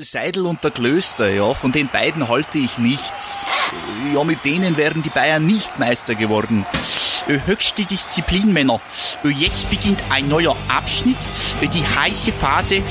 Seidel 0.00 0.46
und 0.46 0.62
der 0.64 0.70
Klöster, 0.70 1.28
ja, 1.28 1.54
von 1.54 1.72
den 1.72 1.88
beiden 1.88 2.28
halte 2.28 2.58
ich 2.58 2.78
nichts. 2.78 3.44
Ja, 4.14 4.24
mit 4.24 4.44
denen 4.44 4.76
wären 4.76 5.02
die 5.02 5.10
Bayern 5.10 5.46
nicht 5.46 5.78
Meister 5.78 6.14
geworden. 6.14 6.64
Höchste 7.26 7.84
Disziplin, 7.84 8.52
Männer. 8.52 8.80
Jetzt 9.22 9.68
beginnt 9.68 10.02
ein 10.10 10.28
neuer 10.28 10.56
Abschnitt, 10.68 11.18
die 11.60 11.86
heiße 11.86 12.32
Phase. 12.32 12.82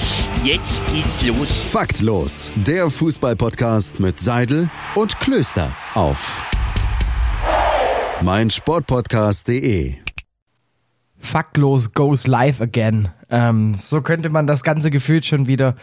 Jetzt 0.43 0.83
geht's 0.93 1.21
los. 1.23 1.61
Faktlos, 1.61 2.51
der 2.55 2.89
Fußballpodcast 2.89 3.99
mit 3.99 4.19
Seidel 4.19 4.69
und 4.95 5.19
Klöster 5.19 5.75
auf 5.95 6.43
meinsportpodcast.de. 8.21 9.95
Faktlos 11.19 11.93
goes 11.93 12.27
live 12.27 12.61
again. 12.61 13.09
Ähm, 13.29 13.75
so 13.79 14.01
könnte 14.01 14.29
man 14.29 14.47
das 14.47 14.63
ganze 14.63 14.91
Gefühl 14.91 15.23
schon 15.23 15.47
wieder 15.47 15.75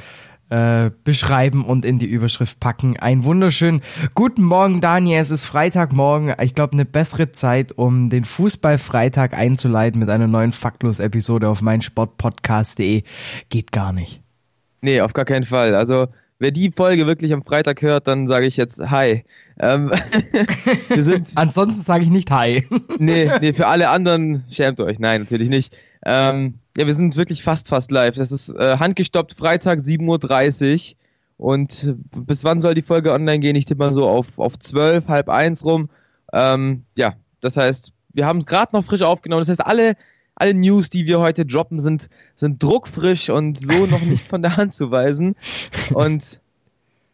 äh, 0.51 0.91
beschreiben 1.05 1.65
und 1.65 1.85
in 1.85 1.99
die 1.99 2.07
Überschrift 2.07 2.61
packen. 2.61 2.99
Ein 2.99 3.25
wunderschönen 3.25 3.81
guten 4.15 4.43
Morgen, 4.43 4.81
Daniel. 4.81 5.21
Es 5.21 5.31
ist 5.31 5.45
Freitagmorgen. 5.47 6.35
Ich 6.43 6.55
glaube, 6.55 6.75
eine 6.75 6.85
bessere 6.85 7.33
Zeit, 7.33 7.73
um 7.73 8.11
den 8.11 8.25
Fußballfreitag 8.25 9.35
einzuleiten 9.35 9.99
mit 10.01 10.11
einer 10.11 10.27
neuen 10.27 10.53
Faktlos-Episode 10.53 11.49
auf 11.49 11.63
meinsportpodcast.de 11.63 13.03
geht 13.49 13.73
gar 13.73 13.93
nicht. 13.93 14.21
Nee, 14.81 15.01
auf 15.01 15.15
gar 15.15 15.25
keinen 15.25 15.45
Fall. 15.45 15.75
Also, 15.75 16.09
wer 16.39 16.51
die 16.51 16.71
Folge 16.71 17.07
wirklich 17.07 17.33
am 17.33 17.43
Freitag 17.43 17.81
hört, 17.81 18.07
dann 18.07 18.27
sage 18.27 18.47
ich 18.47 18.57
jetzt 18.57 18.91
Hi. 18.91 19.25
Ähm, 19.59 19.91
wir 20.89 21.03
sind 21.03 21.29
Ansonsten 21.37 21.83
sage 21.83 22.05
ich 22.05 22.11
nicht 22.11 22.31
Hi. 22.31 22.67
nee, 22.99 23.31
nee, 23.41 23.53
für 23.55 23.67
alle 23.67 23.89
anderen 23.89 24.45
schämt 24.51 24.81
euch. 24.81 24.99
Nein, 24.99 25.23
natürlich 25.23 25.49
nicht. 25.49 25.77
Ähm, 26.05 26.59
ja, 26.77 26.87
wir 26.87 26.95
sind 26.95 27.17
wirklich 27.17 27.43
fast, 27.43 27.69
fast 27.69 27.91
live. 27.91 28.17
Das 28.17 28.33
ist 28.33 28.49
äh, 28.51 28.79
handgestoppt 28.79 29.35
Freitag 29.35 29.79
7.30 29.79 30.93
Uhr. 30.93 30.97
Und 31.37 31.97
bis 32.27 32.45
wann 32.45 32.61
soll 32.61 32.75
die 32.75 32.83
Folge 32.83 33.13
online 33.13 33.41
gehen? 33.41 33.57
Ich 33.57 33.65
tippe 33.65 33.81
mal 33.81 33.93
so 33.93 34.09
auf, 34.09 34.39
auf 34.39 34.59
12, 34.59 35.09
halb 35.09 35.29
eins 35.29 35.65
rum. 35.65 35.89
Ähm, 36.33 36.85
ja, 36.97 37.15
das 37.41 37.57
heißt, 37.57 37.93
wir 38.13 38.27
haben 38.27 38.39
es 38.39 38.47
gerade 38.47 38.75
noch 38.75 38.85
frisch 38.85 39.03
aufgenommen. 39.03 39.43
Das 39.43 39.49
heißt, 39.49 39.67
alle, 39.67 39.95
alle 40.35 40.55
News, 40.55 40.91
die 40.91 41.07
wir 41.07 41.21
heute 41.21 41.45
droppen, 41.45 41.81
sind, 41.81 42.09
sind 42.35 42.63
druckfrisch 42.63 43.31
und 43.31 43.59
so 43.59 43.87
noch 43.87 44.03
nicht 44.03 44.27
von 44.27 44.43
der 44.43 44.57
Hand 44.57 44.75
zu 44.75 44.91
weisen. 44.91 45.37
Und 45.93 46.41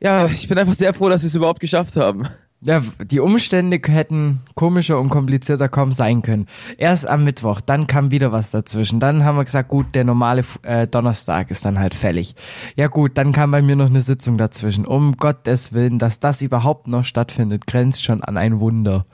ja, 0.00 0.27
ich 0.27 0.48
bin 0.48 0.58
einfach 0.58 0.74
sehr 0.74 0.95
froh, 0.95 1.08
dass 1.08 1.22
wir 1.22 1.28
es 1.28 1.34
überhaupt 1.34 1.61
geschafft 1.61 1.97
haben. 1.97 2.28
Ja, 2.62 2.83
die 3.03 3.20
Umstände 3.20 3.80
hätten 3.83 4.41
komischer 4.55 5.00
und 5.00 5.08
komplizierter 5.08 5.70
kaum 5.70 5.94
sein 5.94 6.20
können. 6.20 6.47
Erst 6.77 7.08
am 7.08 7.25
Mittwoch, 7.25 7.62
dann 7.62 7.86
kam 7.86 8.11
wieder 8.11 8.33
was 8.33 8.50
dazwischen. 8.50 9.00
Dann 9.00 9.25
haben 9.25 9.39
wir 9.39 9.47
gesagt, 9.47 9.70
gut, 9.70 9.94
der 9.94 10.05
normale 10.05 10.44
äh, 10.62 10.86
Donnerstag 10.86 11.50
ist 11.50 11.64
dann 11.64 11.78
halt 11.78 11.94
fällig. 11.94 12.34
Ja 12.77 12.89
gut, 12.89 13.17
dann 13.17 13.33
kam 13.33 13.50
bei 13.50 13.62
mir 13.62 13.77
noch 13.77 13.86
eine 13.86 14.02
Sitzung 14.02 14.36
dazwischen. 14.36 14.84
Um 14.84 15.17
Gottes 15.17 15.72
Willen, 15.72 15.98
dass 15.98 16.20
das 16.20 16.42
überhaupt 16.42 16.86
noch 16.86 17.05
stattfindet, 17.05 17.67
grenzt 17.67 18.05
schon 18.05 18.22
an 18.22 18.36
ein 18.36 18.61
Wunder. 18.61 19.06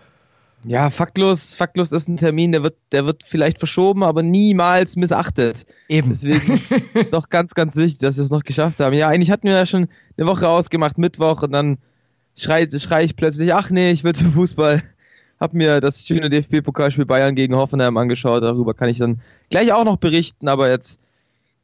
Ja, 0.64 0.90
faktlos, 0.90 1.54
faktlos 1.54 1.92
ist 1.92 2.08
ein 2.08 2.16
Termin, 2.16 2.50
der 2.50 2.64
wird, 2.64 2.74
der 2.90 3.06
wird 3.06 3.22
vielleicht 3.24 3.60
verschoben, 3.60 4.02
aber 4.02 4.24
niemals 4.24 4.96
missachtet. 4.96 5.66
Eben. 5.88 6.08
Deswegen 6.08 6.60
doch 7.12 7.28
ganz, 7.28 7.54
ganz 7.54 7.76
wichtig, 7.76 8.00
dass 8.00 8.16
wir 8.16 8.24
es 8.24 8.30
noch 8.30 8.42
geschafft 8.42 8.80
haben. 8.80 8.94
Ja, 8.94 9.08
eigentlich 9.08 9.30
hatten 9.30 9.46
wir 9.46 9.54
ja 9.54 9.66
schon 9.66 9.86
eine 10.18 10.26
Woche 10.26 10.48
ausgemacht, 10.48 10.98
Mittwoch, 10.98 11.42
und 11.42 11.52
dann 11.52 11.78
schrei, 12.36 12.68
schrei 12.70 13.04
ich 13.04 13.16
plötzlich, 13.16 13.52
ach 13.54 13.70
nee, 13.70 13.90
ich 13.90 14.04
will 14.04 14.14
zum 14.14 14.32
Fußball. 14.32 14.82
Hab 15.38 15.52
mir 15.52 15.80
das 15.80 16.06
schöne 16.06 16.30
DFB-Pokalspiel 16.30 17.04
Bayern 17.04 17.34
gegen 17.34 17.54
Hoffenheim 17.56 17.96
angeschaut, 17.98 18.42
darüber 18.42 18.72
kann 18.72 18.88
ich 18.88 18.98
dann 18.98 19.20
gleich 19.50 19.72
auch 19.72 19.84
noch 19.84 19.98
berichten, 19.98 20.48
aber 20.48 20.70
jetzt 20.70 20.98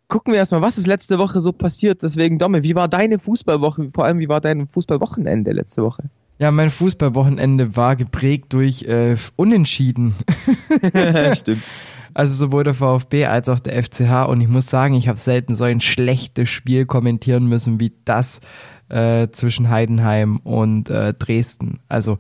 gucken 0.09 0.35
wir 0.35 0.39
erstmal, 0.39 0.61
was 0.61 0.77
ist 0.77 0.87
letzte 0.87 1.19
Woche 1.19 1.41
so 1.41 1.53
passiert. 1.53 2.03
Deswegen, 2.03 2.39
Domme, 2.39 2.63
wie 2.63 2.75
war 2.75 2.87
deine 2.87 3.19
Fußballwoche? 3.19 3.91
Vor 3.95 4.05
allem, 4.05 4.19
wie 4.19 4.29
war 4.29 4.43
dein 4.43 4.67
Fußballwochenende 4.67 5.53
letzte 5.53 5.83
Woche? 5.83 6.05
Ja, 6.39 6.51
mein 6.51 6.69
Fußballwochenende 6.69 7.77
war 7.77 7.97
geprägt 7.97 8.53
durch 8.53 8.83
äh, 8.83 9.17
Unentschieden. 9.37 10.15
Stimmt. 11.33 11.63
Also 12.15 12.35
sowohl 12.35 12.65
der 12.65 12.75
VfB 12.75 13.25
als 13.25 13.49
auch 13.49 13.61
der 13.61 13.83
FCH. 13.83 14.29
Und 14.29 14.43
ich 14.43 14.49
muss 14.49 14.67
sagen, 14.67 14.95
ich 14.95 15.09
habe 15.09 15.19
selten 15.19 15.55
so 15.55 15.65
ein 15.65 15.81
schlechtes 15.81 16.51
Spiel 16.51 16.85
kommentieren 16.85 17.47
müssen 17.47 17.81
wie 17.81 17.93
das 18.05 18.41
äh, 18.93 19.31
zwischen 19.31 19.71
Heidenheim 19.71 20.39
und 20.39 20.91
äh, 20.91 21.15
Dresden. 21.15 21.81
Also 21.89 22.19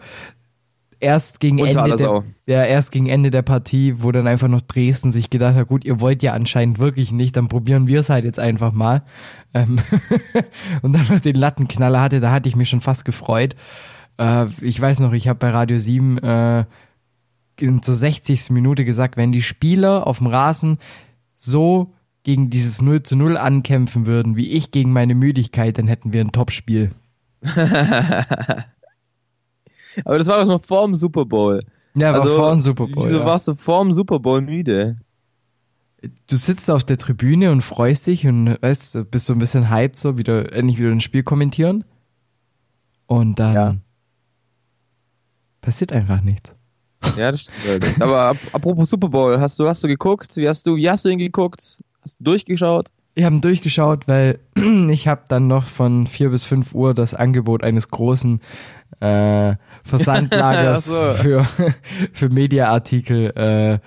erst 1.02 1.40
gegen 1.40 1.58
Ende 1.58 1.96
der, 1.96 2.22
ja, 2.46 2.64
erst 2.64 2.92
gegen 2.92 3.08
Ende 3.08 3.30
der 3.30 3.42
Partie, 3.42 3.96
wo 3.98 4.12
dann 4.12 4.26
einfach 4.26 4.48
noch 4.48 4.60
Dresden 4.60 5.12
sich 5.12 5.30
gedacht 5.30 5.56
hat, 5.56 5.68
gut, 5.68 5.84
ihr 5.84 6.00
wollt 6.00 6.22
ja 6.22 6.32
anscheinend 6.32 6.78
wirklich 6.78 7.12
nicht, 7.12 7.36
dann 7.36 7.48
probieren 7.48 7.88
wir 7.88 8.00
es 8.00 8.08
halt 8.08 8.24
jetzt 8.24 8.38
einfach 8.38 8.72
mal. 8.72 9.02
Ähm 9.52 9.80
und 10.82 10.92
dann 10.92 11.06
noch 11.08 11.20
den 11.20 11.36
Lattenknaller 11.36 12.00
hatte, 12.00 12.20
da 12.20 12.30
hatte 12.30 12.48
ich 12.48 12.56
mich 12.56 12.68
schon 12.68 12.80
fast 12.80 13.04
gefreut. 13.04 13.56
Äh, 14.18 14.46
ich 14.60 14.80
weiß 14.80 15.00
noch, 15.00 15.12
ich 15.12 15.28
habe 15.28 15.38
bei 15.38 15.50
Radio 15.50 15.76
7 15.76 16.18
äh, 16.18 16.64
in 17.58 17.82
zur 17.82 17.94
60. 17.94 18.50
Minute 18.50 18.84
gesagt, 18.84 19.16
wenn 19.16 19.32
die 19.32 19.42
Spieler 19.42 20.06
auf 20.06 20.18
dem 20.18 20.28
Rasen 20.28 20.78
so 21.36 21.92
gegen 22.22 22.50
dieses 22.50 22.82
0 22.82 23.02
zu 23.02 23.16
0 23.16 23.36
ankämpfen 23.36 24.06
würden, 24.06 24.36
wie 24.36 24.50
ich 24.50 24.70
gegen 24.70 24.92
meine 24.92 25.14
Müdigkeit, 25.14 25.78
dann 25.78 25.88
hätten 25.88 26.12
wir 26.12 26.20
ein 26.20 26.32
Topspiel. 26.32 26.92
Aber 30.04 30.18
das 30.18 30.26
war 30.26 30.38
doch 30.38 30.46
noch 30.46 30.64
vor 30.64 30.86
dem 30.86 30.94
Super 30.94 31.24
Bowl. 31.24 31.60
Ja, 31.94 32.12
war 32.12 32.22
also, 32.22 32.36
vor 32.36 32.50
dem 32.50 32.60
Super 32.60 32.86
Bowl. 32.86 33.04
Wieso 33.04 33.18
ja. 33.18 33.26
warst 33.26 33.48
du 33.48 33.54
vor 33.56 33.82
dem 33.84 33.92
Super 33.92 34.20
Bowl 34.20 34.40
müde? 34.40 34.96
Du 36.26 36.36
sitzt 36.36 36.70
auf 36.70 36.84
der 36.84 36.98
Tribüne 36.98 37.50
und 37.52 37.60
freust 37.62 38.06
dich 38.06 38.26
und 38.26 38.58
weißt, 38.60 39.10
bist 39.10 39.26
so 39.26 39.34
ein 39.34 39.38
bisschen 39.38 39.70
hyped, 39.70 39.98
so 39.98 40.18
wieder 40.18 40.52
endlich 40.52 40.78
wieder 40.78 40.90
ein 40.90 41.00
Spiel 41.00 41.22
kommentieren. 41.22 41.84
Und 43.06 43.38
dann 43.38 43.54
ja. 43.54 43.76
passiert 45.60 45.92
einfach 45.92 46.22
nichts. 46.22 46.56
Ja, 47.16 47.30
das 47.30 47.42
stimmt. 47.42 48.00
Aber 48.00 48.36
apropos 48.52 48.90
Super 48.90 49.08
Bowl, 49.08 49.38
hast 49.38 49.58
du, 49.58 49.68
hast 49.68 49.84
du 49.84 49.88
geguckt? 49.88 50.36
Wie 50.36 50.48
hast 50.48 50.66
du, 50.66 50.76
wie 50.76 50.88
hast 50.88 51.04
du 51.04 51.08
ihn 51.10 51.18
geguckt? 51.18 51.82
Hast 52.02 52.20
du 52.20 52.24
durchgeschaut? 52.24 52.90
Ich 53.14 53.24
habe 53.24 53.36
ihn 53.36 53.40
durchgeschaut, 53.40 54.08
weil 54.08 54.38
ich 54.90 55.06
habe 55.06 55.22
dann 55.28 55.46
noch 55.46 55.66
von 55.66 56.06
4 56.06 56.30
bis 56.30 56.44
5 56.44 56.74
Uhr 56.74 56.94
das 56.94 57.14
Angebot 57.14 57.62
eines 57.62 57.88
großen 57.88 58.40
äh, 59.00 59.54
Versandlagers 59.84 60.84
so. 60.86 61.12
für, 61.14 61.46
für 62.12 62.28
Mediaartikel. 62.28 63.30
Äh, 63.36 63.78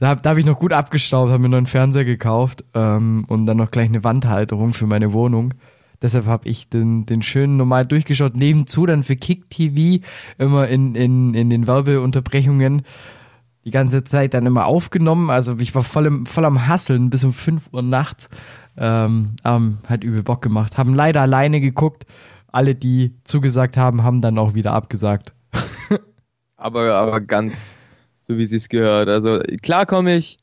da 0.00 0.08
habe 0.08 0.20
da 0.22 0.30
hab 0.30 0.38
ich 0.38 0.46
noch 0.46 0.58
gut 0.58 0.72
abgestaubt, 0.72 1.30
habe 1.30 1.42
mir 1.42 1.48
noch 1.48 1.58
einen 1.58 1.66
Fernseher 1.66 2.04
gekauft 2.04 2.64
ähm, 2.74 3.24
und 3.28 3.46
dann 3.46 3.56
noch 3.56 3.70
gleich 3.70 3.88
eine 3.88 4.04
Wandhalterung 4.04 4.72
für 4.72 4.86
meine 4.86 5.12
Wohnung. 5.12 5.54
Deshalb 6.00 6.26
habe 6.26 6.48
ich 6.48 6.68
den, 6.68 7.06
den 7.06 7.22
schönen 7.22 7.56
normal 7.56 7.84
durchgeschaut. 7.84 8.36
Nebenzu 8.36 8.86
dann 8.86 9.02
für 9.02 9.16
Kick 9.16 9.50
TV 9.50 10.04
immer 10.38 10.68
in, 10.68 10.94
in, 10.94 11.34
in 11.34 11.50
den 11.50 11.66
Werbeunterbrechungen 11.66 12.82
die 13.64 13.70
ganze 13.70 14.04
Zeit 14.04 14.34
dann 14.34 14.46
immer 14.46 14.66
aufgenommen. 14.66 15.30
Also 15.30 15.56
ich 15.58 15.74
war 15.74 15.82
voll, 15.82 16.06
im, 16.06 16.26
voll 16.26 16.44
am 16.44 16.66
Hasseln 16.66 17.10
bis 17.10 17.24
um 17.24 17.32
5 17.32 17.72
Uhr 17.72 17.82
nachts. 17.82 18.28
Ähm, 18.76 19.36
ähm, 19.44 19.78
hat 19.86 20.04
übel 20.04 20.22
Bock 20.22 20.40
gemacht. 20.42 20.78
Haben 20.78 20.94
leider 20.94 21.20
alleine 21.22 21.60
geguckt. 21.60 22.06
Alle, 22.50 22.74
die 22.74 23.14
zugesagt 23.24 23.76
haben, 23.76 24.04
haben 24.04 24.20
dann 24.20 24.38
auch 24.38 24.54
wieder 24.54 24.72
abgesagt. 24.72 25.34
aber, 26.56 26.94
aber 26.94 27.20
ganz 27.20 27.74
so, 28.20 28.38
wie 28.38 28.44
sie 28.44 28.56
es 28.56 28.68
gehört. 28.68 29.08
Also 29.08 29.40
klar 29.62 29.86
komme 29.86 30.16
ich. 30.16 30.38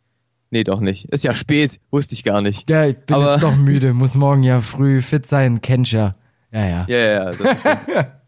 Nee, 0.52 0.64
doch 0.64 0.80
nicht. 0.80 1.06
Ist 1.06 1.24
ja 1.24 1.34
spät. 1.34 1.80
Wusste 1.92 2.14
ich 2.14 2.24
gar 2.24 2.42
nicht. 2.42 2.70
Ja, 2.70 2.86
ich 2.86 2.97
bin 2.97 3.16
aber 3.16 3.32
jetzt 3.32 3.44
doch 3.44 3.56
müde. 3.58 3.94
Muss 3.94 4.16
morgen 4.16 4.44
ja 4.44 4.62
früh 4.62 5.02
fit 5.02 5.26
sein. 5.26 5.62
Kennst 5.62 5.92
ja. 5.92 6.16
Ja, 6.52 6.66
ja. 6.66 6.86
Ja, 6.88 7.32
ja. 7.32 8.12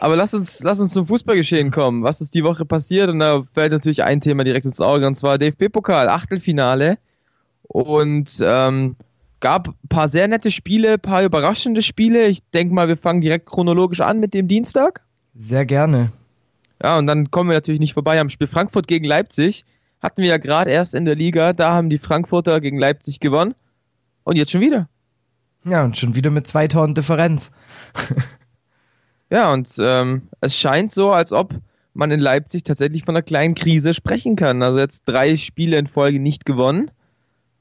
Aber 0.00 0.16
lass 0.16 0.34
uns, 0.34 0.62
lass 0.62 0.80
uns 0.80 0.92
zum 0.92 1.06
Fußballgeschehen 1.06 1.70
kommen. 1.70 2.02
Was 2.02 2.20
ist 2.20 2.34
die 2.34 2.44
Woche 2.44 2.64
passiert? 2.64 3.10
Und 3.10 3.20
da 3.20 3.44
fällt 3.52 3.72
natürlich 3.72 4.02
ein 4.02 4.20
Thema 4.20 4.44
direkt 4.44 4.66
ins 4.66 4.80
Auge, 4.80 5.06
und 5.06 5.14
zwar 5.14 5.38
DFB-Pokal, 5.38 6.08
Achtelfinale. 6.08 6.98
Und 7.62 8.42
ähm, 8.44 8.96
gab 9.40 9.68
ein 9.68 9.88
paar 9.88 10.08
sehr 10.08 10.26
nette 10.26 10.50
Spiele, 10.50 10.94
ein 10.94 11.00
paar 11.00 11.22
überraschende 11.22 11.82
Spiele. 11.82 12.26
Ich 12.26 12.40
denke 12.50 12.74
mal, 12.74 12.88
wir 12.88 12.96
fangen 12.96 13.20
direkt 13.20 13.46
chronologisch 13.46 14.00
an 14.00 14.18
mit 14.20 14.34
dem 14.34 14.48
Dienstag. 14.48 15.02
Sehr 15.34 15.64
gerne. 15.64 16.12
Ja, 16.82 16.98
und 16.98 17.06
dann 17.06 17.30
kommen 17.30 17.50
wir 17.50 17.54
natürlich 17.54 17.80
nicht 17.80 17.94
vorbei 17.94 18.20
am 18.20 18.30
Spiel 18.30 18.46
Frankfurt 18.46 18.86
gegen 18.86 19.04
Leipzig. 19.04 19.64
Hatten 20.00 20.22
wir 20.22 20.28
ja 20.28 20.36
gerade 20.38 20.70
erst 20.70 20.94
in 20.94 21.04
der 21.04 21.14
Liga, 21.14 21.52
da 21.52 21.72
haben 21.72 21.88
die 21.88 21.98
Frankfurter 21.98 22.60
gegen 22.60 22.78
Leipzig 22.78 23.20
gewonnen. 23.20 23.54
Und 24.22 24.36
jetzt 24.36 24.50
schon 24.50 24.60
wieder. 24.60 24.88
Ja, 25.64 25.82
und 25.84 25.96
schon 25.96 26.14
wieder 26.14 26.30
mit 26.30 26.46
zwei 26.46 26.68
Toren 26.68 26.94
Differenz. 26.94 27.50
Ja, 29.34 29.52
und 29.52 29.68
ähm, 29.80 30.28
es 30.40 30.56
scheint 30.56 30.92
so, 30.92 31.10
als 31.10 31.32
ob 31.32 31.56
man 31.92 32.12
in 32.12 32.20
Leipzig 32.20 32.62
tatsächlich 32.62 33.04
von 33.04 33.16
einer 33.16 33.22
kleinen 33.22 33.56
Krise 33.56 33.92
sprechen 33.92 34.36
kann. 34.36 34.62
Also 34.62 34.78
jetzt 34.78 35.06
drei 35.06 35.36
Spiele 35.36 35.76
in 35.76 35.88
Folge 35.88 36.20
nicht 36.20 36.46
gewonnen. 36.46 36.92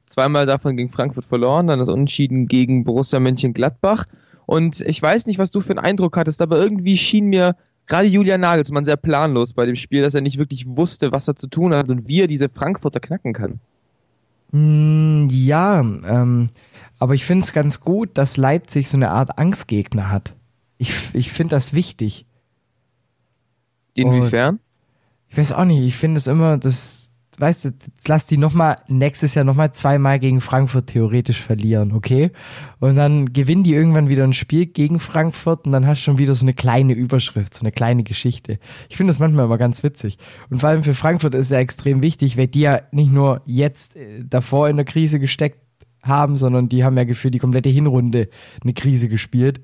Zweimal 0.06 0.46
davon 0.46 0.78
gegen 0.78 0.90
Frankfurt 0.90 1.26
verloren, 1.26 1.66
dann 1.66 1.80
das 1.80 1.90
Unentschieden 1.90 2.46
gegen 2.46 2.84
Borussia 2.84 3.20
Mönchengladbach. 3.20 4.06
Und 4.46 4.82
ich 4.82 5.02
weiß 5.02 5.26
nicht, 5.26 5.40
was 5.40 5.50
du 5.50 5.62
für 5.62 5.72
einen 5.72 5.80
Eindruck 5.80 6.16
hattest, 6.16 6.44
aber 6.44 6.60
irgendwie 6.60 6.96
schien 6.96 7.26
mir 7.26 7.56
gerade 7.88 8.08
Julian 8.08 8.42
Nagelsmann 8.42 8.86
sehr 8.86 8.98
planlos 8.98 9.54
bei 9.54 9.66
dem 9.66 9.76
Spiel, 9.76 10.04
dass 10.04 10.14
er 10.14 10.22
nicht 10.22 10.38
wirklich 10.38 10.68
wusste, 10.68 11.12
was 11.12 11.28
er 11.28 11.36
zu 11.36 11.48
tun 11.48 11.74
hat 11.74 11.90
und 11.90 12.08
wie 12.08 12.22
er 12.22 12.28
diese 12.28 12.50
Frankfurter 12.50 13.00
knacken 13.00 13.34
kann. 13.34 13.60
Mm, 14.52 15.28
ja, 15.32 15.80
ähm, 15.80 16.50
aber 17.00 17.16
ich 17.16 17.26
finde 17.26 17.46
es 17.46 17.52
ganz 17.52 17.80
gut, 17.80 18.12
dass 18.14 18.38
Leipzig 18.38 18.90
so 18.90 18.96
eine 18.96 19.10
Art 19.10 19.40
Angstgegner 19.40 20.12
hat. 20.12 20.36
Ich, 20.78 20.94
ich 21.14 21.32
finde 21.32 21.56
das 21.56 21.74
wichtig. 21.74 22.26
Inwiefern? 23.96 24.56
Und 24.56 24.60
ich 25.30 25.38
weiß 25.38 25.52
auch 25.52 25.66
nicht, 25.66 25.82
ich 25.82 25.96
finde 25.96 26.18
es 26.18 26.28
immer, 26.28 26.58
das, 26.58 27.12
weißt 27.38 27.66
du, 27.66 27.70
jetzt 27.70 28.08
lass 28.08 28.26
die 28.28 28.38
nochmal 28.38 28.76
nächstes 28.88 29.34
Jahr 29.36 29.46
nochmal 29.46 29.72
zweimal 29.74 30.20
gegen 30.20 30.42
Frankfurt 30.42 30.88
theoretisch 30.88 31.42
verlieren, 31.42 31.92
okay? 31.92 32.32
Und 32.80 32.96
dann 32.96 33.34
gewinnen 33.34 33.64
die 33.64 33.74
irgendwann 33.74 34.10
wieder 34.10 34.24
ein 34.24 34.34
Spiel 34.34 34.68
gegen 34.68 35.00
Frankfurt 35.00 35.66
und 35.66 35.72
dann 35.72 35.88
hast 35.88 36.02
du 36.02 36.04
schon 36.04 36.20
wieder 36.20 36.36
so 36.36 36.46
eine 36.46 36.54
kleine 36.54 36.94
Überschrift, 36.94 37.56
so 37.56 37.62
eine 37.62 37.72
kleine 37.72 38.04
Geschichte. 38.04 38.60
Ich 38.90 38.98
finde 38.98 39.12
das 39.12 39.20
manchmal 39.20 39.46
immer 39.46 39.58
ganz 39.58 39.84
witzig. 39.84 40.18
Und 40.50 40.60
vor 40.60 40.70
allem 40.70 40.84
für 40.84 40.94
Frankfurt 40.94 41.34
ist 41.34 41.48
es 41.48 41.52
ja 41.52 41.60
extrem 41.60 42.04
wichtig, 42.04 42.38
weil 42.38 42.48
die 42.48 42.62
ja 42.62 42.82
nicht 42.92 43.12
nur 43.12 43.42
jetzt 43.46 43.96
äh, 43.96 44.24
davor 44.24 44.70
in 44.70 44.76
der 44.76 44.86
Krise 44.86 45.20
gesteckt 45.20 45.60
haben, 46.04 46.36
sondern 46.36 46.70
die 46.70 46.84
haben 46.84 46.98
ja 46.98 47.06
gefühlt 47.06 47.34
die 47.34 47.40
komplette 47.40 47.70
Hinrunde 47.70 48.30
eine 48.62 48.74
Krise 48.74 49.10
gespielt. 49.10 49.62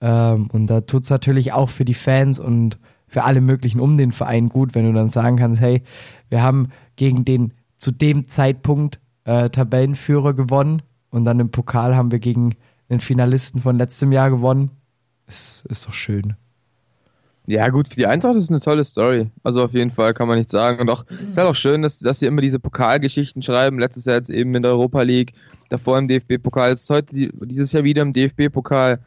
Ähm, 0.00 0.48
und 0.52 0.66
da 0.66 0.82
tut's 0.82 1.10
natürlich 1.10 1.52
auch 1.52 1.70
für 1.70 1.84
die 1.84 1.94
Fans 1.94 2.38
und 2.38 2.78
für 3.08 3.24
alle 3.24 3.40
möglichen 3.40 3.80
um 3.80 3.96
den 3.96 4.12
Verein 4.12 4.48
gut, 4.48 4.74
wenn 4.74 4.86
du 4.86 4.92
dann 4.92 5.10
sagen 5.10 5.36
kannst, 5.36 5.60
hey, 5.60 5.82
wir 6.28 6.42
haben 6.42 6.68
gegen 6.96 7.24
den 7.24 7.52
zu 7.76 7.92
dem 7.92 8.26
Zeitpunkt 8.26 9.00
äh, 9.24 9.50
Tabellenführer 9.50 10.34
gewonnen 10.34 10.82
und 11.10 11.24
dann 11.24 11.40
im 11.40 11.50
Pokal 11.50 11.94
haben 11.94 12.10
wir 12.10 12.18
gegen 12.18 12.54
den 12.90 13.00
Finalisten 13.00 13.60
von 13.60 13.78
letztem 13.78 14.12
Jahr 14.12 14.30
gewonnen. 14.30 14.70
Ist, 15.26 15.66
ist 15.68 15.86
doch 15.86 15.92
schön. 15.92 16.36
Ja, 17.48 17.68
gut, 17.68 17.88
für 17.88 17.94
die 17.94 18.06
Eintracht 18.06 18.34
ist 18.34 18.44
es 18.44 18.50
eine 18.50 18.60
tolle 18.60 18.84
Story. 18.84 19.30
Also 19.44 19.62
auf 19.64 19.72
jeden 19.72 19.92
Fall 19.92 20.14
kann 20.14 20.26
man 20.26 20.38
nicht 20.38 20.50
sagen. 20.50 20.80
Und 20.80 20.90
auch, 20.90 21.04
es 21.08 21.30
ist 21.30 21.38
halt 21.38 21.48
auch 21.48 21.54
schön, 21.54 21.82
dass, 21.82 22.00
dass 22.00 22.18
sie 22.18 22.26
immer 22.26 22.40
diese 22.40 22.58
Pokalgeschichten 22.58 23.40
schreiben. 23.40 23.78
Letztes 23.78 24.04
Jahr 24.04 24.16
jetzt 24.16 24.30
eben 24.30 24.54
in 24.56 24.62
der 24.62 24.72
Europa 24.72 25.02
League, 25.02 25.32
davor 25.68 25.96
im 25.98 26.08
DFB-Pokal, 26.08 26.70
jetzt 26.70 26.90
heute 26.90 27.14
die, 27.14 27.30
dieses 27.44 27.70
Jahr 27.70 27.84
wieder 27.84 28.02
im 28.02 28.12
DFB-Pokal 28.12 28.98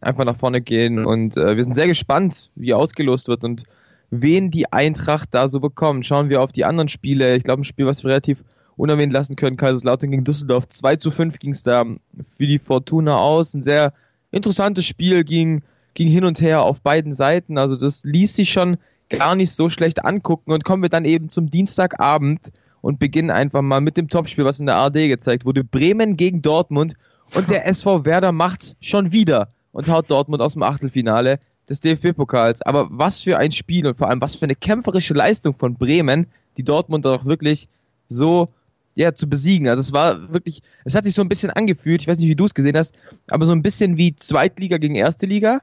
einfach 0.00 0.24
nach 0.24 0.36
vorne 0.36 0.60
gehen. 0.60 1.04
Und 1.04 1.36
äh, 1.36 1.56
wir 1.56 1.62
sind 1.62 1.74
sehr 1.74 1.86
gespannt, 1.86 2.50
wie 2.54 2.74
ausgelost 2.74 3.28
wird 3.28 3.44
und 3.44 3.64
wen 4.10 4.50
die 4.50 4.72
Eintracht 4.72 5.28
da 5.32 5.48
so 5.48 5.60
bekommt. 5.60 6.06
Schauen 6.06 6.28
wir 6.28 6.42
auf 6.42 6.52
die 6.52 6.64
anderen 6.64 6.88
Spiele. 6.88 7.36
Ich 7.36 7.44
glaube, 7.44 7.62
ein 7.62 7.64
Spiel, 7.64 7.86
was 7.86 8.02
wir 8.02 8.10
relativ 8.10 8.42
unerwähnt 8.76 9.12
lassen 9.12 9.36
können, 9.36 9.56
Kaiserslautern 9.56 10.10
gegen 10.10 10.24
Düsseldorf. 10.24 10.68
2 10.68 10.96
zu 10.96 11.10
5 11.10 11.38
ging 11.38 11.52
es 11.52 11.62
da 11.62 11.84
für 12.24 12.46
die 12.46 12.58
Fortuna 12.58 13.16
aus. 13.16 13.54
Ein 13.54 13.62
sehr 13.62 13.92
interessantes 14.30 14.86
Spiel, 14.86 15.24
ging, 15.24 15.62
ging 15.94 16.08
hin 16.08 16.24
und 16.24 16.40
her 16.40 16.62
auf 16.62 16.80
beiden 16.80 17.12
Seiten. 17.12 17.58
Also 17.58 17.76
das 17.76 18.04
ließ 18.04 18.36
sich 18.36 18.50
schon 18.50 18.78
gar 19.08 19.34
nicht 19.34 19.52
so 19.52 19.68
schlecht 19.68 20.04
angucken. 20.04 20.52
Und 20.52 20.64
kommen 20.64 20.82
wir 20.82 20.90
dann 20.90 21.04
eben 21.04 21.28
zum 21.28 21.50
Dienstagabend 21.50 22.52
und 22.80 23.00
beginnen 23.00 23.30
einfach 23.30 23.62
mal 23.62 23.80
mit 23.80 23.96
dem 23.96 24.08
Topspiel, 24.08 24.44
was 24.44 24.60
in 24.60 24.66
der 24.66 24.76
ARD 24.76 25.08
gezeigt 25.08 25.44
wurde. 25.44 25.64
Bremen 25.64 26.16
gegen 26.16 26.40
Dortmund. 26.40 26.94
Und 27.34 27.50
der 27.50 27.66
SV 27.66 28.06
Werder 28.06 28.32
macht 28.32 28.76
schon 28.80 29.12
wieder 29.12 29.52
und 29.72 29.88
haut 29.88 30.10
Dortmund 30.10 30.42
aus 30.42 30.54
dem 30.54 30.62
Achtelfinale 30.62 31.38
des 31.68 31.80
DFB-Pokals. 31.80 32.62
Aber 32.62 32.88
was 32.90 33.20
für 33.20 33.38
ein 33.38 33.52
Spiel 33.52 33.86
und 33.86 33.96
vor 33.96 34.08
allem 34.08 34.20
was 34.20 34.36
für 34.36 34.44
eine 34.44 34.54
kämpferische 34.54 35.14
Leistung 35.14 35.54
von 35.54 35.74
Bremen, 35.74 36.26
die 36.56 36.64
Dortmund 36.64 37.04
doch 37.04 37.24
wirklich 37.24 37.68
so 38.08 38.48
ja, 38.94 39.14
zu 39.14 39.28
besiegen. 39.28 39.68
Also 39.68 39.80
es 39.80 39.92
war 39.92 40.32
wirklich, 40.32 40.62
es 40.84 40.96
hat 40.96 41.04
sich 41.04 41.14
so 41.14 41.22
ein 41.22 41.28
bisschen 41.28 41.50
angefühlt, 41.50 42.02
ich 42.02 42.08
weiß 42.08 42.18
nicht, 42.18 42.28
wie 42.28 42.34
du 42.34 42.46
es 42.46 42.54
gesehen 42.54 42.76
hast, 42.76 42.98
aber 43.28 43.46
so 43.46 43.52
ein 43.52 43.62
bisschen 43.62 43.96
wie 43.96 44.16
Zweitliga 44.16 44.78
gegen 44.78 44.96
Erste 44.96 45.26
Liga. 45.26 45.60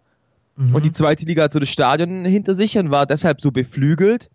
Mhm. 0.56 0.74
Und 0.74 0.86
die 0.86 0.94
zweite 0.94 1.26
Liga 1.26 1.44
hat 1.44 1.52
so 1.52 1.60
das 1.60 1.70
Stadion 1.70 2.24
hinter 2.24 2.56
sich 2.56 2.78
und 2.78 2.92
war 2.92 3.06
deshalb 3.06 3.42
so 3.42 3.52
beflügelt. 3.52 4.30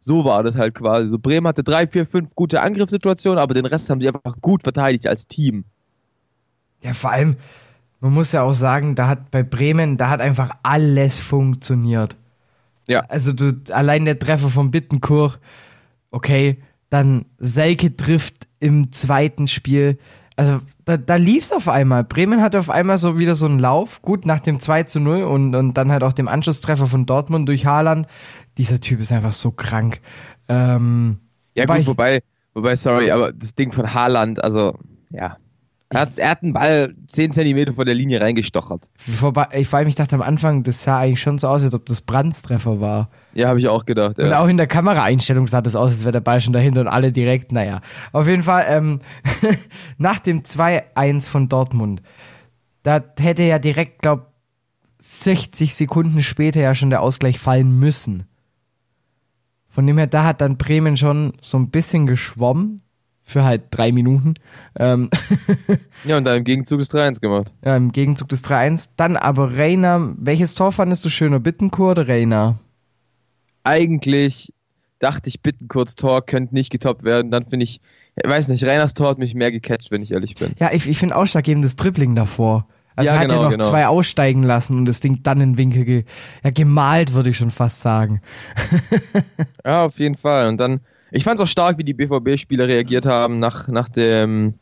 So 0.00 0.24
war 0.24 0.42
das 0.42 0.56
halt 0.56 0.74
quasi. 0.74 1.06
So 1.06 1.18
Bremen 1.18 1.46
hatte 1.46 1.62
drei, 1.62 1.86
vier, 1.86 2.06
fünf 2.06 2.34
gute 2.34 2.60
Angriffssituationen, 2.60 3.38
aber 3.38 3.54
den 3.54 3.66
Rest 3.66 3.88
haben 3.88 4.00
sie 4.00 4.08
einfach 4.08 4.40
gut 4.40 4.64
verteidigt 4.64 5.06
als 5.06 5.28
Team. 5.28 5.64
Ja, 6.82 6.92
vor 6.92 7.12
allem, 7.12 7.36
man 8.04 8.12
muss 8.12 8.32
ja 8.32 8.42
auch 8.42 8.52
sagen, 8.52 8.94
da 8.96 9.08
hat 9.08 9.30
bei 9.30 9.42
Bremen, 9.42 9.96
da 9.96 10.10
hat 10.10 10.20
einfach 10.20 10.50
alles 10.62 11.18
funktioniert. 11.18 12.16
Ja. 12.86 13.00
Also 13.08 13.32
du, 13.32 13.58
allein 13.72 14.04
der 14.04 14.18
Treffer 14.18 14.50
von 14.50 14.70
Bittenkur, 14.70 15.38
okay, 16.10 16.58
dann 16.90 17.24
Selke 17.38 17.96
trifft 17.96 18.46
im 18.60 18.92
zweiten 18.92 19.48
Spiel. 19.48 19.96
Also 20.36 20.60
da, 20.84 20.98
da 20.98 21.14
lief 21.16 21.44
es 21.44 21.52
auf 21.52 21.66
einmal. 21.66 22.04
Bremen 22.04 22.42
hatte 22.42 22.58
auf 22.58 22.68
einmal 22.68 22.98
so 22.98 23.18
wieder 23.18 23.34
so 23.34 23.46
einen 23.46 23.58
Lauf, 23.58 24.02
gut 24.02 24.26
nach 24.26 24.40
dem 24.40 24.60
2 24.60 24.82
zu 24.82 25.00
0 25.00 25.22
und, 25.22 25.54
und 25.54 25.72
dann 25.72 25.90
halt 25.90 26.02
auch 26.02 26.12
dem 26.12 26.28
Anschlusstreffer 26.28 26.86
von 26.86 27.06
Dortmund 27.06 27.48
durch 27.48 27.64
Haaland. 27.64 28.06
Dieser 28.58 28.82
Typ 28.82 29.00
ist 29.00 29.12
einfach 29.12 29.32
so 29.32 29.50
krank. 29.50 30.02
Ähm, 30.50 31.20
ja 31.54 31.64
gut, 31.64 31.86
wobei, 31.86 32.20
wobei, 32.52 32.76
sorry, 32.76 33.10
aber 33.10 33.32
das 33.32 33.54
Ding 33.54 33.72
von 33.72 33.94
Haaland, 33.94 34.44
also 34.44 34.78
ja, 35.08 35.38
er 35.90 36.00
hat, 36.00 36.18
er 36.18 36.30
hat 36.30 36.42
einen 36.42 36.52
Ball 36.52 36.94
10 37.06 37.32
cm 37.32 37.74
vor 37.74 37.84
der 37.84 37.94
Linie 37.94 38.20
reingestochert. 38.20 38.88
Vorbei, 38.96 39.48
ich, 39.52 39.72
allem, 39.72 39.88
ich 39.88 39.94
dachte 39.94 40.16
am 40.16 40.22
Anfang, 40.22 40.62
das 40.62 40.82
sah 40.82 40.98
eigentlich 40.98 41.20
schon 41.20 41.38
so 41.38 41.48
aus, 41.48 41.62
als 41.62 41.74
ob 41.74 41.86
das 41.86 42.00
Brandstreffer 42.00 42.80
war. 42.80 43.10
Ja, 43.34 43.48
habe 43.48 43.60
ich 43.60 43.68
auch 43.68 43.84
gedacht. 43.84 44.18
Ja. 44.18 44.24
Und 44.26 44.32
auch 44.32 44.48
in 44.48 44.56
der 44.56 44.66
Kameraeinstellung 44.66 45.46
sah 45.46 45.60
das 45.60 45.76
aus, 45.76 45.90
als 45.90 46.02
wäre 46.02 46.12
der 46.12 46.20
Ball 46.20 46.40
schon 46.40 46.52
dahinter 46.52 46.80
und 46.80 46.88
alle 46.88 47.12
direkt, 47.12 47.52
naja. 47.52 47.80
Auf 48.12 48.26
jeden 48.26 48.42
Fall, 48.42 48.64
ähm, 48.68 49.00
nach 49.98 50.18
dem 50.18 50.42
2-1 50.42 51.28
von 51.28 51.48
Dortmund, 51.48 52.02
da 52.82 53.02
hätte 53.18 53.42
ja 53.42 53.58
direkt, 53.58 54.02
glaub 54.02 54.32
60 54.98 55.74
Sekunden 55.74 56.22
später 56.22 56.60
ja 56.60 56.74
schon 56.74 56.90
der 56.90 57.02
Ausgleich 57.02 57.38
fallen 57.38 57.78
müssen. 57.78 58.24
Von 59.68 59.86
dem 59.86 59.98
her, 59.98 60.06
da 60.06 60.24
hat 60.24 60.40
dann 60.40 60.56
Bremen 60.56 60.96
schon 60.96 61.34
so 61.40 61.58
ein 61.58 61.70
bisschen 61.70 62.06
geschwommen, 62.06 62.80
für 63.24 63.44
halt 63.44 63.64
drei 63.70 63.90
Minuten. 63.90 64.34
Ähm 64.78 65.10
ja, 66.04 66.18
und 66.18 66.24
dann 66.24 66.38
im 66.38 66.44
Gegenzug 66.44 66.78
das 66.78 66.92
3-1 66.92 67.20
gemacht. 67.20 67.52
Ja, 67.64 67.76
im 67.76 67.90
Gegenzug 67.90 68.28
des 68.28 68.44
3-1. 68.44 68.90
Dann 68.96 69.16
aber 69.16 69.56
Reina, 69.56 70.14
welches 70.16 70.54
Tor 70.54 70.72
fandest 70.72 71.04
du 71.04 71.08
schöner, 71.08 71.40
Bittencourt 71.40 71.98
oder 71.98 72.08
Reina? 72.08 72.58
Eigentlich 73.64 74.52
dachte 74.98 75.28
ich, 75.28 75.40
Bittencourts 75.40 75.96
Tor 75.96 76.24
könnte 76.24 76.54
nicht 76.54 76.70
getoppt 76.70 77.02
werden. 77.02 77.30
Dann 77.30 77.46
finde 77.46 77.64
ich, 77.64 77.80
ich 78.22 78.28
weiß 78.28 78.48
nicht, 78.48 78.64
Reinas 78.64 78.94
Tor 78.94 79.08
hat 79.08 79.18
mich 79.18 79.34
mehr 79.34 79.50
gecatcht, 79.50 79.90
wenn 79.90 80.02
ich 80.02 80.12
ehrlich 80.12 80.34
bin. 80.34 80.52
Ja, 80.58 80.72
ich, 80.72 80.88
ich 80.88 80.98
finde 80.98 81.16
ausschlaggebendes 81.16 81.76
Dribbling 81.76 82.14
davor. 82.14 82.66
Also 82.96 83.08
ja, 83.08 83.14
er 83.14 83.20
hat 83.20 83.28
genau, 83.28 83.40
ja 83.40 83.48
noch 83.48 83.52
genau. 83.52 83.68
zwei 83.68 83.86
aussteigen 83.86 84.42
lassen 84.42 84.78
und 84.78 84.86
das 84.86 85.00
Ding 85.00 85.20
dann 85.22 85.40
in 85.40 85.52
den 85.52 85.58
Winkel 85.58 85.84
ge 85.84 86.04
ja, 86.44 86.50
gemalt, 86.50 87.12
würde 87.12 87.30
ich 87.30 87.36
schon 87.36 87.50
fast 87.50 87.80
sagen. 87.80 88.20
ja, 89.64 89.84
auf 89.84 89.98
jeden 89.98 90.16
Fall. 90.16 90.48
Und 90.48 90.58
dann, 90.58 90.80
ich 91.14 91.22
fand 91.22 91.38
es 91.38 91.44
auch 91.44 91.48
stark, 91.50 91.78
wie 91.78 91.84
die 91.84 91.94
BVB-Spieler 91.94 92.66
reagiert 92.66 93.06
haben 93.06 93.38
nach, 93.38 93.68
nach, 93.68 93.88
dem, 93.88 94.54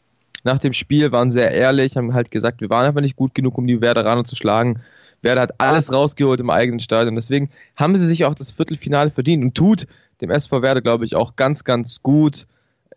nach 0.44 0.58
dem 0.58 0.74
Spiel, 0.74 1.10
waren 1.10 1.30
sehr 1.30 1.50
ehrlich, 1.50 1.96
haben 1.96 2.12
halt 2.12 2.30
gesagt, 2.30 2.60
wir 2.60 2.68
waren 2.68 2.84
einfach 2.84 3.00
nicht 3.00 3.16
gut 3.16 3.34
genug, 3.34 3.56
um 3.56 3.66
die 3.66 3.80
Werderaner 3.80 4.24
zu 4.24 4.36
schlagen. 4.36 4.80
Werder 5.22 5.40
hat 5.40 5.60
alles 5.60 5.92
rausgeholt 5.92 6.40
im 6.40 6.50
eigenen 6.50 6.80
Stadion. 6.80 7.14
Deswegen 7.14 7.48
haben 7.76 7.96
sie 7.96 8.06
sich 8.06 8.26
auch 8.26 8.34
das 8.34 8.50
Viertelfinale 8.50 9.10
verdient 9.10 9.42
und 9.42 9.54
tut 9.54 9.86
dem 10.20 10.30
SV 10.30 10.60
Werder, 10.60 10.82
glaube 10.82 11.06
ich, 11.06 11.16
auch 11.16 11.36
ganz, 11.36 11.64
ganz 11.64 12.02
gut, 12.02 12.46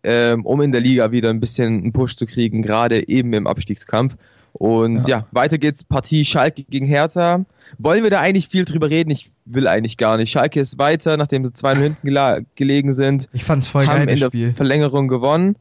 ähm, 0.03 0.45
um 0.45 0.59
in 0.61 0.73
der 0.73 0.81
Liga 0.81 1.11
wieder 1.11 1.29
ein 1.29 1.39
bisschen 1.39 1.79
einen 1.79 1.93
Push 1.93 2.17
zu 2.17 2.25
kriegen, 2.25 2.61
gerade 2.61 3.07
eben 3.07 3.31
im 3.31 3.47
Abstiegskampf. 3.47 4.17
Und 4.57 5.05
ja. 5.07 5.17
ja, 5.17 5.27
weiter 5.31 5.57
geht's. 5.57 5.83
Partie 5.83 6.23
Schalke 6.23 6.63
gegen 6.63 6.85
Hertha. 6.85 7.43
Wollen 7.77 8.03
wir 8.03 8.09
da 8.09 8.21
eigentlich 8.21 8.47
viel 8.47 8.63
drüber 8.63 8.89
reden? 8.89 9.11
Ich 9.11 9.31
will 9.43 9.67
eigentlich 9.67 9.97
gar 9.97 10.15
nicht. 10.15 10.31
Schalke 10.31 10.61
ist 10.61 10.79
weiter, 10.79 11.17
nachdem 11.17 11.43
sie 11.45 11.51
zwei 11.51 11.75
hinten 11.75 12.07
gelegen 12.55 12.93
sind. 12.93 13.27
Ich 13.33 13.43
fand's 13.43 13.67
voll 13.67 13.85
haben 13.85 13.97
geil, 13.97 14.05
das 14.05 14.13
in 14.13 14.19
der 14.21 14.27
Spiel. 14.27 14.53
Verlängerung 14.53 15.09
gewonnen. 15.09 15.57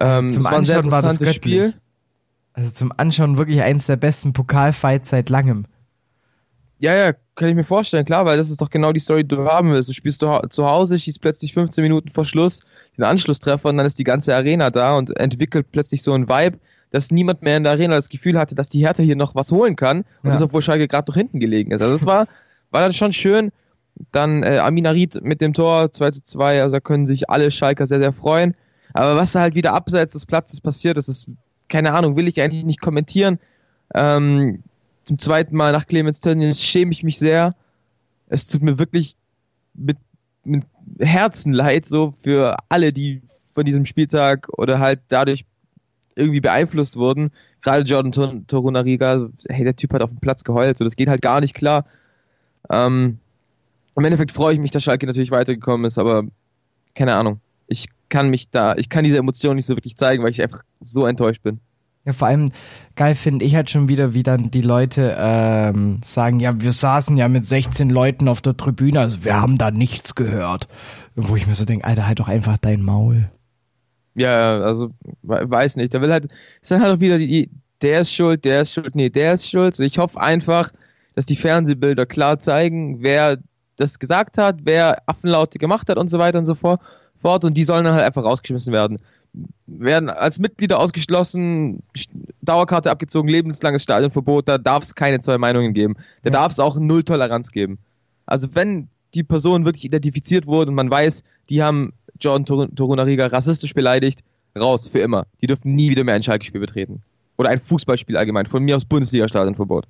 Ähm, 0.00 0.30
Zum 0.30 0.40
es 0.40 0.46
war 0.46 0.58
ein 0.58 0.64
sehr 0.64 0.76
Anschauen 0.78 0.92
war 0.92 1.02
das 1.02 1.12
interessantes 1.14 1.42
göttlich. 1.42 1.54
Spiel. 1.70 1.74
Also 2.54 2.70
zum 2.70 2.92
Anschauen 2.96 3.36
wirklich 3.36 3.60
eins 3.60 3.86
der 3.86 3.96
besten 3.96 4.32
Pokalfights 4.32 5.10
seit 5.10 5.28
langem. 5.28 5.66
Ja, 6.80 6.94
ja, 6.94 7.12
kann 7.34 7.48
ich 7.48 7.56
mir 7.56 7.64
vorstellen, 7.64 8.04
klar, 8.04 8.24
weil 8.24 8.36
das 8.38 8.50
ist 8.50 8.60
doch 8.60 8.70
genau 8.70 8.92
die 8.92 9.00
Story, 9.00 9.24
die 9.24 9.34
du 9.34 9.44
haben 9.44 9.72
willst. 9.72 9.88
Du 9.88 9.92
spielst 9.92 10.20
zu 10.20 10.30
Hau- 10.30 10.46
zu 10.48 10.64
Hause, 10.66 10.98
schießt 10.98 11.20
plötzlich 11.20 11.52
15 11.52 11.82
Minuten 11.82 12.08
vor 12.10 12.24
Schluss 12.24 12.60
den 12.96 13.04
Anschlusstreffer 13.04 13.68
und 13.68 13.76
dann 13.76 13.86
ist 13.86 13.98
die 13.98 14.04
ganze 14.04 14.34
Arena 14.34 14.70
da 14.70 14.96
und 14.96 15.16
entwickelt 15.18 15.66
plötzlich 15.72 16.02
so 16.02 16.14
ein 16.14 16.28
Vibe, 16.28 16.58
dass 16.90 17.10
niemand 17.10 17.42
mehr 17.42 17.56
in 17.56 17.64
der 17.64 17.72
Arena 17.72 17.94
das 17.94 18.08
Gefühl 18.08 18.38
hatte, 18.38 18.54
dass 18.54 18.68
die 18.68 18.80
Hertha 18.80 19.02
hier 19.02 19.16
noch 19.16 19.34
was 19.34 19.52
holen 19.52 19.76
kann 19.76 19.98
und 19.98 20.06
Ja. 20.24 20.30
das, 20.32 20.42
obwohl 20.42 20.62
Schalke 20.62 20.88
gerade 20.88 21.10
noch 21.10 21.16
hinten 21.16 21.40
gelegen 21.40 21.70
ist. 21.70 21.80
Also 21.82 21.92
das 21.92 22.06
war, 22.06 22.26
war 22.70 22.80
dann 22.80 22.92
schon 22.92 23.12
schön. 23.12 23.50
Dann 24.12 24.42
äh, 24.44 24.58
Aminarit 24.58 25.20
mit 25.22 25.40
dem 25.40 25.54
Tor 25.54 25.90
2 25.90 26.10
zu 26.12 26.22
2, 26.22 26.62
also 26.62 26.76
da 26.76 26.80
können 26.80 27.04
sich 27.04 27.28
alle 27.30 27.50
Schalker 27.50 27.84
sehr, 27.86 27.98
sehr 27.98 28.12
freuen. 28.12 28.54
Aber 28.94 29.16
was 29.16 29.32
da 29.32 29.40
halt 29.40 29.54
wieder 29.54 29.74
abseits 29.74 30.12
des 30.12 30.24
Platzes 30.24 30.60
passiert, 30.60 30.96
das 30.96 31.08
ist, 31.08 31.28
keine 31.68 31.92
Ahnung, 31.92 32.16
will 32.16 32.28
ich 32.28 32.40
eigentlich 32.40 32.64
nicht 32.64 32.80
kommentieren. 32.80 33.38
Ähm, 33.94 34.62
zum 35.04 35.18
zweiten 35.18 35.56
Mal 35.56 35.72
nach 35.72 35.86
Clemens 35.86 36.20
Tönnies 36.20 36.62
schäme 36.62 36.92
ich 36.92 37.02
mich 37.02 37.18
sehr. 37.18 37.50
Es 38.28 38.46
tut 38.46 38.62
mir 38.62 38.78
wirklich 38.78 39.16
mit, 39.74 39.96
mit 40.44 40.64
Herzen 41.00 41.52
leid, 41.52 41.84
so 41.84 42.12
für 42.12 42.56
alle, 42.68 42.92
die 42.92 43.22
von 43.52 43.64
diesem 43.64 43.84
Spieltag 43.84 44.48
oder 44.56 44.78
halt 44.78 45.00
dadurch 45.08 45.44
irgendwie 46.18 46.40
beeinflusst 46.40 46.96
wurden. 46.96 47.30
Gerade 47.62 47.82
Jordan 47.84 48.12
Tor- 48.12 48.46
Torunariga, 48.46 49.28
hey, 49.48 49.64
der 49.64 49.76
Typ 49.76 49.92
hat 49.94 50.02
auf 50.02 50.10
dem 50.10 50.18
Platz 50.20 50.44
geheult, 50.44 50.78
so 50.78 50.84
das 50.84 50.96
geht 50.96 51.08
halt 51.08 51.22
gar 51.22 51.40
nicht 51.40 51.54
klar. 51.54 51.84
Ähm, 52.70 53.18
Im 53.96 54.04
Endeffekt 54.04 54.32
freue 54.32 54.54
ich 54.54 54.60
mich, 54.60 54.70
dass 54.70 54.82
Schalke 54.82 55.06
natürlich 55.06 55.30
weitergekommen 55.30 55.84
ist, 55.86 55.98
aber 55.98 56.24
keine 56.94 57.14
Ahnung. 57.14 57.40
Ich 57.66 57.86
kann 58.08 58.30
mich 58.30 58.50
da, 58.50 58.74
ich 58.76 58.88
kann 58.88 59.04
diese 59.04 59.18
Emotion 59.18 59.56
nicht 59.56 59.66
so 59.66 59.76
wirklich 59.76 59.96
zeigen, 59.96 60.22
weil 60.22 60.30
ich 60.30 60.42
einfach 60.42 60.62
so 60.80 61.06
enttäuscht 61.06 61.42
bin. 61.42 61.60
Ja, 62.04 62.12
vor 62.14 62.28
allem 62.28 62.52
geil 62.96 63.14
finde 63.14 63.44
ich 63.44 63.54
halt 63.54 63.68
schon 63.68 63.88
wieder, 63.88 64.14
wie 64.14 64.22
dann 64.22 64.50
die 64.50 64.62
Leute 64.62 65.14
ähm, 65.18 66.00
sagen, 66.02 66.40
ja, 66.40 66.58
wir 66.58 66.72
saßen 66.72 67.16
ja 67.18 67.28
mit 67.28 67.44
16 67.44 67.90
Leuten 67.90 68.28
auf 68.28 68.40
der 68.40 68.56
Tribüne, 68.56 69.00
also 69.00 69.24
wir 69.24 69.38
haben 69.38 69.56
da 69.58 69.70
nichts 69.70 70.14
gehört. 70.14 70.68
Wo 71.16 71.36
ich 71.36 71.46
mir 71.46 71.54
so 71.54 71.64
denke, 71.66 71.84
Alter, 71.84 72.06
halt 72.06 72.20
doch 72.20 72.28
einfach 72.28 72.56
dein 72.56 72.82
Maul. 72.82 73.30
Ja, 74.14 74.60
also 74.60 74.90
weiß 75.22 75.76
nicht. 75.76 75.94
Da 75.94 76.00
will 76.00 76.12
halt, 76.12 76.32
ist 76.60 76.70
dann 76.70 76.82
halt 76.82 76.96
auch 76.96 77.00
wieder 77.00 77.18
die, 77.18 77.50
der 77.82 78.00
ist 78.00 78.12
schuld, 78.12 78.44
der 78.44 78.62
ist 78.62 78.74
schuld, 78.74 78.94
nee, 78.94 79.10
der 79.10 79.34
ist 79.34 79.48
schuld. 79.48 79.78
Ich 79.78 79.98
hoffe 79.98 80.20
einfach, 80.20 80.70
dass 81.14 81.26
die 81.26 81.36
Fernsehbilder 81.36 82.06
klar 82.06 82.40
zeigen, 82.40 83.02
wer 83.02 83.38
das 83.76 83.98
gesagt 83.98 84.38
hat, 84.38 84.60
wer 84.64 85.02
Affenlaute 85.06 85.58
gemacht 85.58 85.88
hat 85.88 85.96
und 85.96 86.08
so 86.08 86.18
weiter 86.18 86.38
und 86.38 86.44
so 86.44 86.54
fort. 86.54 86.80
Und 87.22 87.56
die 87.56 87.64
sollen 87.64 87.84
dann 87.84 87.94
halt 87.94 88.04
einfach 88.04 88.24
rausgeschmissen 88.24 88.72
werden. 88.72 88.98
Werden 89.66 90.10
als 90.10 90.38
Mitglieder 90.38 90.78
ausgeschlossen, 90.78 91.82
Dauerkarte 92.42 92.90
abgezogen, 92.90 93.28
lebenslanges 93.28 93.82
Stadionverbot, 93.82 94.48
da 94.48 94.58
darf 94.58 94.84
es 94.84 94.94
keine 94.94 95.20
zwei 95.20 95.38
Meinungen 95.38 95.74
geben. 95.74 95.94
Da 96.22 96.30
ja. 96.30 96.40
darf 96.40 96.52
es 96.52 96.60
auch 96.60 96.78
Null 96.78 97.04
Toleranz 97.04 97.52
geben. 97.52 97.78
Also 98.26 98.48
wenn 98.54 98.88
die 99.14 99.22
Person 99.22 99.64
wirklich 99.64 99.84
identifiziert 99.84 100.46
wurde 100.46 100.70
und 100.70 100.74
man 100.74 100.90
weiß, 100.90 101.22
die 101.48 101.62
haben 101.62 101.92
John 102.20 102.44
Torunariga 102.44 103.26
rassistisch 103.26 103.74
beleidigt, 103.74 104.20
raus, 104.58 104.86
für 104.86 105.00
immer. 105.00 105.26
Die 105.40 105.46
dürfen 105.46 105.74
nie 105.74 105.90
wieder 105.90 106.04
mehr 106.04 106.14
ein 106.14 106.22
Schalke-Spiel 106.22 106.60
betreten. 106.60 107.02
Oder 107.36 107.50
ein 107.50 107.60
Fußballspiel 107.60 108.16
allgemein. 108.16 108.46
Von 108.46 108.64
mir 108.64 108.76
aus 108.76 108.84
Bundesliga-Stadionverbot. 108.84 109.86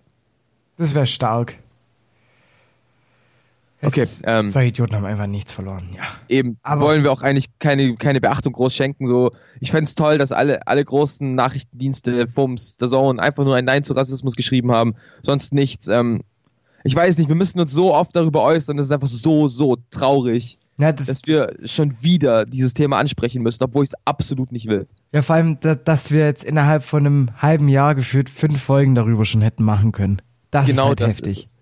Das 0.76 0.94
wäre 0.94 1.06
stark. 1.06 1.58
Okay. 3.80 4.06
Ähm, 4.24 4.48
solche 4.50 4.68
Idioten 4.70 4.96
haben 4.96 5.04
einfach 5.04 5.28
nichts 5.28 5.52
verloren, 5.52 5.88
ja. 5.94 6.02
Eben, 6.28 6.58
aber 6.62 6.80
wollen 6.80 7.04
wir 7.04 7.12
auch 7.12 7.22
eigentlich 7.22 7.46
keine, 7.60 7.94
keine 7.96 8.20
Beachtung 8.20 8.52
groß 8.52 8.74
schenken. 8.74 9.06
So, 9.06 9.30
ich 9.60 9.70
fände 9.70 9.84
es 9.84 9.94
toll, 9.94 10.18
dass 10.18 10.32
alle, 10.32 10.66
alle 10.66 10.84
großen 10.84 11.34
Nachrichtendienste, 11.34 12.26
FUMS, 12.26 12.76
The 12.80 12.88
Zone 12.88 13.22
einfach 13.22 13.44
nur 13.44 13.54
ein 13.54 13.64
Nein 13.64 13.84
zu 13.84 13.92
Rassismus 13.92 14.34
geschrieben 14.34 14.72
haben. 14.72 14.96
Sonst 15.22 15.54
nichts. 15.54 15.86
Ähm, 15.86 16.22
ich 16.82 16.94
weiß 16.94 17.18
nicht, 17.18 17.28
wir 17.28 17.36
müssen 17.36 17.60
uns 17.60 17.70
so 17.70 17.94
oft 17.94 18.16
darüber 18.16 18.42
äußern, 18.42 18.76
das 18.76 18.86
ist 18.86 18.92
einfach 18.92 19.08
so, 19.08 19.46
so 19.48 19.76
traurig. 19.90 20.58
Ja, 20.78 20.92
das 20.92 21.06
dass 21.06 21.26
wir 21.26 21.54
schon 21.64 22.02
wieder 22.02 22.46
dieses 22.46 22.72
Thema 22.72 22.98
ansprechen 22.98 23.42
müssen, 23.42 23.64
obwohl 23.64 23.84
ich 23.84 23.90
es 23.90 23.96
absolut 24.04 24.52
nicht 24.52 24.68
will. 24.68 24.86
Ja, 25.12 25.22
vor 25.22 25.36
allem, 25.36 25.58
dass 25.60 26.10
wir 26.10 26.24
jetzt 26.24 26.44
innerhalb 26.44 26.84
von 26.84 27.04
einem 27.04 27.30
halben 27.36 27.68
Jahr 27.68 27.94
gefühlt 27.94 28.30
fünf 28.30 28.62
Folgen 28.62 28.94
darüber 28.94 29.24
schon 29.24 29.42
hätten 29.42 29.64
machen 29.64 29.92
können. 29.92 30.22
Das 30.50 30.68
genau 30.68 30.84
ist 30.84 30.88
halt 30.88 31.00
das 31.00 31.08
heftig. 31.08 31.42
Ist 31.42 31.58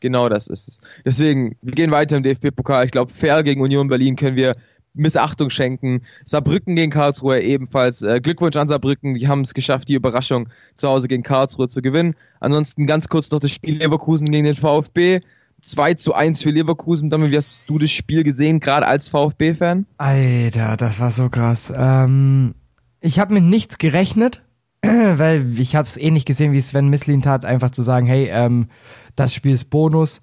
Genau 0.00 0.28
das 0.28 0.46
ist 0.46 0.68
es. 0.68 0.80
Deswegen, 1.04 1.56
wir 1.62 1.74
gehen 1.74 1.90
weiter 1.90 2.16
im 2.16 2.22
DFB-Pokal. 2.22 2.84
Ich 2.84 2.90
glaube, 2.90 3.12
fair 3.12 3.42
gegen 3.42 3.60
Union 3.60 3.88
Berlin 3.88 4.16
können 4.16 4.36
wir 4.36 4.54
Missachtung 4.94 5.50
schenken. 5.50 6.02
Saarbrücken 6.24 6.76
gegen 6.76 6.90
Karlsruhe 6.90 7.40
ebenfalls. 7.40 8.02
Äh, 8.02 8.20
Glückwunsch 8.20 8.56
an 8.56 8.68
Saarbrücken, 8.68 9.14
die 9.14 9.28
haben 9.28 9.42
es 9.42 9.54
geschafft, 9.54 9.88
die 9.88 9.94
Überraschung 9.94 10.48
zu 10.74 10.88
Hause 10.88 11.08
gegen 11.08 11.22
Karlsruhe 11.22 11.68
zu 11.68 11.82
gewinnen. 11.82 12.14
Ansonsten 12.40 12.86
ganz 12.86 13.08
kurz 13.08 13.30
noch 13.30 13.40
das 13.40 13.50
Spiel 13.50 13.78
Leverkusen 13.78 14.26
gegen 14.30 14.44
den 14.44 14.54
VfB. 14.54 15.20
2 15.62 15.94
zu 15.94 16.14
1 16.14 16.42
für 16.42 16.50
Leverkusen. 16.50 17.10
Domi, 17.10 17.30
wie 17.30 17.36
hast 17.36 17.62
du 17.66 17.78
das 17.78 17.90
Spiel 17.90 18.24
gesehen, 18.24 18.60
gerade 18.60 18.86
als 18.86 19.08
VfB-Fan? 19.08 19.86
Alter, 19.96 20.76
das 20.76 21.00
war 21.00 21.10
so 21.10 21.28
krass. 21.28 21.72
Ähm, 21.76 22.54
ich 23.00 23.18
habe 23.18 23.34
mit 23.34 23.44
nichts 23.44 23.78
gerechnet, 23.78 24.42
weil 24.82 25.58
ich 25.58 25.76
habe 25.76 25.88
es 25.88 25.96
ähnlich 25.96 26.24
gesehen, 26.24 26.52
wie 26.52 26.60
Sven 26.60 26.88
Mislin 26.88 27.22
tat, 27.22 27.44
einfach 27.44 27.70
zu 27.70 27.82
sagen, 27.82 28.06
hey, 28.06 28.28
ähm, 28.30 28.68
das 29.16 29.34
Spiel 29.34 29.52
ist 29.52 29.70
Bonus, 29.70 30.22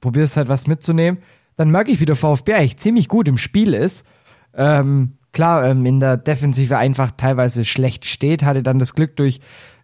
probierst 0.00 0.36
halt 0.36 0.48
was 0.48 0.66
mitzunehmen. 0.66 1.20
Dann 1.56 1.70
merke 1.70 1.92
ich, 1.92 2.00
wie 2.00 2.06
der 2.06 2.16
VfB 2.16 2.54
eigentlich 2.54 2.78
ziemlich 2.78 3.08
gut 3.08 3.28
im 3.28 3.38
Spiel 3.38 3.74
ist. 3.74 4.04
Ähm, 4.54 5.18
klar, 5.32 5.66
ähm, 5.66 5.84
in 5.86 6.00
der 6.00 6.16
Defensive 6.16 6.76
einfach 6.76 7.10
teilweise 7.16 7.64
schlecht 7.64 8.06
steht, 8.06 8.42
hatte 8.42 8.62
dann 8.62 8.78
das 8.78 8.94
Glück 8.94 9.16
durch 9.16 9.40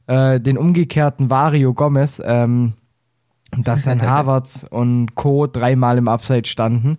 äh, 0.07 0.41
den 0.41 0.59
umgekehrten 0.59 1.31
Vario 1.31 1.75
Gomez, 1.75 2.21
ähm, 2.25 2.75
dass 3.57 3.85
dann 3.85 4.03
Havertz 4.07 4.67
und 4.69 5.15
Co. 5.15 5.47
dreimal 5.47 5.99
im 5.99 6.09
Upside 6.09 6.49
standen. 6.49 6.99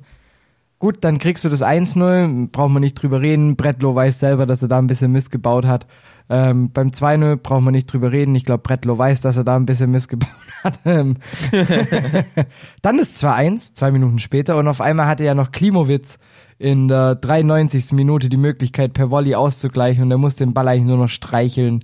Gut, 0.79 0.98
dann 1.01 1.20
kriegst 1.20 1.46
du 1.46 1.50
das 1.50 1.62
1-0, 1.62 2.50
brauchen 2.51 2.74
wir 2.74 2.79
nicht 2.79 2.96
drüber 2.96 3.22
reden. 3.22 3.55
Bretlo 3.55 3.93
weiß 3.93 4.20
selber, 4.20 4.48
dass 4.48 4.63
er 4.63 4.67
da 4.67 4.79
ein 4.79 4.88
bisschen 4.88 5.12
missgebaut 5.12 5.65
hat. 5.65 5.86
Ähm, 6.27 6.72
beim 6.72 6.88
2-0 6.88 7.36
brauchen 7.36 7.65
wir 7.65 7.72
nicht 7.72 7.91
drüber 7.91 8.12
reden. 8.12 8.34
Ich 8.34 8.46
glaube, 8.46 8.63
Bretlo 8.63 8.98
weiß, 8.98 9.22
dass 9.22 9.38
er 9.38 9.43
da 9.43 9.55
ein 9.58 9.67
bisschen 9.67 9.91
missgebaut 9.91 10.31
hat. 10.63 10.79
Ähm, 10.86 11.17
dann 12.81 12.98
ist 12.98 13.24
2-1, 13.24 13.75
zwei 13.75 13.91
Minuten 13.91 14.17
später, 14.17 14.58
und 14.58 14.67
auf 14.67 14.81
einmal 14.81 15.05
hatte 15.05 15.24
ja 15.24 15.36
noch 15.36 15.51
Klimowitz 15.51 16.17
in 16.58 16.88
der 16.88 17.15
93. 17.15 17.91
Minute 17.91 18.29
die 18.29 18.38
Möglichkeit, 18.38 18.93
per 18.93 19.12
Volley 19.12 19.36
auszugleichen 19.36 20.03
und 20.03 20.12
er 20.12 20.17
musste 20.17 20.46
den 20.46 20.53
Ball 20.53 20.67
eigentlich 20.67 20.88
nur 20.88 20.98
noch 20.98 21.10
streicheln. 21.10 21.84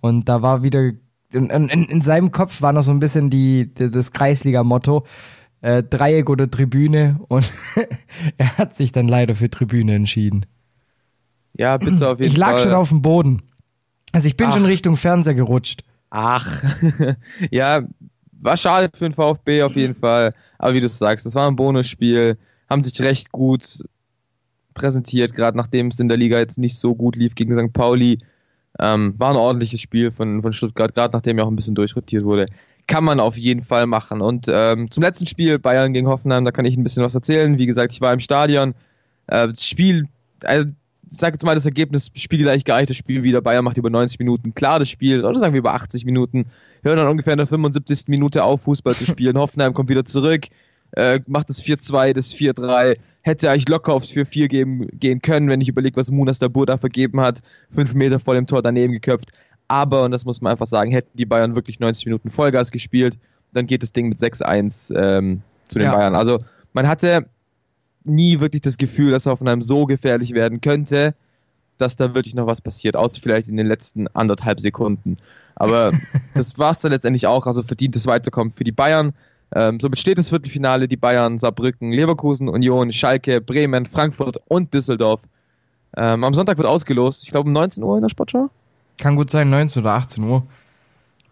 Und 0.00 0.28
da 0.28 0.42
war 0.42 0.62
wieder, 0.62 0.90
in, 1.34 1.50
in, 1.50 1.68
in 1.68 2.00
seinem 2.00 2.30
Kopf 2.30 2.62
war 2.62 2.72
noch 2.72 2.82
so 2.82 2.92
ein 2.92 3.00
bisschen 3.00 3.30
die, 3.30 3.72
die 3.74 3.90
das 3.90 4.12
Kreisliga-Motto, 4.12 5.04
äh, 5.60 5.82
Dreieck 5.82 6.30
oder 6.30 6.50
Tribüne 6.50 7.20
und 7.28 7.50
er 8.38 8.58
hat 8.58 8.76
sich 8.76 8.92
dann 8.92 9.08
leider 9.08 9.34
für 9.34 9.50
Tribüne 9.50 9.94
entschieden. 9.94 10.46
Ja, 11.56 11.76
bitte 11.76 12.08
auf 12.08 12.18
jeden 12.18 12.18
Fall. 12.18 12.26
Ich 12.26 12.36
lag 12.36 12.50
Fall. 12.50 12.60
schon 12.60 12.74
auf 12.74 12.88
dem 12.88 13.02
Boden. 13.02 13.42
Also 14.12 14.28
ich 14.28 14.36
bin 14.36 14.48
Ach. 14.48 14.54
schon 14.54 14.64
Richtung 14.64 14.96
Fernseher 14.96 15.34
gerutscht. 15.34 15.82
Ach, 16.10 16.62
ja, 17.50 17.82
war 18.40 18.56
schade 18.56 18.88
für 18.94 19.08
den 19.08 19.14
VfB 19.14 19.62
auf 19.62 19.74
jeden 19.74 19.94
Fall. 19.94 20.32
Aber 20.58 20.74
wie 20.74 20.80
du 20.80 20.88
sagst, 20.88 21.26
das 21.26 21.34
war 21.34 21.48
ein 21.48 21.56
Bonusspiel, 21.56 22.38
haben 22.68 22.82
sich 22.82 23.00
recht 23.00 23.32
gut 23.32 23.84
präsentiert, 24.74 25.34
gerade 25.34 25.56
nachdem 25.56 25.88
es 25.88 25.98
in 25.98 26.08
der 26.08 26.16
Liga 26.16 26.38
jetzt 26.38 26.58
nicht 26.58 26.78
so 26.78 26.94
gut 26.94 27.16
lief 27.16 27.34
gegen 27.34 27.54
St. 27.54 27.72
Pauli. 27.72 28.18
Ähm, 28.80 29.14
war 29.18 29.30
ein 29.30 29.36
ordentliches 29.36 29.80
Spiel 29.80 30.10
von, 30.10 30.42
von 30.42 30.52
Stuttgart, 30.52 30.94
gerade 30.94 31.16
nachdem 31.16 31.38
er 31.38 31.44
auch 31.44 31.50
ein 31.50 31.56
bisschen 31.56 31.74
durchrotiert 31.74 32.24
wurde. 32.24 32.46
Kann 32.86 33.04
man 33.04 33.20
auf 33.20 33.36
jeden 33.36 33.62
Fall 33.62 33.86
machen. 33.86 34.20
Und 34.20 34.46
ähm, 34.48 34.90
zum 34.90 35.02
letzten 35.02 35.26
Spiel, 35.26 35.58
Bayern 35.58 35.92
gegen 35.92 36.08
Hoffenheim, 36.08 36.44
da 36.44 36.50
kann 36.50 36.64
ich 36.64 36.76
ein 36.76 36.82
bisschen 36.82 37.04
was 37.04 37.14
erzählen. 37.14 37.58
Wie 37.58 37.66
gesagt, 37.66 37.92
ich 37.92 38.00
war 38.00 38.12
im 38.12 38.20
Stadion. 38.20 38.74
Äh, 39.26 39.48
das 39.48 39.66
Spiel, 39.66 40.08
also 40.42 40.68
ich 41.10 41.18
sage 41.18 41.34
jetzt 41.34 41.44
mal 41.44 41.54
das 41.54 41.66
Ergebnis, 41.66 42.10
spielgleich 42.14 42.64
geeichtes 42.64 42.96
Spiel 42.96 43.22
wieder. 43.22 43.40
Bayern 43.40 43.64
macht 43.64 43.78
über 43.78 43.90
90 43.90 44.18
Minuten 44.18 44.54
klar 44.54 44.78
das 44.78 44.90
Spiel, 44.90 45.24
oder 45.24 45.38
sagen 45.38 45.54
wir 45.54 45.60
über 45.60 45.74
80 45.74 46.04
Minuten. 46.04 46.46
Hören 46.82 46.96
dann 46.96 47.08
ungefähr 47.08 47.34
in 47.34 47.38
der 47.38 47.46
75. 47.46 48.08
Minute 48.08 48.44
auf, 48.44 48.62
Fußball 48.62 48.94
zu 48.94 49.06
spielen. 49.06 49.38
Hoffenheim 49.38 49.72
kommt 49.74 49.88
wieder 49.88 50.04
zurück, 50.04 50.46
äh, 50.96 51.20
macht 51.26 51.50
das 51.50 51.62
4-2, 51.62 52.12
das 52.12 52.34
4-3. 52.34 52.96
Hätte 53.22 53.50
eigentlich 53.50 53.68
locker 53.68 53.94
aufs 53.94 54.10
4-4 54.10 54.48
geben, 54.48 54.88
gehen 54.92 55.22
können, 55.22 55.48
wenn 55.48 55.60
ich 55.60 55.68
überlege, 55.68 55.96
was 55.96 56.10
Munas 56.10 56.38
Dabur 56.38 56.66
da 56.66 56.76
vergeben 56.76 57.20
hat. 57.20 57.40
Fünf 57.70 57.94
Meter 57.94 58.20
vor 58.20 58.34
dem 58.34 58.46
Tor 58.46 58.62
daneben 58.62 58.92
geköpft. 58.92 59.30
Aber, 59.66 60.04
und 60.04 60.10
das 60.10 60.24
muss 60.24 60.40
man 60.40 60.52
einfach 60.52 60.66
sagen, 60.66 60.90
hätten 60.90 61.16
die 61.16 61.24
Bayern 61.24 61.54
wirklich 61.54 61.80
90 61.80 62.06
Minuten 62.06 62.30
Vollgas 62.30 62.70
gespielt, 62.70 63.16
dann 63.52 63.66
geht 63.66 63.82
das 63.82 63.92
Ding 63.92 64.08
mit 64.08 64.18
6-1 64.18 64.94
ähm, 64.94 65.42
zu 65.68 65.78
den 65.78 65.86
ja. 65.86 65.96
Bayern. 65.96 66.14
Also 66.14 66.38
man 66.72 66.86
hatte 66.86 67.26
nie 68.04 68.40
wirklich 68.40 68.62
das 68.62 68.76
Gefühl, 68.76 69.10
dass 69.10 69.26
Hoffenheim 69.26 69.62
so 69.62 69.86
gefährlich 69.86 70.34
werden 70.34 70.60
könnte, 70.60 71.14
dass 71.78 71.96
da 71.96 72.14
wirklich 72.14 72.34
noch 72.34 72.46
was 72.46 72.60
passiert, 72.60 72.96
außer 72.96 73.20
vielleicht 73.22 73.48
in 73.48 73.56
den 73.56 73.66
letzten 73.66 74.06
anderthalb 74.08 74.60
Sekunden. 74.60 75.16
Aber 75.54 75.92
das 76.34 76.58
war 76.58 76.70
es 76.70 76.80
dann 76.80 76.92
letztendlich 76.92 77.26
auch, 77.26 77.46
also 77.46 77.62
verdient 77.62 77.96
es 77.96 78.06
weiterkommen 78.06 78.52
für 78.52 78.64
die 78.64 78.72
Bayern. 78.72 79.14
Ähm, 79.54 79.78
somit 79.80 79.98
steht 79.98 80.18
das 80.18 80.30
Viertelfinale, 80.30 80.88
die 80.88 80.96
Bayern, 80.96 81.38
Saarbrücken, 81.38 81.92
Leverkusen, 81.92 82.48
Union, 82.48 82.90
Schalke, 82.92 83.40
Bremen, 83.40 83.86
Frankfurt 83.86 84.38
und 84.48 84.74
Düsseldorf. 84.74 85.20
Ähm, 85.96 86.24
am 86.24 86.34
Sonntag 86.34 86.58
wird 86.58 86.66
ausgelost, 86.66 87.22
ich 87.22 87.30
glaube 87.30 87.46
um 87.46 87.52
19 87.52 87.82
Uhr 87.84 87.96
in 87.96 88.02
der 88.02 88.08
Sportschau. 88.08 88.48
Kann 88.98 89.16
gut 89.16 89.30
sein, 89.30 89.50
19 89.50 89.82
oder 89.82 89.92
18 89.92 90.24
Uhr. 90.24 90.46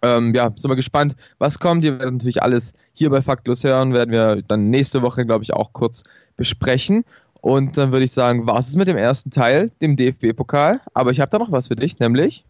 Ähm, 0.02 0.34
ja, 0.34 0.52
sind 0.54 0.70
wir 0.70 0.76
gespannt, 0.76 1.16
was 1.38 1.58
kommt. 1.58 1.84
Ihr 1.84 1.98
werdet 1.98 2.14
natürlich 2.14 2.42
alles 2.42 2.74
hier 2.92 3.10
bei 3.10 3.22
Faktlos 3.22 3.64
hören, 3.64 3.92
werden 3.92 4.10
wir 4.10 4.42
dann 4.42 4.70
nächste 4.70 5.02
Woche, 5.02 5.24
glaube 5.24 5.44
ich, 5.44 5.52
auch 5.52 5.72
kurz 5.72 6.04
besprechen. 6.36 7.04
Und 7.40 7.76
dann 7.76 7.90
würde 7.90 8.04
ich 8.04 8.12
sagen, 8.12 8.46
war 8.46 8.58
es 8.58 8.74
mit 8.76 8.86
dem 8.86 8.96
ersten 8.96 9.30
Teil, 9.30 9.72
dem 9.80 9.96
DFB-Pokal. 9.96 10.80
Aber 10.94 11.10
ich 11.10 11.20
habe 11.20 11.30
da 11.30 11.38
noch 11.38 11.50
was 11.50 11.68
für 11.68 11.76
dich, 11.76 11.98
nämlich 11.98 12.44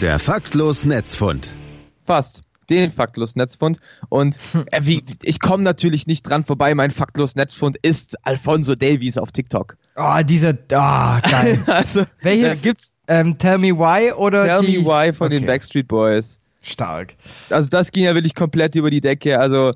der 0.00 0.18
Faktlos 0.18 0.84
Netzfund. 0.84 1.52
Fast 2.04 2.42
den 2.70 2.90
Faktlos 2.90 3.36
Netzfund. 3.36 3.78
Und 4.08 4.38
äh, 4.70 4.80
wie, 4.82 5.04
ich 5.22 5.40
komme 5.40 5.62
natürlich 5.62 6.06
nicht 6.06 6.22
dran 6.22 6.44
vorbei. 6.44 6.74
Mein 6.74 6.90
Faktlos 6.90 7.36
Netzfund 7.36 7.76
ist 7.82 8.16
Alfonso 8.26 8.74
Davies 8.74 9.18
auf 9.18 9.32
TikTok. 9.32 9.76
Oh, 9.96 10.22
dieser, 10.24 10.54
ah, 10.72 11.18
oh, 11.18 11.30
geil. 11.30 11.62
also, 11.66 12.04
Welches? 12.20 12.62
gibt's 12.62 12.92
ähm, 13.08 13.38
Tell 13.38 13.58
Me 13.58 13.76
Why 13.78 14.12
oder 14.12 14.44
Tell 14.44 14.66
die? 14.66 14.78
Me 14.78 14.84
Why 14.84 15.12
von 15.12 15.26
okay. 15.26 15.38
den 15.38 15.46
Backstreet 15.46 15.88
Boys. 15.88 16.38
Stark. 16.62 17.16
Also 17.50 17.68
das 17.68 17.90
ging 17.90 18.04
ja 18.04 18.14
wirklich 18.14 18.34
komplett 18.34 18.76
über 18.76 18.90
die 18.90 19.00
Decke. 19.00 19.40
Also 19.40 19.72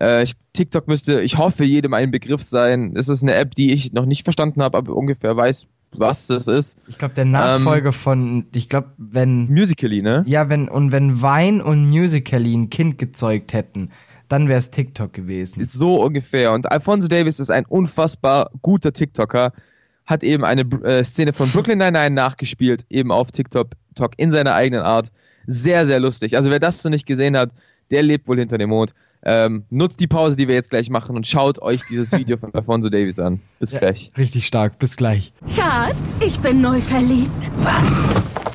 äh, 0.00 0.22
ich, 0.22 0.34
TikTok 0.52 0.88
müsste, 0.88 1.20
ich 1.20 1.38
hoffe, 1.38 1.64
jedem 1.64 1.92
ein 1.94 2.10
Begriff 2.10 2.42
sein. 2.42 2.94
Es 2.96 3.08
ist 3.08 3.22
eine 3.22 3.34
App, 3.34 3.54
die 3.54 3.72
ich 3.72 3.92
noch 3.92 4.06
nicht 4.06 4.24
verstanden 4.24 4.62
habe, 4.62 4.78
aber 4.78 4.94
ungefähr 4.94 5.36
weiß, 5.36 5.66
was 5.92 6.26
das 6.26 6.46
ist. 6.46 6.78
Ich 6.88 6.98
glaube, 6.98 7.14
der 7.14 7.24
Nachfolger 7.24 7.86
ähm, 7.86 7.92
von, 7.92 8.46
ich 8.52 8.68
glaube, 8.68 8.90
wenn. 8.96 9.44
Musically, 9.44 10.02
ne? 10.02 10.22
Ja, 10.26 10.48
wenn, 10.48 10.68
und 10.68 10.92
wenn 10.92 11.22
Vine 11.22 11.64
und 11.64 11.88
Musically 11.88 12.54
ein 12.54 12.70
Kind 12.70 12.98
gezeugt 12.98 13.52
hätten, 13.52 13.90
dann 14.28 14.48
wäre 14.48 14.58
es 14.58 14.70
TikTok 14.70 15.12
gewesen. 15.12 15.60
Ist 15.60 15.72
so 15.72 16.02
ungefähr. 16.02 16.52
Und 16.52 16.70
Alfonso 16.70 17.08
Davis 17.08 17.40
ist 17.40 17.50
ein 17.50 17.66
unfassbar 17.66 18.50
guter 18.62 18.92
TikToker 18.92 19.52
hat 20.10 20.24
eben 20.24 20.44
eine 20.44 20.62
äh, 20.82 21.04
Szene 21.04 21.32
von 21.32 21.50
Brooklyn 21.50 21.78
Nine-Nine 21.78 22.10
nachgespielt, 22.10 22.84
eben 22.90 23.12
auf 23.12 23.30
TikTok 23.30 23.68
in 24.16 24.32
seiner 24.32 24.54
eigenen 24.54 24.82
Art. 24.82 25.12
Sehr, 25.46 25.86
sehr 25.86 26.00
lustig. 26.00 26.36
Also 26.36 26.50
wer 26.50 26.58
das 26.58 26.82
noch 26.82 26.90
nicht 26.90 27.06
gesehen 27.06 27.36
hat, 27.36 27.52
der 27.90 28.02
lebt 28.02 28.26
wohl 28.28 28.38
hinter 28.38 28.58
dem 28.58 28.70
Mond. 28.70 28.92
Ähm, 29.22 29.64
nutzt 29.70 30.00
die 30.00 30.06
Pause, 30.06 30.36
die 30.36 30.48
wir 30.48 30.54
jetzt 30.54 30.70
gleich 30.70 30.88
machen 30.88 31.14
und 31.16 31.26
schaut 31.26 31.60
euch 31.60 31.82
dieses 31.88 32.12
Video 32.18 32.36
von 32.36 32.54
Alfonso 32.54 32.88
Davies 32.88 33.18
an. 33.18 33.40
Bis 33.58 33.72
ja, 33.72 33.80
gleich. 33.80 34.10
Richtig 34.16 34.46
stark, 34.46 34.78
bis 34.78 34.96
gleich. 34.96 35.32
Schatz, 35.54 36.20
ich 36.24 36.38
bin 36.40 36.60
neu 36.60 36.80
verliebt. 36.80 37.50
Was? 37.58 38.02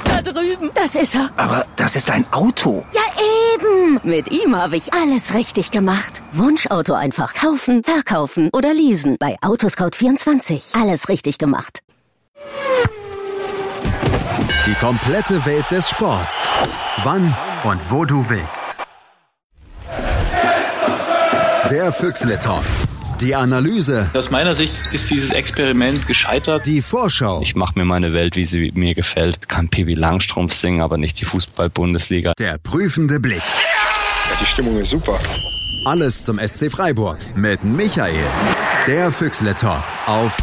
Da 0.05 0.21
drüben. 0.21 0.71
Das 0.73 0.95
ist 0.95 1.15
er. 1.15 1.29
Aber 1.37 1.65
das 1.75 1.95
ist 1.95 2.09
ein 2.09 2.25
Auto. 2.31 2.85
Ja, 2.93 3.01
eben. 3.53 3.99
Mit 4.03 4.31
ihm 4.31 4.55
habe 4.55 4.75
ich 4.77 4.93
alles 4.93 5.33
richtig 5.33 5.71
gemacht. 5.71 6.21
Wunschauto 6.31 6.93
einfach 6.93 7.33
kaufen, 7.33 7.83
verkaufen 7.83 8.49
oder 8.53 8.73
leasen. 8.73 9.17
Bei 9.19 9.37
Autoscout24. 9.41 10.79
Alles 10.81 11.09
richtig 11.09 11.37
gemacht. 11.37 11.79
Die 14.65 14.73
komplette 14.75 15.45
Welt 15.45 15.69
des 15.69 15.89
Sports. 15.89 16.49
Wann 17.03 17.35
und 17.63 17.91
wo 17.91 18.05
du 18.05 18.27
willst. 18.29 18.74
Der 21.69 21.91
Füchsle 21.91 22.37
Talk. 22.37 22.63
Die 23.21 23.33
Analyse. 23.33 24.11
Aus 24.13 24.29
meiner 24.29 24.53
Sicht 24.53 24.73
ist 24.93 25.09
dieses 25.09 25.31
Experiment 25.31 26.05
gescheitert. 26.05 26.65
Die 26.65 26.81
Vorschau. 26.81 27.41
Ich 27.41 27.55
mache 27.55 27.73
mir 27.79 27.85
meine 27.85 28.13
Welt, 28.13 28.35
wie 28.35 28.45
sie 28.45 28.71
mir 28.75 28.93
gefällt. 28.93 29.49
Kann 29.49 29.69
Pippi 29.69 29.95
Langstrumpf 29.95 30.53
singen, 30.53 30.81
aber 30.81 30.97
nicht 30.97 31.19
die 31.19 31.25
Fußball-Bundesliga. 31.25 32.33
Der 32.37 32.57
prüfende 32.59 33.19
Blick. 33.19 33.41
Ja, 33.41 34.37
die 34.39 34.45
Stimmung 34.45 34.77
ist 34.77 34.91
super. 34.91 35.17
Alles 35.85 36.23
zum 36.23 36.37
SC 36.39 36.69
Freiburg 36.71 37.17
mit 37.35 37.63
Michael. 37.63 38.23
Der 38.85 39.11
Füchsle 39.11 39.55
Talk 39.55 39.83
auf 40.05 40.37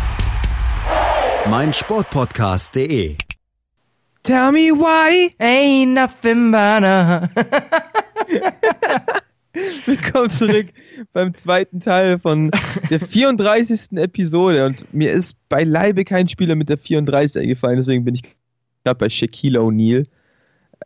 meinsportpodcast.de. 1.49 3.17
Tell 4.25 4.51
me 4.53 4.71
why. 4.73 5.35
Ain't 5.39 5.95
nothing 5.95 6.51
but 6.51 6.83
a 6.85 7.29
Willkommen 9.87 10.31
zurück 10.31 10.69
beim 11.13 11.35
zweiten 11.35 11.81
Teil 11.81 12.19
von 12.19 12.51
der 12.89 13.01
34. 13.07 13.93
Episode. 13.99 14.65
Und 14.65 14.93
mir 14.95 15.13
ist 15.13 15.37
beileibe 15.51 16.05
kein 16.05 16.27
Spieler 16.27 16.55
mit 16.55 16.71
der 16.71 16.79
34 16.79 17.43
eingefallen, 17.43 17.77
deswegen 17.77 18.05
bin 18.05 18.15
ich 18.15 18.23
gerade 18.85 18.99
bei 18.99 19.11
Shaquille 19.11 19.61
O'Neal. 19.61 20.07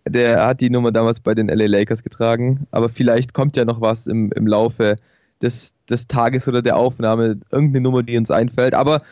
Der 0.08 0.46
hat 0.46 0.60
die 0.60 0.70
Nummer 0.70 0.90
damals 0.90 1.20
bei 1.20 1.34
den 1.34 1.48
LA 1.48 1.66
Lakers 1.66 2.02
getragen, 2.02 2.66
aber 2.72 2.88
vielleicht 2.88 3.34
kommt 3.34 3.56
ja 3.56 3.64
noch 3.64 3.80
was 3.80 4.08
im, 4.08 4.32
im 4.34 4.48
Laufe 4.48 4.96
des, 5.40 5.74
des 5.88 6.08
Tages 6.08 6.48
oder 6.48 6.60
der 6.60 6.76
Aufnahme, 6.76 7.38
irgendeine 7.52 7.82
Nummer, 7.82 8.02
die 8.02 8.18
uns 8.18 8.32
einfällt. 8.32 8.74
Aber 8.74 9.02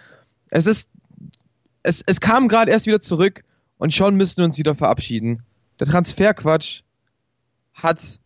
es 0.50 0.66
ist, 0.66 0.88
es, 1.84 2.02
es 2.04 2.20
kam 2.20 2.49
gerade 2.49 2.73
erst 2.73 2.87
wieder 2.87 3.00
zurück 3.00 3.44
und 3.78 3.94
schon 3.94 4.16
müssen 4.16 4.38
wir 4.38 4.44
uns 4.46 4.58
wieder 4.58 4.75
verabschieden. 4.75 5.44
Der 5.78 5.87
Transferquatsch 5.87 6.82
hat 7.73 8.18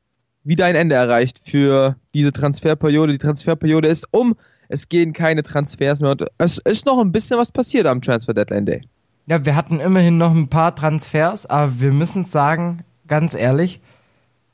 wieder 0.48 0.64
ein 0.64 0.74
Ende 0.74 0.94
erreicht 0.94 1.40
für 1.44 1.96
diese 2.14 2.32
Transferperiode. 2.32 3.12
Die 3.12 3.18
Transferperiode 3.18 3.86
ist 3.86 4.06
um. 4.12 4.34
Es 4.68 4.88
gehen 4.88 5.12
keine 5.12 5.42
Transfers 5.42 6.00
mehr 6.00 6.10
und 6.10 6.24
es 6.38 6.58
ist 6.58 6.86
noch 6.86 6.98
ein 7.00 7.12
bisschen 7.12 7.38
was 7.38 7.52
passiert 7.52 7.86
am 7.86 8.00
Transfer 8.00 8.32
Deadline 8.32 8.64
Day. 8.64 8.82
Ja, 9.26 9.44
wir 9.44 9.54
hatten 9.54 9.78
immerhin 9.78 10.16
noch 10.16 10.34
ein 10.34 10.48
paar 10.48 10.74
Transfers, 10.74 11.44
aber 11.44 11.80
wir 11.80 11.92
müssen 11.92 12.24
sagen, 12.24 12.82
ganz 13.06 13.34
ehrlich, 13.34 13.80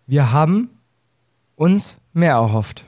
wir 0.08 0.32
haben 0.32 0.68
uns 1.54 1.98
mehr 2.12 2.32
erhofft. 2.32 2.84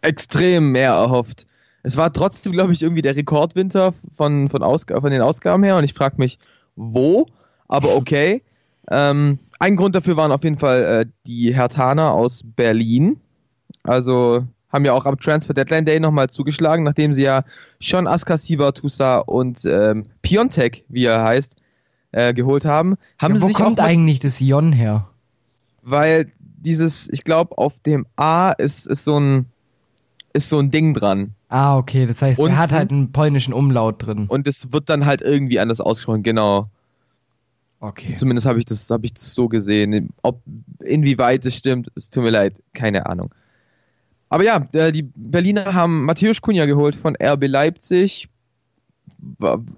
Extrem 0.00 0.70
mehr 0.70 0.92
erhofft. 0.92 1.46
Es 1.82 1.96
war 1.96 2.12
trotzdem, 2.12 2.52
glaube 2.52 2.72
ich, 2.72 2.82
irgendwie 2.82 3.02
der 3.02 3.16
Rekordwinter 3.16 3.94
von, 4.14 4.48
von, 4.48 4.62
Ausg 4.62 4.92
von 4.92 5.10
den 5.10 5.22
Ausgaben 5.22 5.64
her 5.64 5.76
und 5.76 5.82
ich 5.82 5.94
frage 5.94 6.16
mich, 6.18 6.38
wo? 6.76 7.26
Aber 7.66 7.96
okay. 7.96 8.42
Ähm, 8.90 9.40
ein 9.62 9.76
Grund 9.76 9.94
dafür 9.94 10.16
waren 10.16 10.32
auf 10.32 10.42
jeden 10.42 10.58
Fall 10.58 10.82
äh, 10.82 11.06
die 11.24 11.54
Hertaner 11.54 12.10
aus 12.12 12.42
Berlin. 12.44 13.20
Also 13.84 14.44
haben 14.72 14.84
ja 14.84 14.92
auch 14.92 15.06
am 15.06 15.20
Transfer 15.20 15.54
Deadline 15.54 15.84
Day 15.84 16.00
nochmal 16.00 16.28
zugeschlagen, 16.30 16.82
nachdem 16.82 17.12
sie 17.12 17.22
ja 17.22 17.44
schon 17.78 18.08
Askasiba, 18.08 18.72
Tusa 18.72 19.18
und 19.18 19.64
ähm, 19.64 20.06
Piontek, 20.22 20.84
wie 20.88 21.04
er 21.04 21.22
heißt, 21.22 21.56
äh, 22.10 22.34
geholt 22.34 22.64
haben. 22.64 22.96
haben 23.18 23.36
ja, 23.36 23.42
wo 23.42 23.46
sie 23.46 23.52
kommt 23.52 23.78
eigentlich 23.78 24.18
das 24.18 24.40
Ion 24.40 24.72
her? 24.72 25.08
Weil 25.82 26.32
dieses, 26.40 27.08
ich 27.12 27.22
glaube, 27.22 27.56
auf 27.56 27.78
dem 27.86 28.04
A 28.16 28.50
ist, 28.50 28.88
ist 28.88 29.04
so 29.04 29.18
ein 29.18 29.46
ist 30.32 30.48
so 30.48 30.58
ein 30.58 30.70
Ding 30.70 30.94
dran. 30.94 31.34
Ah, 31.50 31.76
okay, 31.76 32.06
das 32.06 32.22
heißt, 32.22 32.40
er 32.40 32.56
hat 32.56 32.72
halt 32.72 32.90
einen 32.90 33.12
polnischen 33.12 33.52
Umlaut 33.52 34.06
drin. 34.06 34.26
Und 34.28 34.48
es 34.48 34.72
wird 34.72 34.88
dann 34.88 35.04
halt 35.04 35.20
irgendwie 35.20 35.60
anders 35.60 35.80
ausgesprochen, 35.80 36.22
genau. 36.22 36.68
Okay. 37.82 38.14
Zumindest 38.14 38.46
habe 38.46 38.60
ich 38.60 38.64
das, 38.64 38.88
habe 38.90 39.06
ich 39.06 39.14
das 39.14 39.34
so 39.34 39.48
gesehen. 39.48 40.10
Ob 40.22 40.40
inwieweit 40.84 41.44
es 41.44 41.56
stimmt, 41.56 41.90
es 41.96 42.10
tut 42.10 42.22
mir 42.22 42.30
leid, 42.30 42.62
keine 42.74 43.06
Ahnung. 43.06 43.34
Aber 44.28 44.44
ja, 44.44 44.60
die 44.92 45.02
Berliner 45.02 45.74
haben 45.74 46.04
Matthäus 46.04 46.40
Kunja 46.40 46.66
geholt 46.66 46.94
von 46.94 47.16
RB 47.20 47.48
Leipzig. 47.48 48.28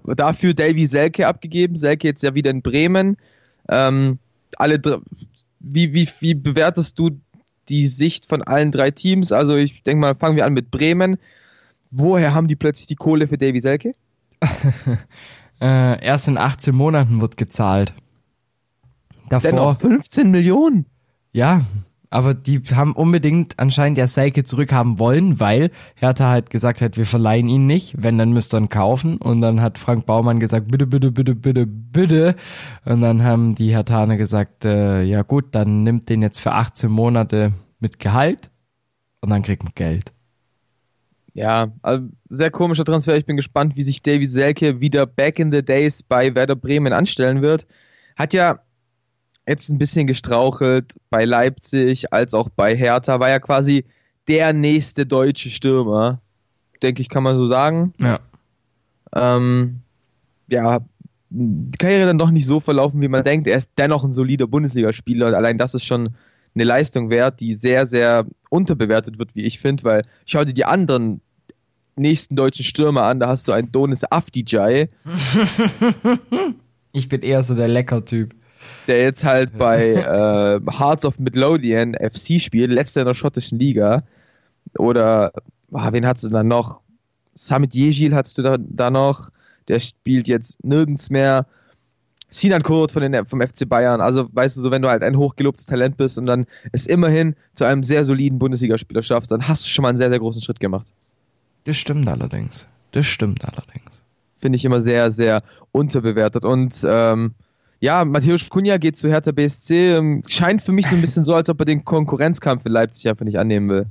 Dafür 0.05 0.53
Davy 0.53 0.85
Selke 0.85 1.25
abgegeben. 1.25 1.77
Selke 1.77 2.07
jetzt 2.07 2.21
ja 2.21 2.35
wieder 2.35 2.51
in 2.51 2.61
Bremen. 2.61 3.17
Ähm, 3.69 4.19
alle, 4.57 4.79
wie, 5.59 5.95
wie, 5.95 6.07
wie 6.19 6.35
bewertest 6.35 6.99
du 6.99 7.09
die 7.69 7.87
Sicht 7.87 8.27
von 8.27 8.43
allen 8.43 8.69
drei 8.69 8.91
Teams? 8.91 9.31
Also 9.31 9.55
ich 9.55 9.81
denke 9.81 10.01
mal, 10.01 10.13
fangen 10.13 10.35
wir 10.35 10.45
an 10.45 10.53
mit 10.53 10.69
Bremen. 10.69 11.17
Woher 11.89 12.35
haben 12.35 12.47
die 12.47 12.55
plötzlich 12.55 12.85
die 12.85 12.95
Kohle 12.95 13.27
für 13.27 13.39
Davy 13.39 13.61
Selke? 13.61 13.93
Äh, 15.61 16.03
erst 16.03 16.27
in 16.27 16.37
18 16.37 16.75
Monaten 16.75 17.21
wird 17.21 17.37
gezahlt. 17.37 17.93
Davor. 19.29 19.49
Dennoch 19.49 19.77
15 19.77 20.29
Millionen. 20.29 20.85
Ja, 21.31 21.65
aber 22.09 22.33
die 22.33 22.61
haben 22.73 22.93
unbedingt 22.93 23.59
anscheinend 23.59 23.97
ja 23.97 24.07
Selke 24.07 24.45
zurückhaben 24.45 24.99
wollen, 24.99 25.39
weil 25.39 25.71
Hertha 25.95 26.29
halt 26.29 26.49
gesagt 26.49 26.81
hat, 26.81 26.95
wir 26.95 27.05
verleihen 27.05 27.49
ihn 27.49 27.65
nicht, 27.65 27.95
wenn, 27.97 28.17
dann 28.17 28.31
müsst 28.31 28.53
ihr 28.53 28.59
ihn 28.59 28.69
kaufen. 28.69 29.17
Und 29.17 29.41
dann 29.41 29.61
hat 29.61 29.77
Frank 29.77 30.05
Baumann 30.05 30.39
gesagt, 30.39 30.69
bitte, 30.71 30.87
bitte, 30.87 31.11
bitte, 31.11 31.35
bitte, 31.35 31.65
bitte. 31.65 32.35
Und 32.85 33.01
dann 33.01 33.23
haben 33.23 33.55
die 33.55 33.71
Hertaner 33.71 34.15
gesagt, 34.15 34.63
äh, 34.63 35.03
ja 35.03 35.23
gut, 35.23 35.47
dann 35.51 35.83
nimmt 35.83 36.07
den 36.07 36.21
jetzt 36.21 36.39
für 36.39 36.53
18 36.53 36.89
Monate 36.89 37.51
mit 37.79 37.99
Gehalt 37.99 38.49
und 39.19 39.29
dann 39.31 39.41
kriegt 39.41 39.63
man 39.63 39.73
Geld. 39.75 40.14
Ja, 41.35 41.73
also 41.81 42.07
sehr 42.29 42.49
komischer 42.49 42.85
Transfer. 42.85 43.17
Ich 43.17 43.25
bin 43.25 43.35
gespannt, 43.35 43.75
wie 43.75 43.81
sich 43.81 44.01
Davy 44.01 44.25
Selke 44.25 44.79
wieder 44.79 45.05
back 45.05 45.37
in 45.37 45.51
the 45.51 45.61
days 45.61 46.01
bei 46.01 46.33
Werder 46.33 46.55
Bremen 46.55 46.93
anstellen 46.93 47.41
wird. 47.41 47.67
Hat 48.15 48.33
ja 48.33 48.59
jetzt 49.45 49.69
ein 49.69 49.77
bisschen 49.77 50.07
gestrauchelt 50.07 50.95
bei 51.09 51.25
Leipzig 51.25 52.13
als 52.13 52.33
auch 52.33 52.47
bei 52.47 52.73
Hertha. 52.73 53.19
War 53.19 53.27
ja 53.27 53.39
quasi 53.39 53.83
der 54.29 54.53
nächste 54.53 55.05
deutsche 55.05 55.49
Stürmer. 55.49 56.21
Denke 56.81 57.01
ich, 57.01 57.09
kann 57.09 57.23
man 57.23 57.35
so 57.35 57.47
sagen. 57.47 57.93
Ja. 57.99 58.19
Ähm, 59.13 59.81
ja, 60.47 60.79
die 61.29 61.77
Karriere 61.77 62.05
dann 62.05 62.17
doch 62.17 62.31
nicht 62.31 62.45
so 62.45 62.61
verlaufen, 62.61 63.01
wie 63.01 63.09
man 63.09 63.25
denkt. 63.25 63.45
Er 63.47 63.57
ist 63.57 63.71
dennoch 63.77 64.05
ein 64.05 64.13
solider 64.13 64.47
Bundesligaspieler. 64.47 65.35
Allein 65.35 65.57
das 65.57 65.73
ist 65.73 65.83
schon 65.83 66.15
eine 66.55 66.63
Leistung 66.63 67.09
wert, 67.09 67.41
die 67.41 67.53
sehr, 67.53 67.85
sehr 67.85 68.25
unterbewertet 68.49 69.19
wird, 69.19 69.35
wie 69.35 69.43
ich 69.43 69.59
finde, 69.59 69.83
weil 69.83 70.01
schau 70.25 70.43
dir 70.43 70.53
die 70.53 70.65
anderen 70.65 71.21
nächsten 71.97 72.35
deutschen 72.35 72.65
Stürmer 72.65 73.03
an, 73.03 73.19
da 73.19 73.27
hast 73.27 73.47
du 73.47 73.51
einen 73.51 73.71
Donis 73.71 74.03
Afdijay. 74.03 74.89
ich 76.91 77.09
bin 77.09 77.21
eher 77.21 77.41
so 77.43 77.55
der 77.55 77.67
Lecker-Typ. 77.67 78.35
Der 78.87 79.01
jetzt 79.01 79.23
halt 79.23 79.57
bei 79.57 79.93
äh, 79.93 80.59
Hearts 80.71 81.05
of 81.05 81.19
Midlothian 81.19 81.93
FC 81.93 82.39
spielt, 82.41 82.71
letzter 82.71 83.01
in 83.01 83.07
der 83.07 83.13
schottischen 83.13 83.59
Liga. 83.59 84.03
Oder, 84.77 85.31
oh, 85.71 85.87
wen 85.91 86.05
hast 86.05 86.23
du 86.23 86.29
dann 86.29 86.47
noch? 86.47 86.81
Samit 87.33 87.75
Yejil 87.75 88.15
hast 88.15 88.37
du 88.37 88.41
da, 88.41 88.57
da 88.59 88.89
noch. 88.89 89.29
Der 89.67 89.79
spielt 89.79 90.27
jetzt 90.27 90.63
nirgends 90.63 91.09
mehr. 91.09 91.47
Sinan 92.29 92.63
Kurt 92.63 92.91
von 92.91 93.01
den, 93.01 93.25
vom 93.25 93.41
FC 93.41 93.67
Bayern. 93.67 94.01
Also, 94.01 94.27
weißt 94.31 94.57
du, 94.57 94.61
so, 94.61 94.71
wenn 94.71 94.81
du 94.81 94.89
halt 94.89 95.03
ein 95.03 95.17
hochgelobtes 95.17 95.65
Talent 95.65 95.97
bist 95.97 96.17
und 96.17 96.25
dann 96.25 96.45
es 96.71 96.87
immerhin 96.87 97.35
zu 97.53 97.65
einem 97.65 97.83
sehr 97.83 98.03
soliden 98.03 98.39
Bundesligaspieler 98.39 99.03
schaffst, 99.03 99.31
dann 99.31 99.47
hast 99.47 99.63
du 99.65 99.69
schon 99.69 99.83
mal 99.83 99.89
einen 99.89 99.97
sehr, 99.97 100.09
sehr 100.09 100.19
großen 100.19 100.41
Schritt 100.41 100.59
gemacht. 100.59 100.87
Das 101.65 101.77
stimmt 101.77 102.07
allerdings. 102.07 102.67
Das 102.91 103.05
stimmt 103.05 103.43
allerdings. 103.43 103.91
Finde 104.37 104.55
ich 104.57 104.65
immer 104.65 104.79
sehr, 104.79 105.11
sehr 105.11 105.43
unterbewertet. 105.71 106.45
Und 106.45 106.85
ähm, 106.87 107.33
ja, 107.79 108.05
Matthäus 108.05 108.49
Kunja 108.49 108.77
geht 108.77 108.97
zu 108.97 109.09
Hertha 109.09 109.31
BSC. 109.31 109.95
Ähm, 109.95 110.23
scheint 110.27 110.61
für 110.61 110.71
mich 110.71 110.87
so 110.87 110.95
ein 110.95 111.01
bisschen 111.01 111.23
so, 111.23 111.35
als 111.35 111.49
ob 111.49 111.59
er 111.59 111.65
den 111.65 111.85
Konkurrenzkampf 111.85 112.65
in 112.65 112.71
Leipzig 112.71 113.09
einfach 113.09 113.25
nicht 113.25 113.37
annehmen 113.37 113.69
will. 113.69 113.85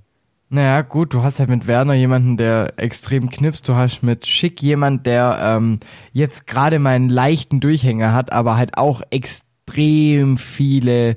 Naja, 0.55 0.83
gut, 0.83 1.13
du 1.13 1.25
hast 1.25 1.41
halt 1.41 1.51
mit 1.51 1.67
Werner 1.67 1.95
jemanden, 1.95 2.37
der 2.37 2.75
extrem 2.77 3.29
knipst. 3.29 3.69
Du 3.69 3.75
hast 3.75 4.05
mit 4.05 4.25
Schick 4.25 4.63
jemand, 4.63 5.05
der 5.05 5.37
ähm, 5.43 5.81
jetzt 6.13 6.47
gerade 6.47 6.79
mal 6.79 6.91
einen 6.91 7.09
leichten 7.09 7.59
Durchhänger 7.59 8.13
hat, 8.13 8.31
aber 8.31 8.57
halt 8.57 8.79
auch 8.79 9.03
extrem 9.11 10.37
viele 10.37 11.17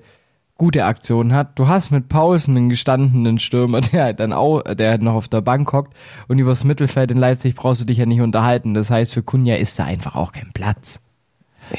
gute 0.58 0.86
Aktionen 0.86 1.34
hat. 1.34 1.60
Du 1.60 1.68
hast 1.68 1.92
mit 1.92 2.10
Paulsen 2.10 2.58
einen 2.58 2.70
gestandenen 2.70 3.38
Stürmer, 3.38 3.82
der 3.94 4.06
halt 4.06 4.20
dann 4.20 4.34
auch, 4.34 4.64
der 4.64 4.90
halt 4.90 5.04
noch 5.04 5.14
auf 5.14 5.28
der 5.28 5.42
Bank 5.42 5.72
hockt 5.72 5.94
und 6.28 6.40
übers 6.40 6.64
Mittelfeld 6.64 7.12
in 7.12 7.20
Leipzig 7.20 7.54
brauchst 7.54 7.82
du 7.82 7.86
dich 7.86 8.00
ja 8.00 8.08
nicht 8.08 8.22
unterhalten. 8.22 8.74
Das 8.74 8.90
heißt, 8.90 9.14
für 9.14 9.22
Kunja 9.22 9.58
ist 9.58 9.78
da 9.78 9.86
einfach 9.86 10.16
auch 10.16 10.32
kein 10.32 10.50
Platz. 10.52 11.00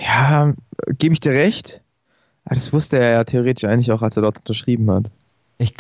Ja, 0.07 0.55
gebe 0.97 1.13
ich 1.13 1.19
dir 1.19 1.33
recht. 1.33 1.83
Das 2.45 2.73
wusste 2.73 3.01
er 3.01 3.11
ja 3.11 3.25
theoretisch 3.25 3.69
eigentlich 3.69 3.91
auch, 3.91 4.03
als 4.03 4.17
er 4.17 4.23
dort 4.23 4.39
unterschrieben 4.39 4.89
hat. 4.93 5.11
Ich, 5.59 5.75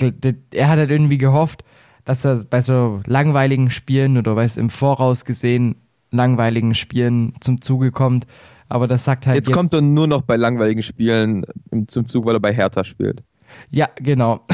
er 0.52 0.68
hat 0.68 0.78
halt 0.78 0.90
irgendwie 0.90 1.18
gehofft, 1.18 1.64
dass 2.04 2.24
er 2.24 2.42
bei 2.48 2.60
so 2.60 3.00
langweiligen 3.06 3.70
Spielen 3.70 4.18
oder 4.18 4.34
weiß 4.34 4.56
im 4.56 4.70
Voraus 4.70 5.24
gesehen 5.24 5.76
langweiligen 6.10 6.74
Spielen 6.74 7.34
zum 7.40 7.60
Zuge 7.60 7.92
kommt. 7.92 8.26
Aber 8.68 8.86
das 8.88 9.04
sagt 9.04 9.26
halt 9.26 9.36
Jetzt, 9.36 9.52
kommt 9.52 9.72
er 9.72 9.80
nur 9.80 10.06
noch 10.06 10.22
bei 10.22 10.36
langweiligen 10.36 10.82
Spielen 10.82 11.44
zum 11.86 12.06
Zug, 12.06 12.26
weil 12.26 12.36
er 12.36 12.40
bei 12.40 12.52
Hertha 12.52 12.84
spielt. 12.84 13.22
Ja, 13.70 13.88
genau. 13.96 14.44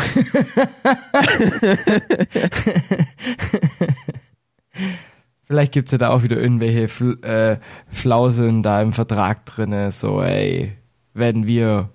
Vielleicht 5.46 5.72
gibt's 5.72 5.92
ja 5.92 5.98
da 5.98 6.10
auch 6.10 6.22
wieder 6.22 6.40
irgendwelche 6.40 6.88
Fl 6.88 7.18
äh, 7.22 7.58
Flauseln 7.88 8.62
da 8.62 8.80
im 8.80 8.92
Vertrag 8.92 9.44
drinne, 9.46 9.90
so 9.92 10.22
ey, 10.22 10.72
wenn 11.12 11.46
wir 11.46 11.90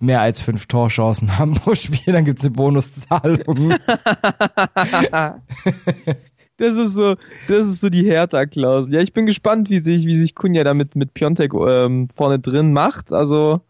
mehr 0.00 0.20
als 0.20 0.40
fünf 0.40 0.66
Torchancen 0.66 1.38
haben 1.38 1.54
pro 1.54 1.74
Spiel, 1.74 2.12
dann 2.12 2.24
gibt's 2.24 2.44
eine 2.44 2.54
Bonuszahlung. 2.54 3.74
Das 6.56 6.76
ist 6.76 6.92
so, 6.92 7.16
das 7.48 7.66
ist 7.66 7.80
so 7.80 7.88
die 7.88 8.04
Hertha-Klausel. 8.04 8.92
Ja, 8.92 9.00
ich 9.00 9.14
bin 9.14 9.24
gespannt, 9.24 9.70
wie 9.70 9.78
sich, 9.78 10.04
wie 10.04 10.14
sich 10.14 10.34
Kunja 10.34 10.62
damit 10.62 10.94
mit 10.94 11.14
Piontek 11.14 11.54
ähm, 11.54 12.08
vorne 12.12 12.38
drin 12.38 12.74
macht. 12.74 13.14
Also 13.14 13.62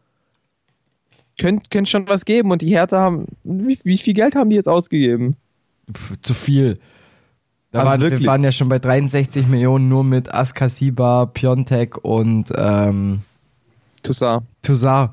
könnte 1.39 1.71
könnt 1.71 1.89
schon 1.89 2.09
was 2.09 2.25
geben. 2.25 2.51
Und 2.51 2.63
die 2.63 2.71
Hertha 2.71 3.01
haben, 3.01 3.27
wie, 3.45 3.79
wie 3.85 3.97
viel 3.97 4.15
Geld 4.15 4.35
haben 4.35 4.51
die 4.51 4.57
jetzt 4.57 4.69
ausgegeben? 4.69 5.37
Pff, 5.97 6.21
Zu 6.21 6.35
viel. 6.35 6.79
Da 7.71 7.83
Ah, 7.83 7.85
waren, 7.85 8.01
wir 8.01 8.27
waren 8.27 8.43
ja 8.43 8.51
schon 8.51 8.69
bei 8.69 8.81
63 8.81 9.47
Millionen 9.47 9.89
nur 9.89 10.03
mit 10.03 10.35
Askasiba, 10.35 11.27
Piontek 11.27 11.97
und 12.05 12.53
ähm, 12.57 13.21
Toussaint. 14.03 14.43
Toussaint. 14.63 15.13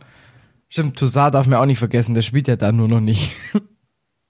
Stimmt, 0.69 0.97
Toussaint 0.97 1.33
darf 1.33 1.47
man 1.47 1.59
auch 1.59 1.65
nicht 1.65 1.79
vergessen, 1.79 2.13
der 2.13 2.21
spielt 2.21 2.47
ja 2.47 2.55
da 2.55 2.71
nur 2.71 2.87
noch 2.87 2.99
nicht. 2.99 3.33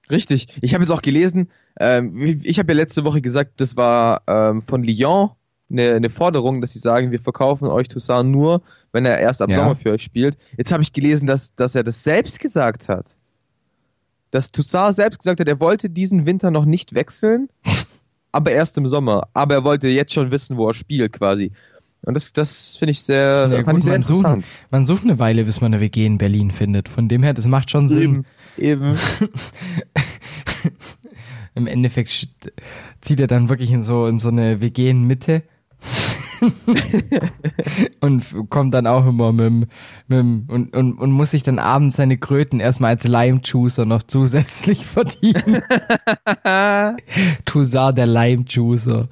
Richtig. 0.10 0.47
Ich 0.62 0.73
habe 0.73 0.84
jetzt 0.84 0.91
auch 0.91 1.02
gelesen, 1.02 1.50
ähm, 1.80 2.39
ich 2.43 2.60
habe 2.60 2.71
ja 2.71 2.78
letzte 2.78 3.04
Woche 3.04 3.21
gesagt, 3.21 3.60
das 3.60 3.76
war 3.76 4.21
ähm, 4.28 4.62
von 4.62 4.84
Lyon 4.84 5.32
eine, 5.69 5.93
eine 5.95 6.10
Forderung, 6.10 6.62
dass 6.62 6.73
sie 6.73 6.80
sagen, 6.80 7.12
wir 7.12 7.19
verkaufen 7.19 7.67
euch 7.67 7.88
Toussaint 7.88 8.30
nur, 8.30 8.62
wenn 8.93 9.06
er 9.06 9.19
erst 9.19 9.41
ab 9.41 9.50
Ja. 9.50 9.58
Sommer 9.58 9.76
für 9.76 9.91
euch 9.91 10.02
spielt. 10.02 10.38
Jetzt 10.58 10.71
habe 10.71 10.84
ich 10.84 10.93
gelesen, 10.93 11.28
dass, 11.28 11.56
dass 11.56 11.76
er 11.76 11.84
das 11.84 12.04
selbst 12.04 12.39
gesagt 12.39 12.88
hat. 12.88 13.17
Dass 14.32 14.52
Toussaint 14.52 14.95
selbst 14.95 15.19
gesagt 15.19 15.39
hat, 15.39 15.47
er 15.47 15.60
wollte 15.60 15.89
diesen 15.89 16.26
Winter 16.26 16.52
noch 16.52 16.65
nicht 16.65 16.93
wechseln, 16.93 17.50
aber 18.32 18.52
erst 18.52 18.78
im 18.78 18.88
Sommer. 18.88 19.28
Aber 19.34 19.56
er 19.56 19.63
wollte 19.63 19.88
jetzt 19.89 20.13
schon 20.13 20.32
wissen, 20.32 20.58
wo 20.58 20.67
er 20.69 20.73
spielt 20.73 21.13
quasi. 21.13 21.52
Und 22.04 22.16
das, 22.16 22.32
das 22.32 22.76
finde 22.78 22.92
ich 22.92 23.02
sehr, 23.02 23.50
Ja, 23.52 23.58
fand 23.64 23.68
gut, 23.68 23.78
ich 23.80 23.84
sehr 23.84 23.94
man, 23.94 24.02
sucht, 24.02 24.18
interessant. 24.20 24.48
man 24.72 24.86
sucht 24.86 25.04
eine 25.04 25.20
Weile, 25.20 25.44
bis 25.44 25.62
man 25.62 25.74
eine 25.74 25.82
WG 25.82 26.06
in 26.06 26.18
Berlin 26.18 26.52
findet. 26.52 26.88
Von 26.90 27.10
dem 27.10 27.24
her, 27.24 27.34
das 27.34 27.48
macht 27.48 27.70
schon 27.72 27.90
Sinn. 27.90 28.26
Eben, 28.58 28.94
eben. 28.94 28.98
Im 31.56 31.68
Endeffekt 31.68 32.28
zieht 33.02 33.20
er 33.20 33.28
dann 33.28 33.50
wirklich 33.50 33.72
in 33.72 33.84
so, 33.84 34.08
in 34.08 34.20
so 34.20 34.30
eine 34.30 34.62
WG 34.62 34.90
in 34.90 35.04
Mitte. 35.06 35.44
und 38.00 38.24
kommt 38.50 38.74
dann 38.74 38.88
auch 38.88 39.06
immer 39.08 39.32
mit, 39.34 39.46
dem- 39.48 39.68
mit 40.08 40.50
und, 40.50 40.76
und, 40.76 40.94
und 41.00 41.12
muss 41.12 41.32
sich 41.32 41.44
dann 41.44 41.60
abends 41.60 41.96
seine 41.96 42.18
Kröten 42.18 42.60
erstmal 42.60 42.92
als 42.92 43.08
Lime-Juicer 43.08 43.86
noch 43.86 44.04
zusätzlich 44.04 44.86
verdienen. 44.86 45.62
Toussaint, 47.46 47.98
der 47.98 48.06
Lime-Juicer. 48.08 49.08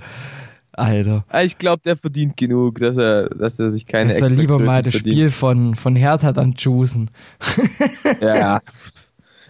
Alter. 0.77 1.25
Ah, 1.29 1.43
Ich 1.43 1.57
glaube, 1.57 1.81
der 1.83 1.97
verdient 1.97 2.37
genug, 2.37 2.79
dass 2.79 2.97
er, 2.97 3.29
dass 3.29 3.59
er 3.59 3.71
sich 3.71 3.85
keine 3.85 4.09
Dass 4.09 4.21
er 4.21 4.27
extra 4.27 4.41
lieber 4.41 4.59
mal 4.59 4.81
Kröten 4.81 4.83
das 4.85 4.93
verdient. 4.95 5.15
Spiel 5.15 5.29
von, 5.29 5.75
von 5.75 5.95
Hertha 5.95 6.31
dann 6.31 6.53
juicen. 6.57 7.09
Ja. 8.21 8.59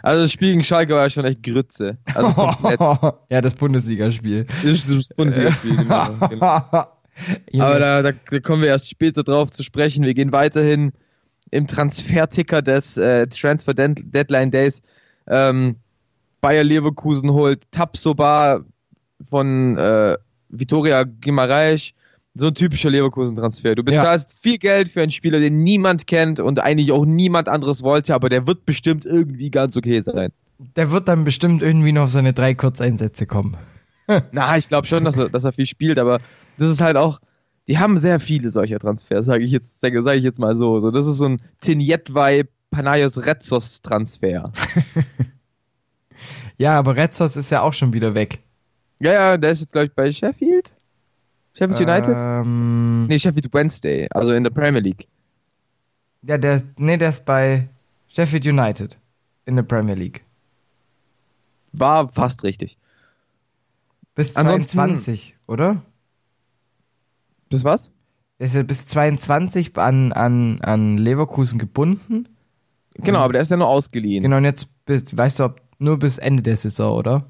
Also 0.01 0.21
das 0.21 0.31
Spiel 0.31 0.49
gegen 0.51 0.63
Schalke 0.63 0.93
war 0.93 1.03
ja 1.03 1.09
schon 1.09 1.25
echt 1.25 1.41
Grütze. 1.41 1.97
Also 2.13 2.31
komplett. 2.33 2.79
ja, 3.29 3.41
das 3.41 3.55
Bundesligaspiel. 3.55 4.45
Das 4.63 4.71
ist 4.71 4.93
das 4.93 5.07
Bundesliga-Spiel, 5.09 5.77
genau. 5.77 6.27
genau. 6.29 6.61
Aber 7.59 7.79
da, 7.79 8.01
da, 8.01 8.11
da 8.11 8.39
kommen 8.39 8.61
wir 8.61 8.69
erst 8.69 8.89
später 8.89 9.23
drauf 9.23 9.49
zu 9.49 9.63
sprechen. 9.63 10.05
Wir 10.05 10.13
gehen 10.13 10.31
weiterhin 10.31 10.91
im 11.49 11.65
Transferticker 11.65 12.61
des 12.61 12.97
äh, 12.97 13.25
Transfer 13.27 13.73
Deadline 13.73 14.51
Days. 14.51 14.81
Ähm, 15.27 15.77
Bayer 16.41 16.63
Leverkusen 16.63 17.31
holt 17.31 17.63
Tapsoba 17.71 18.59
von 19.21 19.77
äh, 19.77 20.17
Vitoria 20.60 21.04
Guimaraes. 21.04 21.91
So 22.38 22.48
ein 22.48 22.54
typischer 22.54 22.89
Leverkusen-Transfer. 22.89 23.76
Du 23.76 23.84
bezahlst 23.84 24.34
viel 24.34 24.58
Geld 24.58 24.89
für 24.89 25.02
einen 25.02 25.12
Spieler, 25.12 25.39
den 25.39 25.63
niemand 25.63 26.06
kennt 26.06 26.41
und 26.41 26.60
eigentlich 26.60 26.91
auch 26.91 27.06
niemand 27.06 27.48
anderes 27.48 27.82
wollte, 27.82 28.13
aber 28.13 28.28
der 28.28 28.46
wird 28.46 28.65
bestimmt 28.65 29.06
irgendwie 29.06 29.50
ganz 29.50 29.78
okay 29.78 30.02
sein. 30.02 30.32
Der 30.76 30.91
wird 30.91 31.08
dann 31.08 31.24
bestimmt 31.24 31.63
irgendwie 31.63 31.94
noch 31.94 32.04
auf 32.04 32.12
seine 32.12 32.34
drei 32.34 32.54
Kurzeinsätze 32.54 33.26
kommen. 33.26 33.56
Na, 34.34 34.58
ich 34.58 34.68
glaube 34.68 34.86
schon, 34.86 35.06
dass 35.06 35.18
er, 35.18 35.30
dass 35.30 35.46
er 35.46 35.54
viel 35.54 35.65
spielt, 35.65 35.98
aber 35.98 36.20
das 36.58 36.70
ist 36.70 36.82
halt 36.82 36.98
auch, 36.98 37.22
die 37.70 37.80
haben 37.80 37.98
sehr 37.98 38.20
viele 38.20 38.50
solcher 38.50 38.80
Transfers, 38.80 39.26
sage 39.26 39.46
ich 39.46 39.52
jetzt, 39.52 39.80
sage 39.80 40.04
sag 40.04 40.18
ich 40.18 40.24
jetzt 40.24 40.39
mal 40.39 40.56
so. 40.56 40.82
so. 40.82 40.91
Das 40.91 41.08
ist 41.08 41.18
so 41.18 41.30
ein 41.30 41.41
Tinjetvai 41.62 42.44
Panayos 42.70 43.26
Retzos 43.26 43.82
Transfer. 43.82 44.52
Ja, 46.58 46.80
aber 46.80 46.96
Retzos 46.96 47.36
ist 47.36 47.52
ja 47.52 47.62
auch 47.62 47.74
schon 47.74 47.94
wieder 47.94 48.15
weg. 48.15 48.39
Ja, 48.99 49.13
ja, 49.13 49.38
der 49.38 49.51
ist 49.51 49.62
jetzt, 49.62 49.71
glaube 49.73 49.88
ich, 49.88 49.93
bei 49.93 50.12
Sheffield. 50.12 50.73
Sheffield 51.53 51.79
United? 51.81 52.15
Ähm, 52.17 53.08
Nee, 53.08 53.19
Sheffield 53.19 53.53
Wednesday, 53.53 54.08
also 54.12 54.34
in 54.34 54.43
der 54.43 54.51
Premier 54.51 54.81
League. 54.81 55.08
ja, 56.23 56.38
der, 56.38 56.55
ist- 56.55 56.65
nee, 56.77 56.97
der 56.97 57.10
ist 57.10 57.25
bei 57.25 57.67
Sheffield 58.08 58.45
United 58.47 58.97
in 59.45 59.55
der 59.55 59.63
Premier 59.63 59.95
League. 59.95 60.23
War 61.73 62.10
fast 62.10 62.43
richtig. 62.43 62.77
Bis 64.15 64.36
Ansonsten- 64.36 64.77
22, 64.77 65.36
oder? 65.47 65.81
Bis 67.49 67.63
was? 67.63 67.91
Der 68.39 68.47
ist 68.47 68.55
ja 68.55 68.63
bis 68.63 68.86
22 68.86 69.77
an, 69.77 70.12
an, 70.13 70.60
an 70.62 70.97
Leverkusen 70.97 71.60
gebunden. 71.60 72.27
Genau, 72.95 73.19
aber 73.19 73.34
der 73.34 73.41
ist 73.41 73.51
ja 73.51 73.58
nur 73.58 73.67
ausgeliehen. 73.67 74.23
Genau, 74.23 74.38
und 74.38 74.45
jetzt, 74.45 74.67
weißt 74.88 75.39
du, 75.39 75.43
ob 75.45 75.62
nur 75.79 75.99
bis 75.99 76.17
Ende 76.17 76.43
der 76.43 76.55
Saison, 76.58 76.97
oder? 76.97 77.25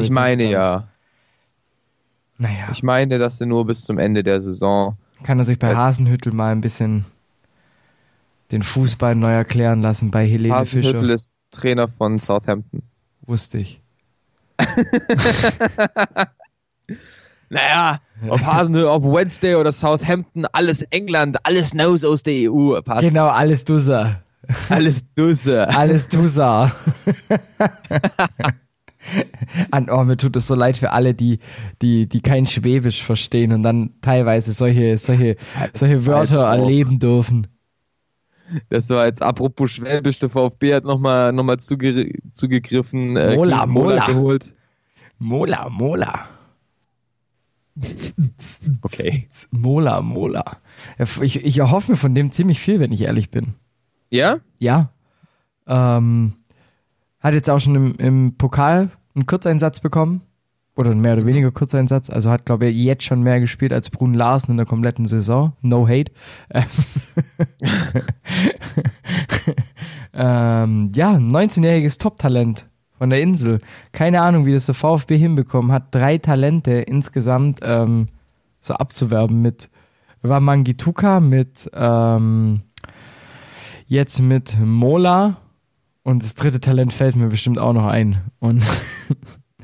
Ich 0.00 0.10
meine 0.10 0.50
ja. 0.50 0.88
Naja, 2.38 2.68
Ich 2.72 2.82
meine, 2.82 3.18
dass 3.18 3.40
er 3.40 3.46
nur 3.46 3.66
bis 3.66 3.82
zum 3.82 3.98
Ende 3.98 4.22
der 4.22 4.40
Saison. 4.40 4.94
kann 5.22 5.38
er 5.38 5.44
sich 5.44 5.58
bei 5.58 5.70
Äh, 5.72 5.74
Hasenhüttel 5.74 6.32
mal 6.32 6.52
ein 6.52 6.60
bisschen 6.60 7.04
den 8.52 8.62
Fußball 8.62 9.14
neu 9.14 9.32
erklären 9.32 9.82
lassen 9.82 10.10
bei 10.10 10.26
Helene 10.26 10.54
Hasenhüttl 10.54 11.00
Fischer. 11.00 11.14
ist 11.14 11.30
Trainer 11.50 11.88
von 11.88 12.18
Southampton. 12.18 12.82
Wusste 13.22 13.58
ich. 13.58 13.80
Naja, 17.48 18.00
ob 18.28 18.40
Hasenhüttl, 18.44 18.86
ob 18.88 19.04
Wednesday 19.04 19.54
oder 19.54 19.70
Southampton, 19.70 20.46
alles 20.52 20.82
England, 20.82 21.36
alles 21.44 21.74
Nose 21.74 22.08
aus 22.08 22.24
der 22.24 22.50
EU. 22.50 22.80
Passt. 22.82 23.08
Genau, 23.08 23.28
alles 23.28 23.64
Dusa. 23.64 24.20
Alles 24.68 25.04
Dusse. 25.14 25.68
Alles 25.68 26.08
Dusa. 26.08 26.72
An, 29.70 29.88
oh, 29.90 30.04
mir 30.04 30.16
tut 30.16 30.36
es 30.36 30.46
so 30.46 30.54
leid 30.54 30.76
für 30.76 30.92
alle, 30.92 31.14
die, 31.14 31.38
die, 31.82 32.08
die 32.08 32.20
kein 32.20 32.46
Schwäbisch 32.46 33.02
verstehen 33.02 33.52
und 33.52 33.62
dann 33.62 33.94
teilweise 34.00 34.52
solche, 34.52 34.96
solche, 34.98 35.36
solche 35.72 35.94
ist 35.94 36.06
Wörter 36.06 36.42
erleben 36.42 36.98
dürfen. 36.98 37.46
Das 38.68 38.88
war 38.90 39.06
jetzt 39.06 39.22
apropos 39.22 39.72
Schwäbisch, 39.72 40.18
der 40.18 40.30
VfB 40.30 40.74
hat 40.74 40.84
nochmal 40.84 41.32
noch 41.32 41.42
mal 41.44 41.58
zuge 41.58 42.12
zugegriffen, 42.32 43.16
äh, 43.16 43.34
Mola, 43.36 43.56
Clean 43.56 43.70
Mola. 43.70 44.06
geholt. 44.06 44.54
Mola, 45.18 45.68
Mola. 45.68 46.28
Okay. 48.82 49.28
Mola, 49.50 50.00
Mola. 50.00 50.58
Ich, 51.20 51.44
ich 51.44 51.58
erhoffe 51.58 51.92
mir 51.92 51.96
von 51.96 52.14
dem 52.14 52.32
ziemlich 52.32 52.60
viel, 52.60 52.80
wenn 52.80 52.92
ich 52.92 53.02
ehrlich 53.02 53.30
bin. 53.30 53.54
Ja? 54.10 54.38
Ja. 54.58 54.92
Ähm, 55.66 56.34
hat 57.20 57.34
jetzt 57.34 57.50
auch 57.50 57.58
schon 57.58 57.74
im, 57.74 57.94
im 57.96 58.36
Pokal 58.36 58.90
einen 59.14 59.26
Kurzeinsatz 59.26 59.80
bekommen. 59.80 60.22
Oder 60.76 60.90
einen 60.90 61.00
mehr 61.00 61.14
oder 61.14 61.24
weniger 61.24 61.50
Kurzeinsatz. 61.50 62.10
Also 62.10 62.30
hat, 62.30 62.44
glaube 62.44 62.66
ich, 62.66 62.76
jetzt 62.76 63.04
schon 63.04 63.22
mehr 63.22 63.40
gespielt 63.40 63.72
als 63.72 63.88
Brun 63.88 64.12
Larsen 64.12 64.50
in 64.50 64.56
der 64.58 64.66
kompletten 64.66 65.06
Saison. 65.06 65.54
No 65.62 65.88
hate. 65.88 66.12
ähm, 70.12 70.92
ja, 70.94 71.14
19-jähriges 71.14 71.98
Top-Talent 71.98 72.68
von 72.98 73.08
der 73.08 73.22
Insel. 73.22 73.60
Keine 73.92 74.20
Ahnung, 74.20 74.44
wie 74.44 74.52
das 74.52 74.66
der 74.66 74.74
VfB 74.74 75.16
hinbekommen 75.16 75.72
hat. 75.72 75.94
Drei 75.94 76.18
Talente 76.18 76.72
insgesamt 76.72 77.60
ähm, 77.62 78.08
so 78.60 78.74
abzuwerben 78.74 79.40
mit 79.40 79.70
Wamangituka, 80.20 81.20
mit 81.20 81.70
ähm, 81.72 82.62
jetzt 83.86 84.20
mit 84.20 84.58
Mola 84.60 85.38
Und 86.06 86.22
das 86.22 86.36
dritte 86.36 86.60
Talent 86.60 86.92
fällt 86.92 87.16
mir 87.16 87.26
bestimmt 87.26 87.58
auch 87.58 87.72
noch 87.72 87.86
ein. 87.88 88.18
Und 88.38 88.62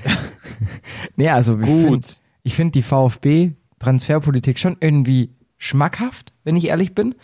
nee, 1.17 1.29
also 1.29 1.57
ich 1.61 1.65
Gut. 1.67 1.85
find- 2.07 2.23
ich 2.43 2.57
finde 2.57 2.73
die 2.73 2.83
VfB-Transferpolitik 2.83 4.59
schon 4.59 4.77
irgendwie 4.81 5.31
schmackhaft, 5.57 6.33
wenn 6.43 6.57
ich 6.57 6.67
ehrlich 6.67 6.97
bin. 6.97 7.15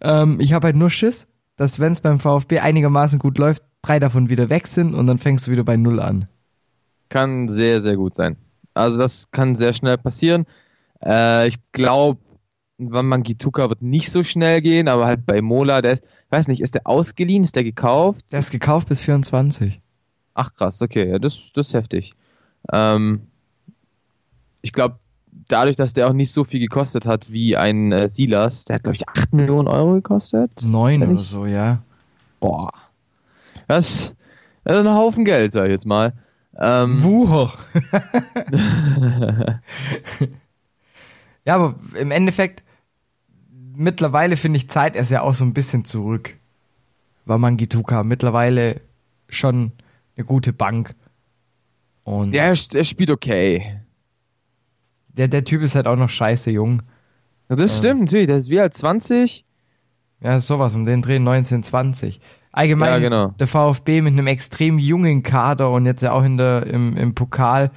Ähm, 0.00 0.38
ich 0.38 0.52
habe 0.52 0.66
halt 0.68 0.76
nur 0.76 0.90
Schiss, 0.90 1.26
dass 1.56 1.80
wenn 1.80 1.90
es 1.90 2.00
beim 2.00 2.20
VfB 2.20 2.60
einigermaßen 2.60 3.18
gut 3.18 3.36
läuft, 3.38 3.64
drei 3.82 3.98
davon 3.98 4.30
wieder 4.30 4.48
weg 4.48 4.68
sind 4.68 4.94
und 4.94 5.08
dann 5.08 5.18
fängst 5.18 5.48
du 5.48 5.50
wieder 5.50 5.64
bei 5.64 5.76
Null 5.76 5.98
an. 5.98 6.26
Kann 7.08 7.48
sehr, 7.48 7.80
sehr 7.80 7.96
gut 7.96 8.14
sein. 8.14 8.36
Also 8.74 8.98
das 8.98 9.32
kann 9.32 9.56
sehr 9.56 9.72
schnell 9.72 9.98
passieren. 9.98 10.46
Äh, 11.04 11.48
ich 11.48 11.56
glaube, 11.72 12.20
Mangituka 12.78 13.68
wird 13.68 13.82
nicht 13.82 14.10
so 14.10 14.22
schnell 14.22 14.60
gehen, 14.62 14.86
aber 14.88 15.06
halt 15.06 15.26
bei 15.26 15.42
Mola, 15.42 15.82
der, 15.82 15.98
weiß 16.30 16.46
nicht, 16.48 16.60
ist 16.60 16.74
der 16.76 16.86
ausgeliehen, 16.86 17.42
ist 17.42 17.56
der 17.56 17.64
gekauft? 17.64 18.32
Der 18.32 18.38
ist 18.40 18.50
gekauft 18.50 18.88
bis 18.88 19.00
24. 19.00 19.80
Ach 20.34 20.54
krass, 20.54 20.80
okay, 20.80 21.10
ja, 21.10 21.18
das, 21.18 21.50
das 21.52 21.68
ist 21.68 21.74
heftig. 21.74 22.14
Ähm, 22.72 23.22
ich 24.62 24.72
glaube, 24.72 24.98
dadurch, 25.48 25.74
dass 25.74 25.92
der 25.92 26.06
auch 26.08 26.12
nicht 26.12 26.32
so 26.32 26.44
viel 26.44 26.60
gekostet 26.60 27.04
hat 27.06 27.32
wie 27.32 27.56
ein 27.56 27.90
äh, 27.90 28.06
Silas, 28.06 28.64
der 28.64 28.76
hat, 28.76 28.84
glaube 28.84 28.96
ich, 28.96 29.08
8 29.08 29.34
Millionen 29.34 29.66
Euro 29.66 29.94
gekostet. 29.94 30.50
Neun 30.64 31.00
Wenn 31.00 31.10
oder 31.10 31.20
ich- 31.20 31.26
so, 31.26 31.46
ja. 31.46 31.82
Boah. 32.38 32.70
Das, 33.66 34.14
das 34.62 34.78
ist 34.78 34.86
ein 34.86 34.94
Haufen 34.94 35.24
Geld, 35.24 35.52
sag 35.52 35.64
ich 35.64 35.72
jetzt 35.72 35.86
mal. 35.86 36.12
Ähm, 36.56 37.02
Wucher. 37.02 37.52
ja, 41.44 41.54
aber 41.54 41.74
im 41.98 42.10
Endeffekt, 42.10 42.62
mittlerweile 43.78 44.36
finde 44.36 44.58
ich, 44.58 44.74
er 44.74 44.96
es 44.96 45.10
ja 45.10 45.22
auch 45.22 45.34
so 45.34 45.44
ein 45.44 45.54
bisschen 45.54 45.84
zurück. 45.84 46.36
War 47.24 47.38
Mangituka 47.38 48.02
mittlerweile 48.02 48.80
schon 49.28 49.72
eine 50.16 50.26
gute 50.26 50.52
Bank. 50.52 50.94
Und 52.04 52.32
ja, 52.32 52.44
er, 52.44 52.56
er 52.74 52.84
spielt 52.84 53.10
okay. 53.10 53.80
der, 55.08 55.28
der 55.28 55.44
Typ 55.44 55.62
ist 55.62 55.74
halt 55.74 55.86
auch 55.86 55.96
noch 55.96 56.08
scheiße 56.08 56.50
jung. 56.50 56.82
Ja, 57.48 57.56
das 57.56 57.78
stimmt, 57.78 58.00
natürlich. 58.00 58.26
Der 58.26 58.36
ist 58.36 58.50
wie 58.50 58.60
alt 58.60 58.74
20. 58.74 59.44
Ja, 60.20 60.40
sowas 60.40 60.74
um 60.74 60.84
den 60.84 61.02
Dreh 61.02 61.18
19, 61.18 61.62
20. 61.62 62.20
Allgemein 62.50 62.90
Ja, 62.90 62.98
genau. 62.98 63.28
der 63.38 63.46
VfB 63.46 64.00
mit 64.00 64.14
einem 64.14 64.26
extrem 64.26 64.78
jungen 64.78 65.22
Kader 65.22 65.70
und 65.70 65.86
jetzt 65.86 66.02
ja 66.02 66.12
auch 66.12 66.24
in 66.24 66.36
der, 66.36 66.66
im, 66.66 66.96
im 66.96 67.14
Pokal 67.14 67.70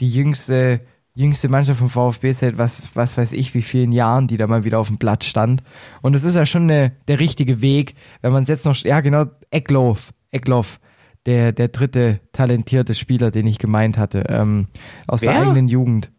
die 0.00 0.08
jüngste, 0.08 0.80
jüngste 1.14 1.48
Mannschaft 1.48 1.78
vom 1.78 1.90
VfB 1.90 2.32
seit 2.32 2.58
was, 2.58 2.82
was 2.94 3.18
weiß 3.18 3.32
ich 3.32 3.54
wie 3.54 3.62
vielen 3.62 3.92
Jahren, 3.92 4.26
die 4.26 4.36
da 4.36 4.46
mal 4.46 4.64
wieder 4.64 4.78
auf 4.78 4.88
dem 4.88 4.98
Platz 4.98 5.26
stand. 5.26 5.62
Und 6.00 6.14
es 6.14 6.24
ist 6.24 6.34
ja 6.34 6.46
schon 6.46 6.64
eine, 6.64 6.92
der 7.08 7.18
richtige 7.18 7.60
Weg, 7.60 7.94
wenn 8.22 8.32
man 8.32 8.44
es 8.44 8.48
jetzt 8.48 8.64
noch, 8.64 8.76
ja 8.76 9.00
genau, 9.00 9.26
Eckloff, 9.50 10.12
Eckloff, 10.30 10.80
der, 11.26 11.52
der 11.52 11.68
dritte 11.68 12.20
talentierte 12.32 12.94
Spieler, 12.94 13.30
den 13.30 13.46
ich 13.46 13.58
gemeint 13.58 13.98
hatte, 13.98 14.24
ähm, 14.28 14.68
aus 15.06 15.20
der 15.20 15.34
Wer? 15.34 15.42
eigenen 15.42 15.68
Jugend. 15.68 16.10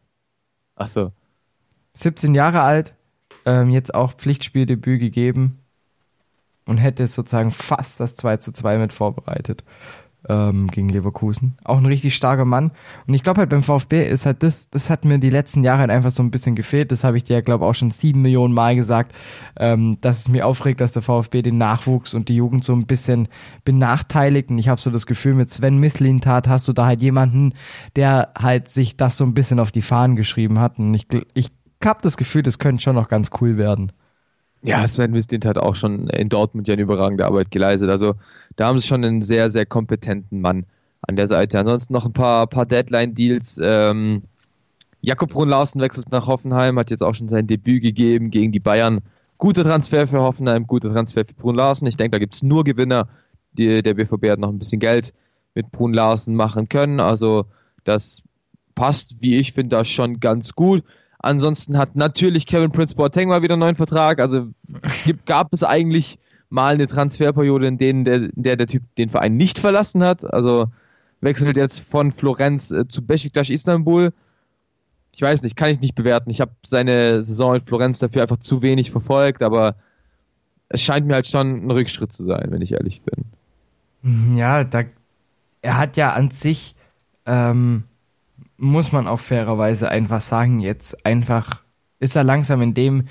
Ach 0.75 0.87
so. 0.87 1.11
17 1.93 2.33
Jahre 2.35 2.61
alt, 2.61 2.95
ähm, 3.45 3.69
jetzt 3.69 3.93
auch 3.93 4.13
Pflichtspieldebüt 4.13 4.99
gegeben 4.99 5.59
und 6.65 6.77
hätte 6.77 7.05
sozusagen 7.07 7.51
fast 7.51 7.99
das 7.99 8.15
2 8.15 8.37
zu 8.37 8.53
2 8.53 8.77
mit 8.77 8.93
vorbereitet 8.93 9.63
ähm, 10.29 10.67
gegen 10.67 10.89
Leverkusen. 10.89 11.55
Auch 11.63 11.77
ein 11.77 11.85
richtig 11.85 12.15
starker 12.15 12.45
Mann. 12.45 12.71
Und 13.07 13.13
ich 13.13 13.23
glaube 13.23 13.39
halt 13.39 13.49
beim 13.49 13.63
VfB 13.63 14.07
ist 14.07 14.25
halt 14.25 14.43
das, 14.43 14.69
das 14.69 14.89
hat 14.89 15.05
mir 15.05 15.19
die 15.19 15.29
letzten 15.29 15.63
Jahre 15.63 15.79
halt 15.79 15.91
einfach 15.91 16.11
so 16.11 16.23
ein 16.23 16.31
bisschen 16.31 16.55
gefehlt. 16.55 16.91
Das 16.91 17.03
habe 17.03 17.17
ich 17.17 17.23
dir, 17.23 17.41
glaube 17.41 17.65
auch 17.65 17.73
schon 17.73 17.91
sieben 17.91 18.21
Millionen 18.21 18.53
Mal 18.53 18.75
gesagt, 18.75 19.13
ähm, 19.57 19.97
dass 20.01 20.19
es 20.19 20.29
mir 20.29 20.45
aufregt, 20.45 20.81
dass 20.81 20.93
der 20.93 21.01
VfB 21.01 21.41
den 21.41 21.57
Nachwuchs 21.57 22.13
und 22.13 22.29
die 22.29 22.35
Jugend 22.35 22.63
so 22.63 22.73
ein 22.73 22.85
bisschen 22.85 23.27
benachteiligt. 23.65 24.49
Und 24.49 24.57
ich 24.57 24.69
habe 24.69 24.79
so 24.79 24.91
das 24.91 25.05
Gefühl, 25.05 25.33
mit 25.33 25.49
Sven 25.49 25.79
Mislintat 25.79 26.47
hast 26.47 26.67
du 26.67 26.73
da 26.73 26.85
halt 26.85 27.01
jemanden, 27.01 27.53
der 27.95 28.29
halt 28.37 28.69
sich 28.69 28.97
das 28.97 29.17
so 29.17 29.25
ein 29.25 29.33
bisschen 29.33 29.59
auf 29.59 29.71
die 29.71 29.81
Fahnen 29.81 30.15
geschrieben 30.15 30.59
hat. 30.59 30.79
Und 30.79 30.93
ich, 30.93 31.07
ich 31.33 31.51
habe 31.83 31.99
das 32.01 32.17
Gefühl, 32.17 32.43
das 32.43 32.59
könnte 32.59 32.81
schon 32.81 32.95
noch 32.95 33.09
ganz 33.09 33.29
cool 33.41 33.57
werden. 33.57 33.91
Ja, 34.65 34.87
Sven 34.87 35.11
Misdint 35.11 35.45
hat 35.45 35.57
auch 35.57 35.75
schon 35.75 36.07
in 36.07 36.29
Dortmund 36.29 36.69
ja 36.69 36.73
eine 36.73 36.83
überragende 36.83 37.25
Arbeit 37.25 37.51
geleistet. 37.51 37.89
Also 37.89 38.15
da 38.55 38.67
haben 38.67 38.79
sie 38.79 38.87
schon 38.87 39.03
einen 39.03 39.21
sehr, 39.21 39.49
sehr 39.49 39.65
kompetenten 39.65 40.39
Mann 40.39 40.65
an 41.01 41.17
der 41.17 41.27
Seite. 41.27 41.59
Ansonsten 41.59 41.91
noch 41.93 42.05
ein 42.05 42.13
paar, 42.13 42.47
paar 42.47 42.65
Deadline-Deals. 42.65 43.59
Ähm, 43.61 44.23
Jakob 45.01 45.31
Brun 45.31 45.49
Larsen 45.49 45.81
wechselt 45.81 46.11
nach 46.11 46.27
Hoffenheim, 46.27 46.79
hat 46.79 46.91
jetzt 46.91 47.03
auch 47.03 47.13
schon 47.13 47.27
sein 47.27 47.45
Debüt 47.45 47.81
gegeben 47.81 48.31
gegen 48.31 48.53
die 48.53 48.61
Bayern. 48.61 49.01
Guter 49.37 49.63
Transfer 49.63 50.07
für 50.07 50.21
Hoffenheim, 50.21 50.65
guter 50.65 50.89
Transfer 50.89 51.25
für 51.25 51.33
Brun 51.33 51.55
Larsen. 51.55 51.85
Ich 51.87 51.97
denke, 51.97 52.11
da 52.11 52.19
gibt 52.19 52.35
es 52.35 52.41
nur 52.41 52.63
Gewinner. 52.63 53.09
Die, 53.51 53.83
der 53.83 53.95
BVB 53.95 54.29
hat 54.29 54.39
noch 54.39 54.49
ein 54.49 54.59
bisschen 54.59 54.79
Geld 54.79 55.13
mit 55.55 55.71
Brun 55.73 55.93
Larsen 55.93 56.35
machen 56.35 56.69
können. 56.69 57.01
Also 57.01 57.47
das 57.83 58.23
passt, 58.75 59.21
wie 59.21 59.35
ich 59.35 59.51
finde, 59.51 59.75
das 59.75 59.89
schon 59.89 60.21
ganz 60.21 60.53
gut. 60.55 60.83
Ansonsten 61.23 61.77
hat 61.77 61.95
natürlich 61.95 62.45
Kevin 62.45 62.71
Prince 62.71 62.95
Boateng 62.95 63.29
mal 63.29 63.41
wieder 63.41 63.53
einen 63.53 63.61
neuen 63.61 63.75
Vertrag. 63.75 64.19
Also 64.19 64.49
gibt, 65.05 65.25
gab 65.25 65.53
es 65.53 65.63
eigentlich 65.63 66.19
mal 66.49 66.73
eine 66.73 66.85
Transferperiode, 66.85 67.65
in 67.65 67.77
denen 67.77 68.03
der, 68.03 68.15
in 68.15 68.43
der 68.43 68.57
der 68.57 68.67
Typ 68.67 68.83
den 68.97 69.09
Verein 69.09 69.37
nicht 69.37 69.57
verlassen 69.57 70.03
hat. 70.03 70.31
Also 70.31 70.67
wechselt 71.21 71.55
jetzt 71.55 71.79
von 71.79 72.11
Florenz 72.11 72.71
äh, 72.71 72.89
zu 72.89 73.05
Besiktas 73.05 73.49
Istanbul. 73.49 74.11
Ich 75.13 75.21
weiß 75.21 75.43
nicht, 75.43 75.55
kann 75.55 75.69
ich 75.69 75.79
nicht 75.79 75.95
bewerten. 75.95 76.29
Ich 76.29 76.41
habe 76.41 76.51
seine 76.65 77.21
Saison 77.21 77.55
in 77.55 77.61
Florenz 77.61 77.99
dafür 77.99 78.23
einfach 78.23 78.37
zu 78.37 78.61
wenig 78.61 78.91
verfolgt, 78.91 79.43
aber 79.43 79.75
es 80.67 80.81
scheint 80.81 81.07
mir 81.07 81.13
halt 81.13 81.27
schon 81.27 81.65
ein 81.65 81.71
Rückschritt 81.71 82.11
zu 82.11 82.23
sein, 82.23 82.47
wenn 82.49 82.61
ich 82.61 82.73
ehrlich 82.73 83.01
bin. 83.01 84.35
Ja, 84.37 84.65
da, 84.65 84.83
er 85.61 85.77
hat 85.77 85.95
ja 85.95 86.11
an 86.11 86.31
sich, 86.31 86.75
ähm, 87.25 87.83
muss 88.57 88.91
man 88.91 89.07
auch 89.07 89.19
fairerweise 89.19 89.89
einfach 89.89 90.21
sagen, 90.21 90.59
jetzt 90.59 91.05
einfach 91.05 91.61
ist 91.99 92.15
er 92.15 92.23
langsam 92.23 92.61
in 92.61 92.73
dem, 92.73 93.07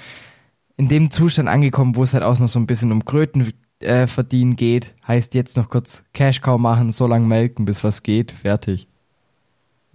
in 0.77 0.89
dem 0.89 1.11
Zustand 1.11 1.49
angekommen, 1.49 1.97
wo 1.97 2.03
es 2.03 2.15
halt 2.15 2.25
auch 2.25 2.39
noch 2.39 2.49
so 2.49 2.59
ein 2.59 2.67
bisschen 2.67 2.93
um 2.93 3.05
Kröten 3.05 3.53
äh, 3.81 4.07
verdienen 4.07 4.57
geht. 4.57 4.95
Heißt 5.07 5.35
jetzt 5.35 5.57
noch 5.57 5.69
kurz 5.69 6.05
Cash 6.13 6.41
Cow 6.41 6.59
machen, 6.59 6.93
so 6.93 7.07
lange 7.07 7.27
melken, 7.27 7.65
bis 7.65 7.83
was 7.85 8.03
geht, 8.03 8.33
fertig. 8.33 8.89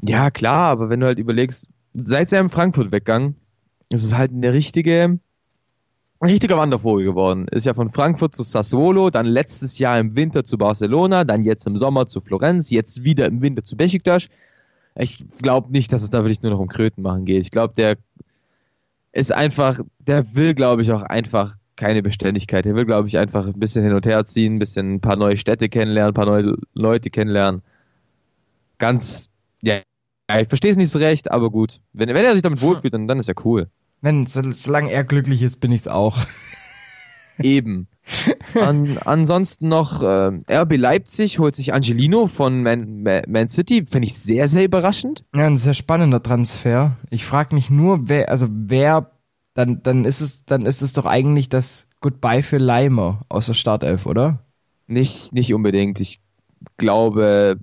Ja, 0.01 0.29
klar, 0.29 0.69
aber 0.69 0.89
wenn 0.89 0.99
du 0.99 1.07
halt 1.07 1.19
überlegst, 1.19 1.69
seit 1.93 2.29
seinem 2.29 2.49
Frankfurt-Weggang 2.49 3.35
ist 3.91 4.03
es 4.03 4.15
halt 4.15 4.31
eine 4.31 4.53
richtige, 4.53 5.19
ein 6.19 6.29
richtiger 6.29 6.57
Wandervogel 6.57 7.05
geworden. 7.05 7.47
Ist 7.47 7.65
ja 7.65 7.73
von 7.73 7.91
Frankfurt 7.91 8.35
zu 8.35 8.43
Sassuolo, 8.43 9.09
dann 9.09 9.25
letztes 9.25 9.79
Jahr 9.79 9.99
im 9.99 10.15
Winter 10.15 10.43
zu 10.43 10.57
Barcelona, 10.57 11.23
dann 11.23 11.43
jetzt 11.43 11.65
im 11.65 11.77
Sommer 11.77 12.05
zu 12.05 12.21
Florenz, 12.21 12.69
jetzt 12.69 13.03
wieder 13.03 13.25
im 13.25 13.41
Winter 13.41 13.63
zu 13.63 13.75
Besiktas. 13.75 14.27
Ich 14.97 15.25
glaube 15.41 15.71
nicht, 15.71 15.93
dass 15.93 16.01
es 16.01 16.09
da 16.09 16.19
wirklich 16.19 16.41
nur 16.41 16.51
noch 16.51 16.59
um 16.59 16.67
Kröten 16.67 17.01
machen 17.01 17.25
geht. 17.25 17.41
Ich 17.41 17.51
glaube, 17.51 17.73
der 17.75 17.97
ist 19.11 19.31
einfach, 19.31 19.79
der 19.99 20.35
will, 20.35 20.53
glaube 20.53 20.81
ich, 20.81 20.91
auch 20.91 21.03
einfach 21.03 21.55
keine 21.75 22.01
Beständigkeit. 22.01 22.65
Der 22.65 22.75
will, 22.75 22.85
glaube 22.85 23.07
ich, 23.07 23.17
einfach 23.17 23.45
ein 23.45 23.59
bisschen 23.59 23.83
hin 23.83 23.93
und 23.93 24.05
her 24.05 24.25
ziehen, 24.25 24.55
ein 24.55 24.59
bisschen 24.59 24.95
ein 24.95 25.01
paar 25.01 25.15
neue 25.15 25.37
Städte 25.37 25.69
kennenlernen, 25.69 26.11
ein 26.11 26.15
paar 26.15 26.25
neue 26.25 26.55
Leute 26.73 27.09
kennenlernen. 27.09 27.61
Ganz, 28.79 29.29
ja, 29.61 29.79
ich 30.39 30.47
verstehe 30.47 30.71
es 30.71 30.77
nicht 30.77 30.89
so 30.89 30.99
recht, 30.99 31.31
aber 31.31 31.49
gut. 31.49 31.79
Wenn, 31.93 32.09
wenn 32.09 32.25
er 32.25 32.33
sich 32.33 32.41
damit 32.41 32.61
wohlfühlt, 32.61 32.93
dann, 32.93 33.07
dann 33.07 33.19
ist 33.19 33.27
ja 33.27 33.35
cool. 33.45 33.69
Wenn, 34.01 34.25
so, 34.25 34.51
solange 34.51 34.91
er 34.91 35.03
glücklich 35.03 35.41
ist, 35.41 35.57
bin 35.57 35.71
ich's 35.71 35.87
auch. 35.87 36.17
Eben. 37.39 37.87
An, 38.55 38.97
ansonsten 39.03 39.67
noch 39.67 40.01
ähm, 40.03 40.43
RB 40.49 40.77
Leipzig 40.77 41.39
holt 41.39 41.55
sich 41.55 41.73
Angelino 41.73 42.27
von 42.27 42.63
Man, 42.63 43.03
Man, 43.03 43.23
Man 43.27 43.49
City. 43.49 43.85
Finde 43.89 44.07
ich 44.07 44.15
sehr, 44.15 44.47
sehr 44.47 44.65
überraschend. 44.65 45.25
Ja, 45.35 45.45
ein 45.45 45.57
sehr 45.57 45.73
spannender 45.73 46.23
Transfer. 46.23 46.95
Ich 47.09 47.25
frage 47.25 47.53
mich 47.53 47.69
nur, 47.69 48.09
wer, 48.09 48.29
also 48.29 48.47
wer, 48.49 49.11
dann, 49.53 49.81
dann 49.83 50.05
ist 50.05 50.21
es, 50.21 50.45
dann 50.45 50.65
ist 50.65 50.81
es 50.81 50.93
doch 50.93 51.05
eigentlich 51.05 51.49
das 51.49 51.87
Goodbye 51.99 52.43
für 52.43 52.57
Leimer 52.57 53.25
aus 53.29 53.47
der 53.47 53.53
Startelf, 53.53 54.05
oder? 54.05 54.39
Nicht, 54.87 55.33
nicht 55.33 55.53
unbedingt. 55.53 55.99
Ich 55.99 56.21
glaube, 56.77 57.59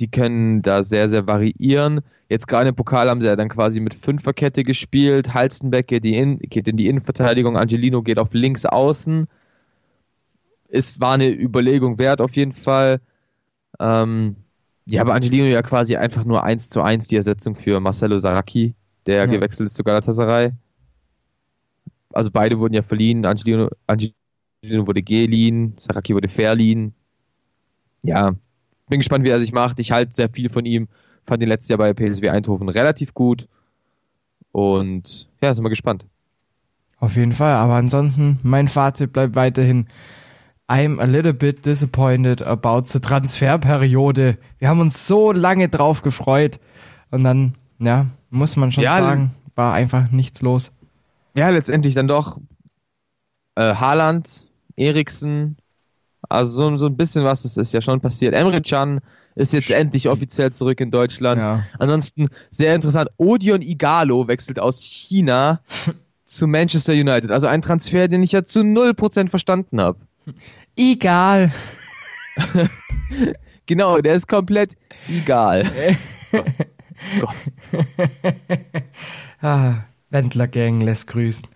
die 0.00 0.10
können 0.10 0.62
da 0.62 0.82
sehr, 0.82 1.08
sehr 1.08 1.26
variieren. 1.26 2.00
Jetzt 2.28 2.48
gerade 2.48 2.68
im 2.68 2.74
Pokal 2.74 3.08
haben 3.08 3.20
sie 3.20 3.28
ja 3.28 3.36
dann 3.36 3.48
quasi 3.48 3.80
mit 3.80 3.94
Fünferkette 3.94 4.62
gespielt. 4.64 5.32
Halstenbeck 5.34 5.86
geht, 5.88 6.04
in, 6.04 6.38
geht 6.38 6.68
in 6.68 6.76
die 6.76 6.88
Innenverteidigung, 6.88 7.56
Angelino 7.56 8.02
geht 8.02 8.18
auf 8.18 8.32
links 8.32 8.66
außen. 8.66 9.26
Es 10.68 11.00
war 11.00 11.14
eine 11.14 11.30
Überlegung 11.30 11.98
wert 11.98 12.20
auf 12.20 12.34
jeden 12.36 12.52
Fall. 12.52 13.00
Ähm, 13.80 14.36
ja, 14.86 15.00
aber 15.02 15.14
Angelino 15.14 15.46
ja 15.46 15.62
quasi 15.62 15.96
einfach 15.96 16.24
nur 16.24 16.44
eins 16.44 16.68
zu 16.68 16.82
eins 16.82 17.08
die 17.08 17.16
Ersetzung 17.16 17.54
für 17.56 17.80
Marcelo 17.80 18.18
Saracchi, 18.18 18.74
der 19.06 19.26
Ja. 19.26 19.26
gewechselt 19.26 19.68
ist 19.68 19.76
zu 19.76 19.84
Galatasaray. 19.84 20.52
Also 22.12 22.30
beide 22.30 22.58
wurden 22.58 22.74
ja 22.74 22.82
verliehen. 22.82 23.24
Angelino, 23.26 23.68
Angelino 23.86 24.86
wurde 24.86 25.02
geliehen, 25.02 25.74
Saracchi 25.78 26.14
wurde 26.14 26.28
verliehen. 26.28 26.94
Ja, 28.02 28.34
bin 28.88 29.00
gespannt, 29.00 29.24
wie 29.24 29.30
er 29.30 29.38
sich 29.38 29.52
macht. 29.52 29.80
Ich 29.80 29.92
halte 29.92 30.14
sehr 30.14 30.28
viel 30.28 30.48
von 30.50 30.64
ihm. 30.64 30.88
Fand 31.26 31.42
ihn 31.42 31.48
letztes 31.48 31.68
Jahr 31.68 31.78
bei 31.78 31.92
PSW 31.92 32.28
Eindhoven 32.30 32.68
relativ 32.68 33.14
gut. 33.14 33.48
Und 34.52 35.28
ja, 35.42 35.52
sind 35.52 35.64
wir 35.64 35.70
gespannt. 35.70 36.06
Auf 36.98 37.16
jeden 37.16 37.34
Fall, 37.34 37.52
aber 37.52 37.74
ansonsten, 37.74 38.38
mein 38.42 38.68
Fazit 38.68 39.12
bleibt 39.12 39.34
weiterhin, 39.34 39.86
I'm 40.68 40.98
a 41.00 41.04
little 41.04 41.34
bit 41.34 41.64
disappointed 41.64 42.42
about 42.42 42.84
the 42.86 43.00
Transferperiode. 43.00 44.38
Wir 44.58 44.68
haben 44.68 44.80
uns 44.80 45.06
so 45.06 45.30
lange 45.30 45.68
drauf 45.68 46.02
gefreut. 46.02 46.58
Und 47.10 47.22
dann, 47.22 47.54
ja, 47.78 48.06
muss 48.30 48.56
man 48.56 48.72
schon 48.72 48.82
Ja, 48.82 48.98
sagen, 48.98 49.34
war 49.54 49.74
einfach 49.74 50.10
nichts 50.10 50.42
los. 50.42 50.72
Ja, 51.34 51.50
letztendlich 51.50 51.94
dann 51.94 52.08
doch 52.08 52.38
äh, 53.56 53.74
Haaland, 53.74 54.48
Eriksen, 54.76 55.56
also 56.28 56.52
so, 56.52 56.78
so 56.78 56.86
ein 56.86 56.96
bisschen 56.96 57.24
was 57.24 57.44
ist, 57.44 57.58
ist 57.58 57.72
ja 57.72 57.80
schon 57.80 58.00
passiert. 58.00 58.34
Emre 58.34 58.60
Can 58.60 59.00
ist 59.34 59.52
jetzt 59.52 59.70
endlich 59.70 60.08
offiziell 60.08 60.52
zurück 60.52 60.80
in 60.80 60.90
Deutschland. 60.90 61.40
Ja. 61.40 61.64
Ansonsten 61.78 62.28
sehr 62.50 62.74
interessant, 62.74 63.10
Odion 63.18 63.62
Igalo 63.62 64.28
wechselt 64.28 64.58
aus 64.58 64.80
China 64.80 65.60
zu 66.24 66.46
Manchester 66.46 66.92
United. 66.92 67.30
Also 67.30 67.46
ein 67.46 67.62
Transfer, 67.62 68.08
den 68.08 68.22
ich 68.22 68.32
ja 68.32 68.44
zu 68.44 68.60
0% 68.60 69.28
verstanden 69.28 69.80
habe. 69.80 69.98
Egal. 70.76 71.52
Genau, 73.66 74.00
der 74.00 74.14
ist 74.14 74.28
komplett 74.28 74.76
egal. 75.08 75.64
Gott. 77.20 77.36
Ah, 79.42 79.84
Wendler 80.10 80.46
Gang 80.46 80.80
lässt 80.80 81.08
grüßen. 81.08 81.46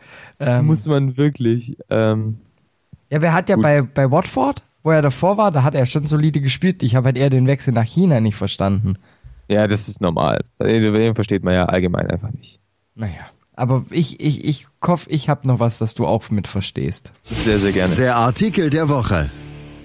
Ähm, 0.41 0.67
Muss 0.67 0.87
man 0.87 1.17
wirklich. 1.17 1.77
Ähm, 1.89 2.39
ja, 3.11 3.21
wer 3.21 3.33
hat 3.33 3.49
ja 3.49 3.57
gut. 3.57 3.63
bei, 3.63 3.83
bei 3.83 4.11
Watford, 4.11 4.63
wo 4.83 4.91
er 4.91 5.03
davor 5.03 5.37
war, 5.37 5.51
da 5.51 5.63
hat 5.63 5.75
er 5.75 5.85
schon 5.87 6.07
solide 6.07 6.41
gespielt. 6.41 6.83
Ich 6.83 6.95
habe 6.95 7.07
halt 7.07 7.17
eher 7.17 7.31
den 7.31 7.47
Wechsel 7.47 7.73
nach 7.73 7.85
China 7.85 8.21
nicht 8.21 8.37
verstanden. 8.37 8.95
ja, 9.49 9.67
das 9.67 9.89
ist 9.89 10.01
normal. 10.01 10.45
Den, 10.61 10.95
den 10.95 11.15
versteht 11.15 11.45
man 11.45 11.55
ja 11.55 11.67
allgemein 11.67 12.11
einfach 12.11 12.31
nicht. 12.31 12.61
Naja. 12.95 13.27
Aber 13.55 13.85
ich, 13.91 14.21
ich, 14.21 14.45
ich 14.45 14.69
hoffe, 14.83 15.11
ich 15.11 15.29
habe 15.29 15.47
noch 15.47 15.61
was, 15.61 15.83
was 15.83 15.95
du 15.95 16.07
auch 16.07 16.31
mit 16.31 16.47
verstehst. 16.47 17.13
Sehr, 17.23 17.59
sehr 17.59 17.73
gerne. 17.73 17.95
Der 17.95 18.17
Artikel 18.17 18.71
der 18.71 18.89
Woche. 18.89 19.31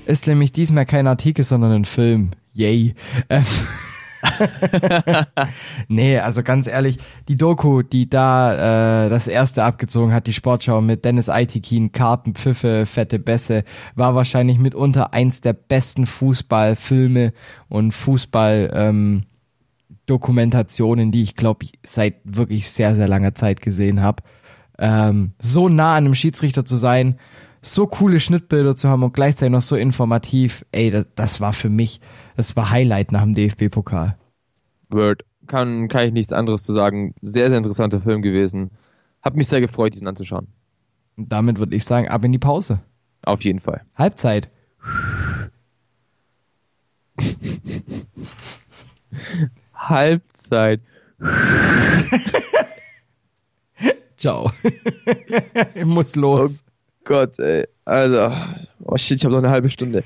Ist 0.05 0.27
nämlich 0.27 0.53
diesmal 0.53 0.85
kein 0.85 1.07
Artikel, 1.07 1.43
sondern 1.43 1.73
ein 1.73 1.85
Film. 1.85 2.31
Yay. 2.53 2.95
Ähm. 3.29 3.43
nee, 5.87 6.19
also 6.19 6.43
ganz 6.43 6.67
ehrlich, 6.67 6.97
die 7.27 7.35
Doku, 7.35 7.81
die 7.81 8.09
da 8.09 9.05
äh, 9.05 9.09
das 9.09 9.27
erste 9.27 9.63
abgezogen 9.63 10.13
hat, 10.13 10.27
die 10.27 10.33
Sportschau 10.33 10.81
mit 10.81 11.05
Dennis 11.05 11.29
Aitikin, 11.29 11.91
Karten, 11.91 12.35
Pfiffe, 12.35 12.85
fette 12.85 13.19
Bässe, 13.19 13.63
war 13.95 14.15
wahrscheinlich 14.15 14.57
mitunter 14.57 15.13
eins 15.13 15.41
der 15.41 15.53
besten 15.53 16.05
Fußballfilme 16.05 17.33
und 17.69 17.91
Fußball 17.91 18.71
ähm, 18.73 19.23
die 21.11 21.21
ich 21.21 21.35
glaube 21.35 21.65
seit 21.83 22.15
wirklich 22.23 22.69
sehr, 22.69 22.95
sehr 22.95 23.07
langer 23.07 23.35
Zeit 23.35 23.61
gesehen 23.61 24.01
habe. 24.01 24.23
Ähm, 24.77 25.31
so 25.39 25.69
nah 25.69 25.95
an 25.95 26.05
einem 26.05 26.15
Schiedsrichter 26.15 26.65
zu 26.65 26.75
sein, 26.75 27.17
so 27.65 27.87
coole 27.87 28.19
Schnittbilder 28.19 28.75
zu 28.75 28.89
haben 28.89 29.03
und 29.03 29.13
gleichzeitig 29.13 29.51
noch 29.51 29.61
so 29.61 29.75
informativ, 29.75 30.65
ey, 30.71 30.91
das, 30.91 31.07
das 31.15 31.41
war 31.41 31.53
für 31.53 31.69
mich, 31.69 31.99
das 32.35 32.55
war 32.55 32.69
Highlight 32.69 33.11
nach 33.11 33.23
dem 33.23 33.33
DFB-Pokal. 33.33 34.17
Word. 34.89 35.23
Kann, 35.47 35.87
kann 35.89 36.07
ich 36.07 36.13
nichts 36.13 36.33
anderes 36.33 36.63
zu 36.63 36.73
sagen. 36.73 37.13
Sehr, 37.21 37.49
sehr 37.49 37.57
interessanter 37.59 38.01
Film 38.01 38.23
gewesen. 38.23 38.71
Hab 39.21 39.35
mich 39.35 39.47
sehr 39.47 39.61
gefreut, 39.61 39.93
diesen 39.93 40.07
anzuschauen. 40.07 40.47
Und 41.17 41.31
damit 41.31 41.59
würde 41.59 41.75
ich 41.75 41.85
sagen, 41.85 42.07
ab 42.07 42.23
in 42.25 42.31
die 42.31 42.39
Pause. 42.39 42.79
Auf 43.23 43.43
jeden 43.43 43.59
Fall. 43.59 43.81
Halbzeit. 43.95 44.49
Halbzeit. 49.73 50.81
Ciao. 54.17 54.51
ich 55.75 55.85
muss 55.85 56.15
los. 56.15 56.63
Gott, 57.05 57.39
ey. 57.39 57.65
Also, 57.85 58.31
oh 58.85 58.97
shit, 58.97 59.19
ich 59.19 59.25
habe 59.25 59.33
noch 59.35 59.43
eine 59.43 59.51
halbe 59.51 59.69
Stunde. 59.69 60.03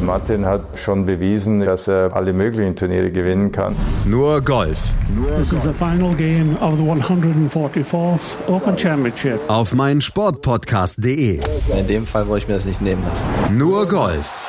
Martin 0.00 0.46
hat 0.46 0.78
schon 0.78 1.04
bewiesen, 1.04 1.60
dass 1.60 1.86
er 1.86 2.16
alle 2.16 2.32
möglichen 2.32 2.74
Turniere 2.74 3.10
gewinnen 3.10 3.52
kann. 3.52 3.76
Nur 4.06 4.40
Golf 4.40 4.92
This 5.36 5.52
is 5.52 5.62
the 5.64 5.74
final 5.74 6.14
game 6.14 6.56
of 6.62 6.78
the 6.78 6.82
144th 6.82 8.38
Open 8.48 8.78
Championship. 8.78 9.38
auf 9.48 9.74
meinsportpodcast.de. 9.74 11.40
In 11.78 11.86
dem 11.86 12.06
Fall 12.06 12.26
wollte 12.28 12.44
ich 12.44 12.48
mir 12.48 12.54
das 12.54 12.64
nicht 12.64 12.80
nehmen 12.80 13.04
lassen. 13.06 13.26
Nur 13.56 13.86
Golf 13.86 14.42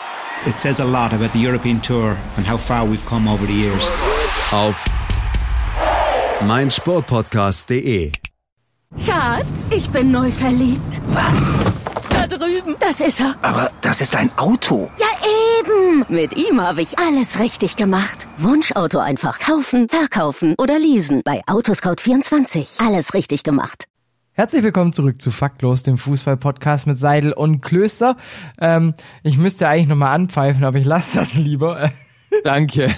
It 0.48 0.58
says 0.58 0.80
a 0.80 0.86
lot 0.86 1.12
about 1.14 1.34
the 1.34 1.46
European 1.46 1.82
Tour 1.82 2.16
and 2.38 2.50
how 2.50 2.58
far 2.58 2.86
we've 2.90 3.06
come 3.06 3.30
over 3.30 3.46
the 3.46 3.54
years. 3.54 3.90
auf 4.54 4.86
meinsportpodcast.de. 6.48 8.12
Schatz, 8.98 9.70
ich 9.72 9.90
bin 9.90 10.12
neu 10.12 10.30
verliebt. 10.32 11.02
Was? 11.10 11.54
Da 12.10 12.28
drüben. 12.28 12.76
Das 12.80 13.00
ist 13.00 13.22
er. 13.22 13.36
Aber 13.42 13.72
das 13.82 14.02
ist 14.02 14.16
ein 14.16 14.30
Auto. 14.38 14.92
Ja, 15.00 15.08
eben. 15.60 16.06
Mit 16.10 16.36
ihm 16.36 16.60
habe 16.62 16.82
ich 16.82 17.00
alles 17.00 17.40
richtig 17.40 17.78
gemacht. 17.78 18.28
Wunschauto 18.38 19.00
einfach 19.00 19.40
kaufen, 19.40 19.88
verkaufen 19.88 20.56
oder 20.58 20.78
leasen. 20.78 21.22
Bei 21.24 21.42
Autoscout24. 21.46 22.86
Alles 22.86 23.14
richtig 23.14 23.44
gemacht. 23.44 23.86
Herzlich 24.34 24.64
willkommen 24.64 24.92
zurück 24.92 25.22
zu 25.22 25.32
Faktlos, 25.32 25.84
dem 25.84 25.98
Fußball-Podcast 25.98 26.86
mit 26.86 27.00
Seidel 27.00 27.32
und 27.32 27.62
Klöster. 27.62 28.18
Ähm, 28.60 28.94
ich 29.24 29.38
müsste 29.38 29.68
eigentlich 29.68 29.88
nochmal 29.88 30.14
anpfeifen, 30.16 30.64
aber 30.66 30.80
ich 30.80 30.86
lasse 30.86 31.18
das 31.18 31.34
lieber. 31.36 31.92
Danke. 32.44 32.94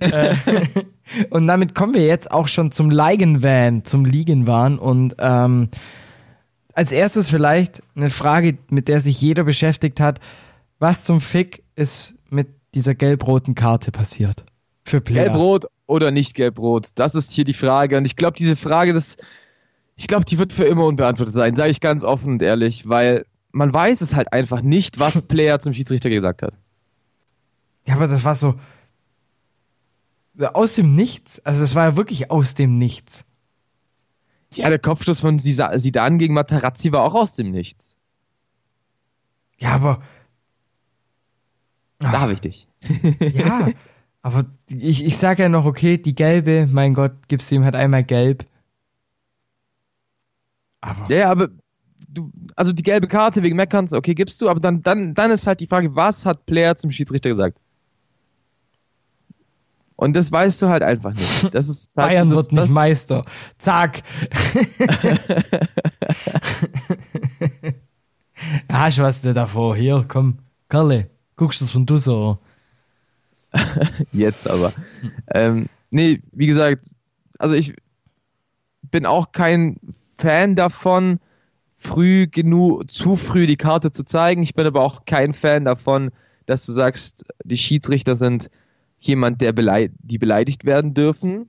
Äh, 0.00 0.34
und 1.30 1.46
damit 1.46 1.74
kommen 1.74 1.94
wir 1.94 2.06
jetzt 2.06 2.30
auch 2.30 2.48
schon 2.48 2.72
zum 2.72 2.90
Leigenvan, 2.90 3.84
zum 3.84 4.04
Liegenwahn. 4.04 4.78
Und 4.78 5.16
ähm, 5.18 5.70
als 6.78 6.92
erstes 6.92 7.28
vielleicht 7.28 7.82
eine 7.96 8.10
Frage, 8.10 8.56
mit 8.70 8.86
der 8.86 9.00
sich 9.00 9.20
jeder 9.20 9.42
beschäftigt 9.42 9.98
hat. 9.98 10.20
Was 10.78 11.02
zum 11.02 11.20
Fick 11.20 11.64
ist 11.74 12.14
mit 12.30 12.48
dieser 12.72 12.94
gelb-roten 12.94 13.56
Karte 13.56 13.90
passiert? 13.90 14.44
Für 14.84 15.00
Player. 15.00 15.24
Gelb-Rot 15.24 15.66
oder 15.88 16.12
nicht 16.12 16.34
Gelb-Rot? 16.34 16.90
Das 16.94 17.16
ist 17.16 17.32
hier 17.32 17.44
die 17.44 17.52
Frage. 17.52 17.96
Und 17.96 18.06
ich 18.06 18.14
glaube, 18.14 18.36
diese 18.38 18.54
Frage, 18.54 18.92
das, 18.92 19.16
ich 19.96 20.06
glaube, 20.06 20.24
die 20.24 20.38
wird 20.38 20.52
für 20.52 20.64
immer 20.64 20.84
unbeantwortet 20.84 21.34
sein, 21.34 21.56
sage 21.56 21.70
ich 21.70 21.80
ganz 21.80 22.04
offen 22.04 22.34
und 22.34 22.42
ehrlich, 22.42 22.88
weil 22.88 23.26
man 23.50 23.74
weiß 23.74 24.00
es 24.00 24.14
halt 24.14 24.32
einfach 24.32 24.62
nicht, 24.62 25.00
was 25.00 25.20
Player 25.28 25.58
zum 25.58 25.74
Schiedsrichter 25.74 26.10
gesagt 26.10 26.42
hat. 26.42 26.54
Ja, 27.88 27.94
aber 27.94 28.06
das 28.06 28.22
war 28.22 28.34
so 28.34 28.54
aus 30.52 30.74
dem 30.74 30.94
Nichts. 30.94 31.40
Also 31.40 31.64
es 31.64 31.74
war 31.74 31.84
ja 31.86 31.96
wirklich 31.96 32.30
aus 32.30 32.52
dem 32.52 32.76
Nichts. 32.76 33.24
Ja, 34.52 34.68
der 34.68 34.78
Kopfschuss 34.78 35.20
von 35.20 35.38
Zidane 35.38 36.18
gegen 36.18 36.34
Materazzi 36.34 36.92
war 36.92 37.02
auch 37.02 37.14
aus 37.14 37.34
dem 37.34 37.50
Nichts. 37.50 37.96
Ja, 39.58 39.70
aber 39.70 40.02
Da 41.98 42.20
habe 42.20 42.34
ich 42.34 42.42
dich. 42.42 42.68
ja, 43.20 43.70
aber 44.20 44.44
ich, 44.70 45.02
ich 45.02 45.16
sage 45.16 45.44
ja 45.44 45.48
noch, 45.48 45.64
okay, 45.64 45.96
die 45.96 46.14
gelbe, 46.14 46.68
mein 46.70 46.92
Gott, 46.92 47.12
gibst 47.28 47.50
du 47.50 47.54
ihm 47.54 47.64
halt 47.64 47.74
einmal 47.74 48.04
gelb. 48.04 48.44
Aber 50.82 51.10
Ja, 51.10 51.16
ja, 51.16 51.30
aber 51.30 51.48
du, 52.06 52.30
also 52.54 52.74
die 52.74 52.82
gelbe 52.82 53.08
Karte 53.08 53.42
wegen 53.42 53.56
Meckerns, 53.56 53.94
okay, 53.94 54.14
gibst 54.14 54.42
du, 54.42 54.50
aber 54.50 54.60
dann, 54.60 54.82
dann, 54.82 55.14
dann 55.14 55.30
ist 55.30 55.46
halt 55.46 55.60
die 55.60 55.66
Frage, 55.66 55.96
was 55.96 56.26
hat 56.26 56.44
Player 56.44 56.76
zum 56.76 56.90
Schiedsrichter 56.90 57.30
gesagt? 57.30 57.58
Und 59.98 60.14
das 60.14 60.30
weißt 60.30 60.62
du 60.62 60.68
halt 60.68 60.84
einfach 60.84 61.12
nicht. 61.12 61.52
Das 61.52 61.68
ist 61.68 61.96
halt 61.96 62.10
Bayern 62.10 62.28
das, 62.28 62.36
wird 62.36 62.52
nicht 62.52 62.62
das, 62.62 62.70
Meister. 62.70 63.24
Zack. 63.58 64.04
Hast 68.68 69.00
was 69.00 69.22
du 69.22 69.34
davor? 69.34 69.74
Hier, 69.74 70.04
komm. 70.06 70.38
Karle, 70.68 71.10
guckst 71.34 71.60
du 71.60 71.64
das 71.64 71.72
von 71.72 71.84
du 71.84 71.98
so? 71.98 72.38
Jetzt 74.12 74.48
aber. 74.48 74.72
ähm, 75.34 75.68
nee, 75.90 76.22
wie 76.30 76.46
gesagt, 76.46 76.84
also 77.40 77.56
ich 77.56 77.74
bin 78.82 79.04
auch 79.04 79.32
kein 79.32 79.80
Fan 80.16 80.54
davon, 80.54 81.18
früh 81.76 82.28
genug, 82.28 82.88
zu 82.88 83.16
früh 83.16 83.48
die 83.48 83.56
Karte 83.56 83.90
zu 83.90 84.04
zeigen. 84.04 84.44
Ich 84.44 84.54
bin 84.54 84.64
aber 84.64 84.82
auch 84.82 85.06
kein 85.06 85.34
Fan 85.34 85.64
davon, 85.64 86.12
dass 86.46 86.64
du 86.66 86.70
sagst, 86.70 87.24
die 87.42 87.58
Schiedsrichter 87.58 88.14
sind 88.14 88.48
jemand, 88.98 89.40
der 89.40 89.52
belei 89.52 89.90
die 89.98 90.18
beleidigt 90.18 90.64
werden 90.64 90.94
dürfen. 90.94 91.48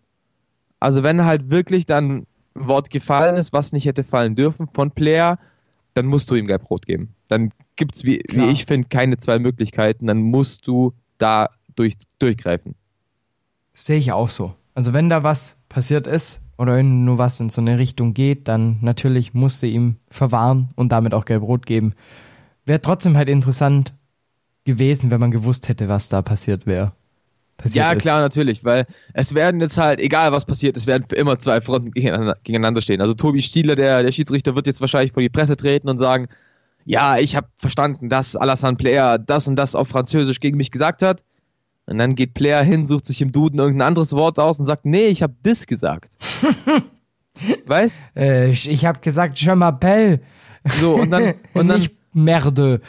Also 0.79 1.03
wenn 1.03 1.25
halt 1.25 1.49
wirklich 1.49 1.85
dann 1.85 2.09
ein 2.09 2.27
Wort 2.53 2.89
gefallen 2.89 3.35
ist, 3.35 3.51
was 3.53 3.73
nicht 3.73 3.85
hätte 3.85 4.03
fallen 4.03 4.35
dürfen 4.35 4.67
von 4.67 4.91
Player, 4.91 5.39
dann 5.93 6.06
musst 6.06 6.29
du 6.31 6.35
ihm 6.35 6.47
gelb-rot 6.47 6.85
geben. 6.85 7.15
Dann 7.27 7.50
gibt's 7.75 8.04
wie, 8.04 8.21
wie 8.29 8.35
Klar. 8.35 8.50
ich 8.50 8.65
finde, 8.65 8.87
keine 8.87 9.17
zwei 9.17 9.39
Möglichkeiten. 9.39 10.08
Dann 10.08 10.21
musst 10.21 10.67
du 10.67 10.93
da 11.17 11.50
durch, 11.75 11.95
durchgreifen. 12.19 12.75
Sehe 13.73 13.97
ich 13.97 14.12
auch 14.12 14.29
so. 14.29 14.56
Also 14.75 14.93
wenn 14.93 15.10
da 15.10 15.23
was 15.23 15.58
passiert 15.67 16.08
ist 16.08 16.41
oder 16.58 16.75
wenn 16.75 17.06
nur 17.06 17.17
was 17.17 17.39
in 17.39 17.50
so 17.50 17.62
eine 17.62 17.77
Richtung 17.77 18.13
geht, 18.13 18.47
dann 18.47 18.77
natürlich 18.81 19.33
musste 19.33 19.67
ihm 19.67 19.97
verwahren 20.10 20.69
und 20.75 20.91
damit 20.91 21.13
auch 21.13 21.25
gelb-rot 21.25 21.65
geben. 21.65 21.93
Wäre 22.65 22.81
trotzdem 22.81 23.17
halt 23.17 23.29
interessant 23.29 23.93
gewesen, 24.65 25.12
wenn 25.12 25.19
man 25.19 25.31
gewusst 25.31 25.67
hätte, 25.67 25.87
was 25.87 26.10
da 26.10 26.21
passiert 26.21 26.65
wäre. 26.65 26.93
Passiert 27.60 27.75
Ja, 27.75 27.91
ist. 27.91 28.01
klar, 28.01 28.21
natürlich, 28.21 28.63
weil 28.63 28.85
es 29.13 29.35
werden 29.35 29.60
jetzt 29.60 29.77
halt, 29.77 29.99
egal 29.99 30.31
was 30.31 30.45
passiert, 30.45 30.77
es 30.77 30.87
werden 30.87 31.05
für 31.07 31.15
immer 31.15 31.37
zwei 31.39 31.60
Fronten 31.60 31.91
gegeneinander, 31.91 32.81
stehen. 32.81 33.01
Also 33.01 33.13
Tobi 33.13 33.41
Stieler, 33.41 33.75
der, 33.75 34.01
der 34.01 34.12
Schiedsrichter, 34.12 34.55
wird 34.55 34.65
jetzt 34.65 34.79
wahrscheinlich 34.81 35.12
vor 35.12 35.21
die 35.21 35.29
Presse 35.29 35.57
treten 35.57 35.89
und 35.89 35.97
sagen, 35.97 36.27
ja, 36.85 37.17
ich 37.17 37.35
habe 37.35 37.47
verstanden, 37.57 38.07
dass 38.07 38.35
Alassane 38.37 38.77
Player 38.77 39.17
das 39.19 39.47
und 39.47 39.57
das 39.57 39.75
auf 39.75 39.89
Französisch 39.89 40.39
gegen 40.39 40.57
mich 40.57 40.71
gesagt 40.71 41.01
hat. 41.01 41.21
Und 41.85 41.97
dann 41.97 42.15
geht 42.15 42.33
Player 42.33 42.63
hin, 42.63 42.87
sucht 42.87 43.05
sich 43.05 43.21
im 43.21 43.31
Duden 43.31 43.60
irgendein 43.60 43.87
anderes 43.89 44.13
Wort 44.13 44.39
aus 44.39 44.60
und 44.60 44.65
sagt, 44.65 44.85
nee, 44.85 45.07
ich 45.07 45.21
habe 45.21 45.35
das 45.43 45.67
gesagt. 45.67 46.17
weißt? 47.65 48.03
Äh, 48.15 48.49
ich 48.51 48.85
habe 48.85 48.99
gesagt, 48.99 49.39
je 49.39 49.51
m'appelle. 49.51 50.19
So, 50.79 50.95
und 50.95 51.12
dann, 51.12 51.33
und 51.53 51.67
dann 51.67 51.87
Merde. 52.13 52.81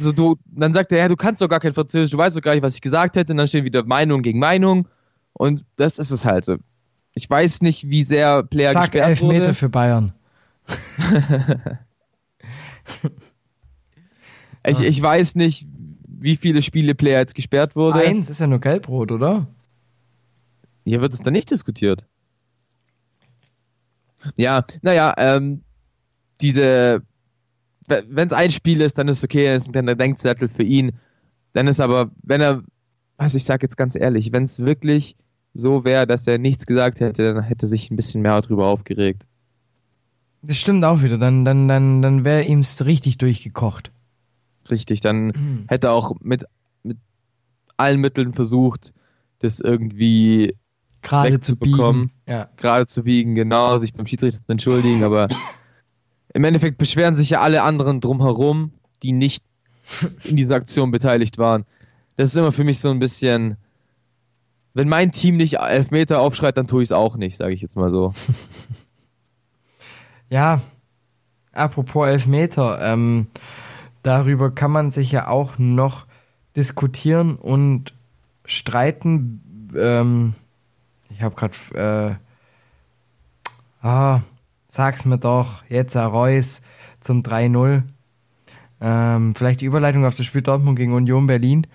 so 0.00 0.12
du, 0.12 0.36
dann 0.46 0.72
sagt 0.72 0.92
er, 0.92 0.98
ja, 0.98 1.08
du 1.08 1.16
kannst 1.16 1.42
doch 1.42 1.48
gar 1.48 1.60
kein 1.60 1.74
Französisch, 1.74 2.10
du 2.10 2.18
weißt 2.18 2.36
doch 2.36 2.42
gar 2.42 2.54
nicht, 2.54 2.62
was 2.62 2.74
ich 2.74 2.80
gesagt 2.80 3.16
hätte, 3.16 3.32
und 3.32 3.38
dann 3.38 3.48
stehen 3.48 3.64
wieder 3.64 3.84
Meinung 3.84 4.22
gegen 4.22 4.38
Meinung. 4.38 4.88
Und 5.32 5.64
das 5.76 5.98
ist 5.98 6.10
es 6.10 6.24
halt 6.24 6.44
so. 6.44 6.56
Ich 7.12 7.28
weiß 7.28 7.62
nicht, 7.62 7.88
wie 7.90 8.02
sehr 8.02 8.42
Player 8.44 8.72
Zack, 8.72 8.92
gesperrt 8.92 9.08
elf 9.08 9.22
wurde. 9.22 9.38
Meter 9.38 9.54
für 9.54 9.68
Bayern. 9.68 10.12
Ich, 14.66 14.80
ich 14.80 15.00
weiß 15.00 15.36
nicht, 15.36 15.66
wie 16.06 16.36
viele 16.36 16.62
Spiele 16.62 16.94
Player 16.94 17.20
jetzt 17.20 17.34
gesperrt 17.34 17.76
wurde. 17.76 18.00
Eins 18.00 18.28
ist 18.28 18.40
ja 18.40 18.46
nur 18.46 18.60
gelb-rot, 18.60 19.12
oder? 19.12 19.46
Hier 20.84 21.00
wird 21.00 21.12
es 21.12 21.20
dann 21.20 21.32
nicht 21.32 21.50
diskutiert. 21.50 22.06
Ja, 24.36 24.64
naja, 24.82 25.14
ähm, 25.16 25.62
diese, 26.40 27.02
wenn 27.88 28.26
es 28.28 28.32
ein 28.32 28.50
Spiel 28.50 28.80
ist, 28.80 28.98
dann 28.98 29.08
ist 29.08 29.18
es 29.18 29.24
okay, 29.24 29.46
dann 29.46 29.56
ist 29.56 29.68
ein 29.68 29.72
kleiner 29.72 29.94
Denkzettel 29.94 30.48
für 30.48 30.62
ihn. 30.62 30.92
Dann 31.52 31.66
ist 31.66 31.80
aber, 31.80 32.10
wenn 32.22 32.40
er, 32.40 32.62
also 33.16 33.36
ich 33.36 33.44
sag 33.44 33.62
jetzt 33.62 33.76
ganz 33.76 33.96
ehrlich, 33.96 34.32
wenn 34.32 34.44
es 34.44 34.60
wirklich 34.60 35.16
so 35.54 35.84
wäre, 35.84 36.06
dass 36.06 36.26
er 36.26 36.38
nichts 36.38 36.66
gesagt 36.66 37.00
hätte, 37.00 37.34
dann 37.34 37.42
hätte 37.42 37.66
er 37.66 37.68
sich 37.68 37.90
ein 37.90 37.96
bisschen 37.96 38.22
mehr 38.22 38.40
darüber 38.40 38.66
aufgeregt. 38.66 39.26
Das 40.42 40.56
stimmt 40.56 40.84
auch 40.84 41.02
wieder. 41.02 41.18
Dann, 41.18 41.44
dann, 41.44 41.66
dann, 41.68 42.02
dann 42.02 42.24
wäre 42.24 42.44
ihm's 42.44 42.84
richtig 42.84 43.18
durchgekocht. 43.18 43.90
Richtig, 44.70 45.00
dann 45.00 45.64
hätte 45.68 45.88
er 45.88 45.94
auch 45.94 46.12
mit, 46.20 46.44
mit 46.82 46.98
allen 47.76 48.00
Mitteln 48.00 48.34
versucht, 48.34 48.92
das 49.40 49.60
irgendwie 49.60 50.54
Gerade 51.02 51.40
zu 51.40 51.56
biegen. 51.56 52.10
Ja. 52.26 52.48
gerade 52.56 52.86
zu 52.86 53.04
biegen, 53.04 53.34
genau, 53.34 53.78
sich 53.78 53.94
beim 53.94 54.06
Schiedsrichter 54.06 54.42
zu 54.42 54.52
entschuldigen, 54.52 55.04
aber 55.04 55.28
im 56.34 56.44
Endeffekt 56.44 56.78
beschweren 56.78 57.14
sich 57.14 57.30
ja 57.30 57.40
alle 57.40 57.62
anderen 57.62 58.00
drumherum, 58.00 58.72
die 59.02 59.12
nicht 59.12 59.44
in 60.24 60.36
dieser 60.36 60.56
Aktion 60.56 60.90
beteiligt 60.90 61.38
waren. 61.38 61.64
Das 62.16 62.28
ist 62.28 62.36
immer 62.36 62.52
für 62.52 62.64
mich 62.64 62.80
so 62.80 62.90
ein 62.90 62.98
bisschen, 62.98 63.56
wenn 64.74 64.88
mein 64.88 65.12
Team 65.12 65.36
nicht 65.36 65.58
Elfmeter 65.58 66.20
aufschreit, 66.20 66.56
dann 66.56 66.66
tue 66.66 66.82
ich 66.82 66.88
es 66.88 66.92
auch 66.92 67.16
nicht, 67.16 67.36
sage 67.36 67.54
ich 67.54 67.62
jetzt 67.62 67.76
mal 67.76 67.90
so. 67.90 68.14
Ja, 70.30 70.60
apropos 71.52 72.06
Elfmeter, 72.06 72.80
ähm, 72.82 73.28
darüber 74.02 74.50
kann 74.50 74.70
man 74.70 74.90
sich 74.90 75.10
ja 75.10 75.26
auch 75.26 75.56
noch 75.56 76.04
diskutieren 76.54 77.36
und 77.36 77.94
streiten. 78.44 79.72
Ähm, 79.74 80.34
ich 81.08 81.22
habe 81.22 81.34
gerade, 81.34 82.18
äh, 83.82 83.86
ah, 83.86 84.20
sag's 84.68 85.04
mir 85.04 85.18
doch, 85.18 85.62
jetzt 85.68 85.94
Herr 85.94 86.06
Reus 86.06 86.62
zum 87.00 87.22
3-0. 87.22 87.82
Ähm, 88.80 89.34
vielleicht 89.34 89.60
die 89.60 89.66
Überleitung 89.66 90.04
auf 90.04 90.14
das 90.14 90.26
Spiel 90.26 90.42
Dortmund 90.42 90.78
gegen 90.78 90.92
Union 90.92 91.26
Berlin. 91.26 91.66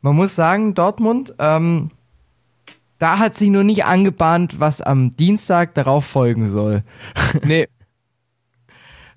Man 0.00 0.16
muss 0.16 0.34
sagen, 0.34 0.74
Dortmund, 0.74 1.34
ähm, 1.38 1.90
da 2.98 3.18
hat 3.18 3.36
sich 3.36 3.50
nur 3.50 3.64
nicht 3.64 3.84
angebahnt, 3.84 4.60
was 4.60 4.80
am 4.80 5.16
Dienstag 5.16 5.74
darauf 5.74 6.04
folgen 6.06 6.46
soll. 6.46 6.82
Nee, 7.44 7.68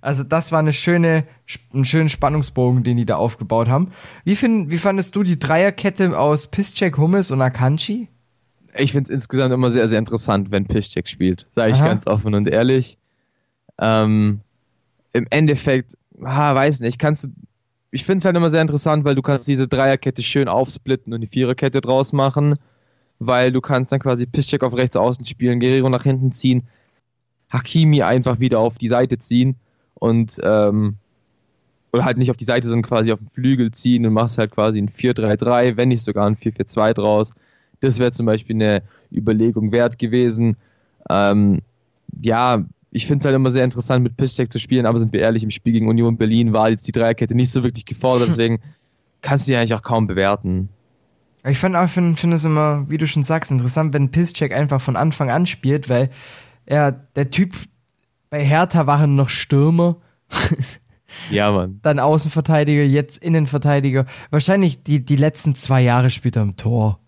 Also 0.01 0.23
das 0.23 0.51
war 0.51 0.59
eine 0.59 0.73
schöne, 0.73 1.25
ein 1.73 1.85
schönen 1.85 2.09
Spannungsbogen, 2.09 2.83
den 2.83 2.97
die 2.97 3.05
da 3.05 3.15
aufgebaut 3.15 3.69
haben. 3.69 3.91
Wie, 4.25 4.35
find, 4.35 4.69
wie 4.69 4.77
fandest 4.77 5.15
du 5.15 5.23
die 5.23 5.39
Dreierkette 5.39 6.17
aus 6.17 6.47
Piszczek, 6.47 6.97
Hummels 6.97 7.31
und 7.31 7.41
Akanji? 7.41 8.09
ich 8.75 8.91
finde 8.91 9.03
es 9.03 9.09
insgesamt 9.09 9.53
immer 9.53 9.69
sehr, 9.69 9.87
sehr 9.87 9.99
interessant, 9.99 10.49
wenn 10.51 10.65
Piszczek 10.65 11.07
spielt, 11.07 11.47
sage 11.53 11.71
ich 11.71 11.77
Aha. 11.77 11.87
ganz 11.87 12.07
offen 12.07 12.33
und 12.33 12.47
ehrlich. 12.47 12.97
Ähm, 13.79 14.41
Im 15.13 15.27
Endeffekt, 15.29 15.97
ah, 16.21 16.53
weiß 16.55 16.79
nicht, 16.81 16.99
kannst 16.99 17.25
du, 17.25 17.29
ich 17.91 18.05
finde 18.05 18.19
es 18.19 18.25
halt 18.25 18.35
immer 18.35 18.49
sehr 18.49 18.61
interessant, 18.61 19.05
weil 19.05 19.15
du 19.15 19.21
kannst 19.21 19.47
diese 19.47 19.67
Dreierkette 19.67 20.23
schön 20.23 20.47
aufsplitten 20.47 21.13
und 21.13 21.21
die 21.21 21.27
Viererkette 21.27 21.81
draus 21.81 22.11
machen, 22.13 22.55
weil 23.19 23.51
du 23.51 23.61
kannst 23.61 23.91
dann 23.91 23.99
quasi 23.99 24.25
Piszczek 24.25 24.63
auf 24.63 24.75
rechts 24.75 24.95
außen 24.95 25.25
spielen, 25.25 25.59
Guerrero 25.59 25.89
nach 25.89 26.03
hinten 26.03 26.31
ziehen, 26.31 26.67
Hakimi 27.49 28.01
einfach 28.01 28.39
wieder 28.39 28.59
auf 28.59 28.77
die 28.77 28.87
Seite 28.87 29.19
ziehen 29.19 29.55
und 29.93 30.37
ähm, 30.43 30.95
oder 31.93 32.05
halt 32.05 32.17
nicht 32.17 32.31
auf 32.31 32.37
die 32.37 32.45
Seite, 32.45 32.67
sondern 32.67 32.89
quasi 32.89 33.11
auf 33.11 33.19
den 33.19 33.29
Flügel 33.29 33.71
ziehen 33.71 34.05
und 34.07 34.13
machst 34.13 34.39
halt 34.39 34.51
quasi 34.51 34.81
ein 34.81 34.89
4-3-3, 34.89 35.77
wenn 35.77 35.89
nicht 35.89 36.01
sogar 36.01 36.25
ein 36.25 36.35
4-4-2 36.35 36.93
draus. 36.93 37.33
Das 37.79 37.99
wäre 37.99 38.11
zum 38.11 38.25
Beispiel 38.25 38.55
eine 38.55 38.81
Überlegung 39.11 39.71
wert 39.71 39.99
gewesen. 39.99 40.57
Ähm, 41.07 41.61
ja, 42.21 42.65
ich 42.93 43.07
finde 43.07 43.19
es 43.19 43.25
halt 43.25 43.35
immer 43.35 43.49
sehr 43.49 43.63
interessant, 43.63 44.03
mit 44.03 44.15
Piszczek 44.17 44.51
zu 44.51 44.59
spielen, 44.59 44.85
aber 44.85 44.99
sind 44.99 45.11
wir 45.13 45.21
ehrlich, 45.21 45.43
im 45.43 45.49
Spiel 45.49 45.73
gegen 45.73 45.87
Union 45.87 46.15
Berlin 46.15 46.53
war 46.53 46.69
jetzt 46.69 46.87
die 46.87 46.91
Dreierkette 46.91 47.33
nicht 47.33 47.51
so 47.51 47.63
wirklich 47.63 47.85
gefordert, 47.85 48.29
deswegen 48.29 48.59
kannst 49.21 49.47
du 49.47 49.51
die 49.51 49.57
eigentlich 49.57 49.73
auch 49.73 49.81
kaum 49.81 50.07
bewerten. 50.07 50.69
Ich 51.45 51.57
finde 51.57 51.85
find 51.87 52.33
es 52.33 52.45
immer, 52.45 52.89
wie 52.89 52.97
du 52.97 53.07
schon 53.07 53.23
sagst, 53.23 53.51
interessant, 53.51 53.93
wenn 53.93 54.11
Piszczek 54.11 54.53
einfach 54.53 54.79
von 54.79 54.95
Anfang 54.95 55.29
an 55.29 55.45
spielt, 55.45 55.89
weil 55.89 56.09
er, 56.65 56.91
der 56.91 57.31
Typ 57.31 57.53
bei 58.29 58.45
Hertha 58.45 58.87
waren 58.87 59.15
noch 59.15 59.29
Stürmer, 59.29 59.97
Ja, 61.29 61.51
Mann. 61.51 61.79
dann 61.83 61.99
Außenverteidiger, 61.99 62.83
jetzt 62.83 63.17
Innenverteidiger. 63.17 64.05
Wahrscheinlich 64.31 64.83
die, 64.83 65.03
die 65.05 65.15
letzten 65.15 65.55
zwei 65.55 65.81
Jahre 65.81 66.09
spielt 66.09 66.35
er 66.35 66.43
im 66.43 66.55
Tor. 66.55 66.99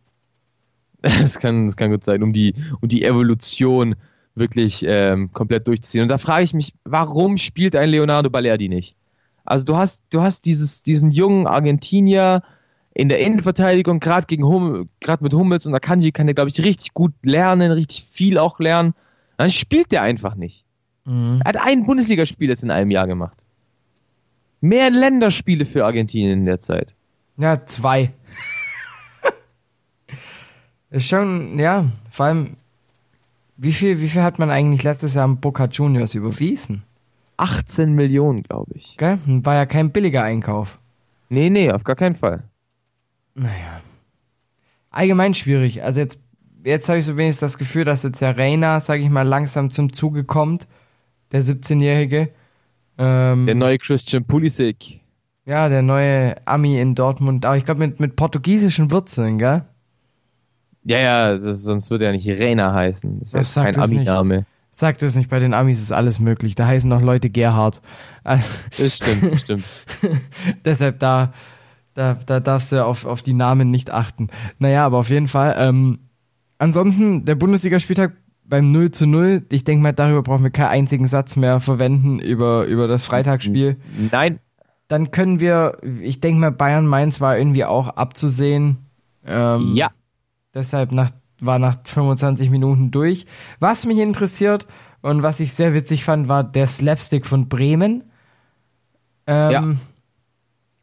Das 1.02 1.38
kann, 1.38 1.68
das 1.68 1.78
kann 1.78 1.92
gut 1.92 2.04
sein, 2.04 2.24
um 2.24 2.34
die, 2.34 2.56
um 2.82 2.88
die 2.88 3.04
Evolution 3.04 3.96
wirklich 4.36 4.84
ähm, 4.88 5.32
komplett 5.32 5.68
durchzuziehen. 5.68 6.04
Und 6.04 6.10
da 6.10 6.18
frage 6.18 6.44
ich 6.44 6.54
mich, 6.54 6.74
warum 6.84 7.38
spielt 7.38 7.76
ein 7.76 7.90
Leonardo 7.90 8.30
Balerdi 8.30 8.70
nicht? 8.70 8.96
Also 9.46 9.66
du 9.66 9.78
hast, 9.78 10.04
du 10.10 10.22
hast 10.22 10.46
dieses, 10.46 10.84
diesen 10.84 11.12
jungen 11.12 11.48
Argentinier 11.48 12.44
in 12.94 13.10
der 13.10 13.20
Innenverteidigung, 13.20 14.00
gerade 14.00 14.26
gegen 14.26 14.46
Hum, 14.46 14.90
gerade 15.02 15.24
mit 15.24 15.34
Hummels 15.34 15.66
und 15.66 15.76
Akanji 15.76 16.12
kann 16.12 16.28
der, 16.28 16.34
glaube 16.34 16.50
ich, 16.50 16.64
richtig 16.64 16.94
gut 16.94 17.14
lernen, 17.24 17.72
richtig 17.72 18.04
viel 18.04 18.38
auch 18.38 18.60
lernen. 18.60 18.94
Dann 19.38 19.50
spielt 19.50 19.92
der 19.92 20.02
einfach 20.02 20.36
nicht. 20.36 20.66
Mhm. 21.06 21.42
Er 21.44 21.50
hat 21.50 21.62
ein 21.62 21.86
Bundesligaspiel 21.86 22.50
jetzt 22.50 22.64
in 22.64 22.72
einem 22.72 22.92
Jahr 22.92 23.08
gemacht. 23.08 23.46
Mehr 24.62 24.90
Länderspiele 24.90 25.66
für 25.66 25.86
Argentinien 25.86 26.40
in 26.40 26.46
der 26.46 26.60
Zeit. 26.60 26.96
Ja, 27.38 27.66
zwei. 27.66 28.14
ist 30.90 31.08
schon, 31.08 31.60
ja, 31.60 31.86
vor 32.10 32.28
allem, 32.28 32.58
wie 33.58 33.72
viel, 33.74 34.01
wie 34.01 34.08
viel 34.08 34.22
hat 34.24 34.39
man 34.39 34.49
eigentlich 34.51 34.84
letztes 34.84 35.14
Jahr 35.14 35.26
am 35.26 35.38
Boca 35.38 35.66
Juniors 35.66 36.16
überwiesen? 36.16 36.84
18 37.38 37.93
Millionen, 37.93 38.43
glaube 38.43 38.72
ich. 38.76 38.97
Gell? 38.97 39.20
War 39.26 39.56
ja 39.56 39.66
kein 39.66 39.91
billiger 39.91 40.24
Einkauf. 40.24 40.80
Nee, 41.30 41.49
nee, 41.49 41.72
auf 41.72 41.84
gar 41.84 41.95
keinen 41.95 42.16
Fall. 42.16 42.43
Naja. 43.34 43.82
Allgemein 44.91 45.34
schwierig. 45.34 45.84
Also 45.84 45.99
jetzt, 45.99 46.18
jetzt 46.64 46.88
habe 46.88 46.99
ich 46.99 47.06
so 47.06 47.18
wenigstens 47.18 47.41
das 47.51 47.58
Gefühl, 47.58 47.84
dass 47.84 48.03
jetzt 48.03 48.22
der 48.22 48.38
Reina, 48.38 48.80
sage 48.80 49.01
ich 49.03 49.10
mal, 49.10 49.24
langsam 49.28 49.72
zum 49.72 49.91
Zuge 49.91 50.24
kommt. 50.24 50.68
Der 51.32 51.43
17-Jährige. 51.43 52.30
Ähm, 52.97 53.45
Der 53.45 53.56
neue 53.56 53.78
Christian 53.78 54.24
Pulisic. 54.24 55.01
ja, 55.45 55.68
der 55.68 55.82
neue 55.82 56.36
Ami 56.47 56.80
in 56.80 56.95
Dortmund. 56.95 57.45
Aber 57.45 57.58
ich 57.58 57.66
glaube 57.66 57.86
mit, 57.86 57.99
mit 57.99 58.16
portugiesischen 58.16 58.91
Wurzeln, 58.91 59.38
gell? 59.38 59.66
Ja, 60.86 61.00
ja, 61.00 61.38
das, 61.38 61.64
sonst 61.64 61.90
würde 61.90 62.06
er 62.06 62.12
nicht 62.12 62.28
Rena 62.28 62.74
heißen. 62.74 63.20
Das 63.20 63.34
ist 63.34 63.54
sagt 63.54 63.76
kein. 63.76 63.84
Ami-Name. 63.84 64.46
Sagt 64.70 65.04
es 65.04 65.16
nicht, 65.16 65.30
bei 65.30 65.40
den 65.40 65.54
Amis 65.54 65.82
ist 65.82 65.92
alles 65.92 66.20
möglich. 66.20 66.54
Da 66.56 66.68
heißen 66.68 66.92
auch 66.92 67.02
Leute 67.02 67.30
Gerhard. 67.30 67.82
Also, 68.24 68.50
Das 68.78 68.98
stimmt, 68.98 69.32
das 69.32 69.42
stimmt. 69.42 69.64
deshalb 70.66 71.00
da, 71.00 71.32
da, 71.94 72.18
da 72.26 72.40
darfst 72.40 72.72
du 72.72 72.86
auf, 72.86 73.06
auf 73.06 73.22
die 73.22 73.34
Namen 73.34 73.72
nicht 73.72 73.90
achten. 73.90 74.28
Naja, 74.60 74.86
aber 74.86 74.98
auf 74.98 75.10
jeden 75.10 75.30
Fall. 75.30 75.56
Ähm, 75.58 76.00
ansonsten, 76.60 77.26
der 77.26 77.36
Bundesligaspieltag 77.36 78.14
beim 78.44 78.66
0 78.66 78.92
zu 78.92 79.08
0, 79.08 79.44
ich 79.52 79.64
denke 79.64 79.82
mal, 79.82 79.94
darüber 79.94 80.22
brauchen 80.22 80.44
wir 80.44 80.52
keinen 80.52 80.68
einzigen 80.68 81.08
Satz 81.08 81.36
mehr 81.36 81.60
verwenden 81.62 82.20
über, 82.20 82.66
über 82.66 82.88
das 82.88 83.06
Freitagsspiel. 83.06 83.78
Nein, 84.12 84.40
Dann 84.88 85.10
können 85.10 85.40
wir, 85.40 85.78
ich 86.02 86.20
denke 86.20 86.40
mal, 86.42 86.52
Bayern 86.52 86.86
Mainz 86.86 87.22
war 87.22 87.38
irgendwie 87.38 87.66
auch 87.66 87.88
abzusehen. 87.88 88.78
Ähm, 89.26 89.72
ja. 89.74 89.90
Deshalb 90.56 90.93
nach, 90.93 91.12
war 91.39 91.60
nach 91.60 91.76
25 91.84 92.49
Minuten 92.49 92.89
durch. 92.89 93.26
Was 93.60 93.86
mich 93.86 93.99
interessiert 93.99 94.66
und 95.01 95.22
was 95.22 95.39
ich 95.39 95.53
sehr 95.53 95.74
witzig 95.74 96.06
fand, 96.06 96.28
war 96.30 96.43
der 96.43 96.66
Slapstick 96.66 97.28
von 97.28 97.49
Bremen. 97.49 98.06
Ähm, 99.28 99.80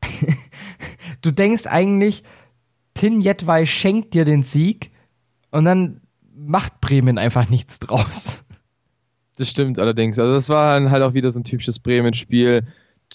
du 1.22 1.30
denkst 1.32 1.66
eigentlich, 1.66 2.22
Tin 2.94 3.20
Jedwai 3.20 3.64
schenkt 3.66 4.14
dir 4.14 4.24
den 4.24 4.42
Sieg 4.42 4.90
und 5.50 5.64
dann 5.64 6.02
macht 6.34 6.80
Bremen 6.80 7.18
einfach 7.18 7.48
nichts 7.48 7.78
draus. 7.78 8.44
Das 9.36 9.48
stimmt 9.48 9.78
allerdings. 9.78 10.18
Also 10.18 10.34
das 10.34 10.48
war 10.50 10.90
halt 10.90 11.02
auch 11.02 11.14
wieder 11.14 11.30
so 11.30 11.40
ein 11.40 11.44
typisches 11.44 11.78
Bremen-Spiel. 11.78 12.66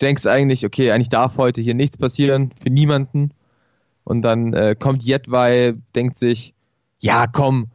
denkst 0.01 0.25
eigentlich, 0.25 0.65
okay, 0.65 0.91
eigentlich 0.91 1.09
darf 1.09 1.37
heute 1.37 1.61
hier 1.61 1.75
nichts 1.75 1.97
passieren, 1.97 2.51
für 2.59 2.69
niemanden. 2.69 3.31
Und 4.07 4.21
dann 4.21 4.53
äh, 4.53 4.73
kommt 4.79 5.03
Jedwai, 5.03 5.73
denkt 5.93 6.17
sich, 6.17 6.53
ja, 7.01 7.27
komm, 7.27 7.67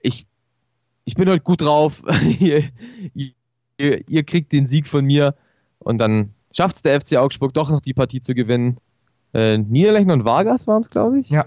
ich, 0.00 0.26
ich 1.04 1.14
bin 1.14 1.28
heute 1.28 1.44
gut 1.44 1.60
drauf, 1.60 2.02
ihr, 2.40 2.64
ihr, 3.14 4.08
ihr 4.08 4.24
kriegt 4.24 4.52
den 4.52 4.66
Sieg 4.66 4.88
von 4.88 5.04
mir. 5.04 5.36
Und 5.78 5.98
dann 5.98 6.34
schafft 6.50 6.74
es 6.74 6.82
der 6.82 7.00
FC 7.00 7.18
Augsburg 7.18 7.54
doch 7.54 7.70
noch 7.70 7.80
die 7.80 7.94
Partie 7.94 8.20
zu 8.20 8.34
gewinnen. 8.34 8.78
Äh, 9.32 9.58
Niederlechner 9.58 10.14
und 10.14 10.24
Vargas 10.24 10.66
waren 10.66 10.80
es, 10.80 10.90
glaube 10.90 11.20
ich. 11.20 11.30
Ja. 11.30 11.46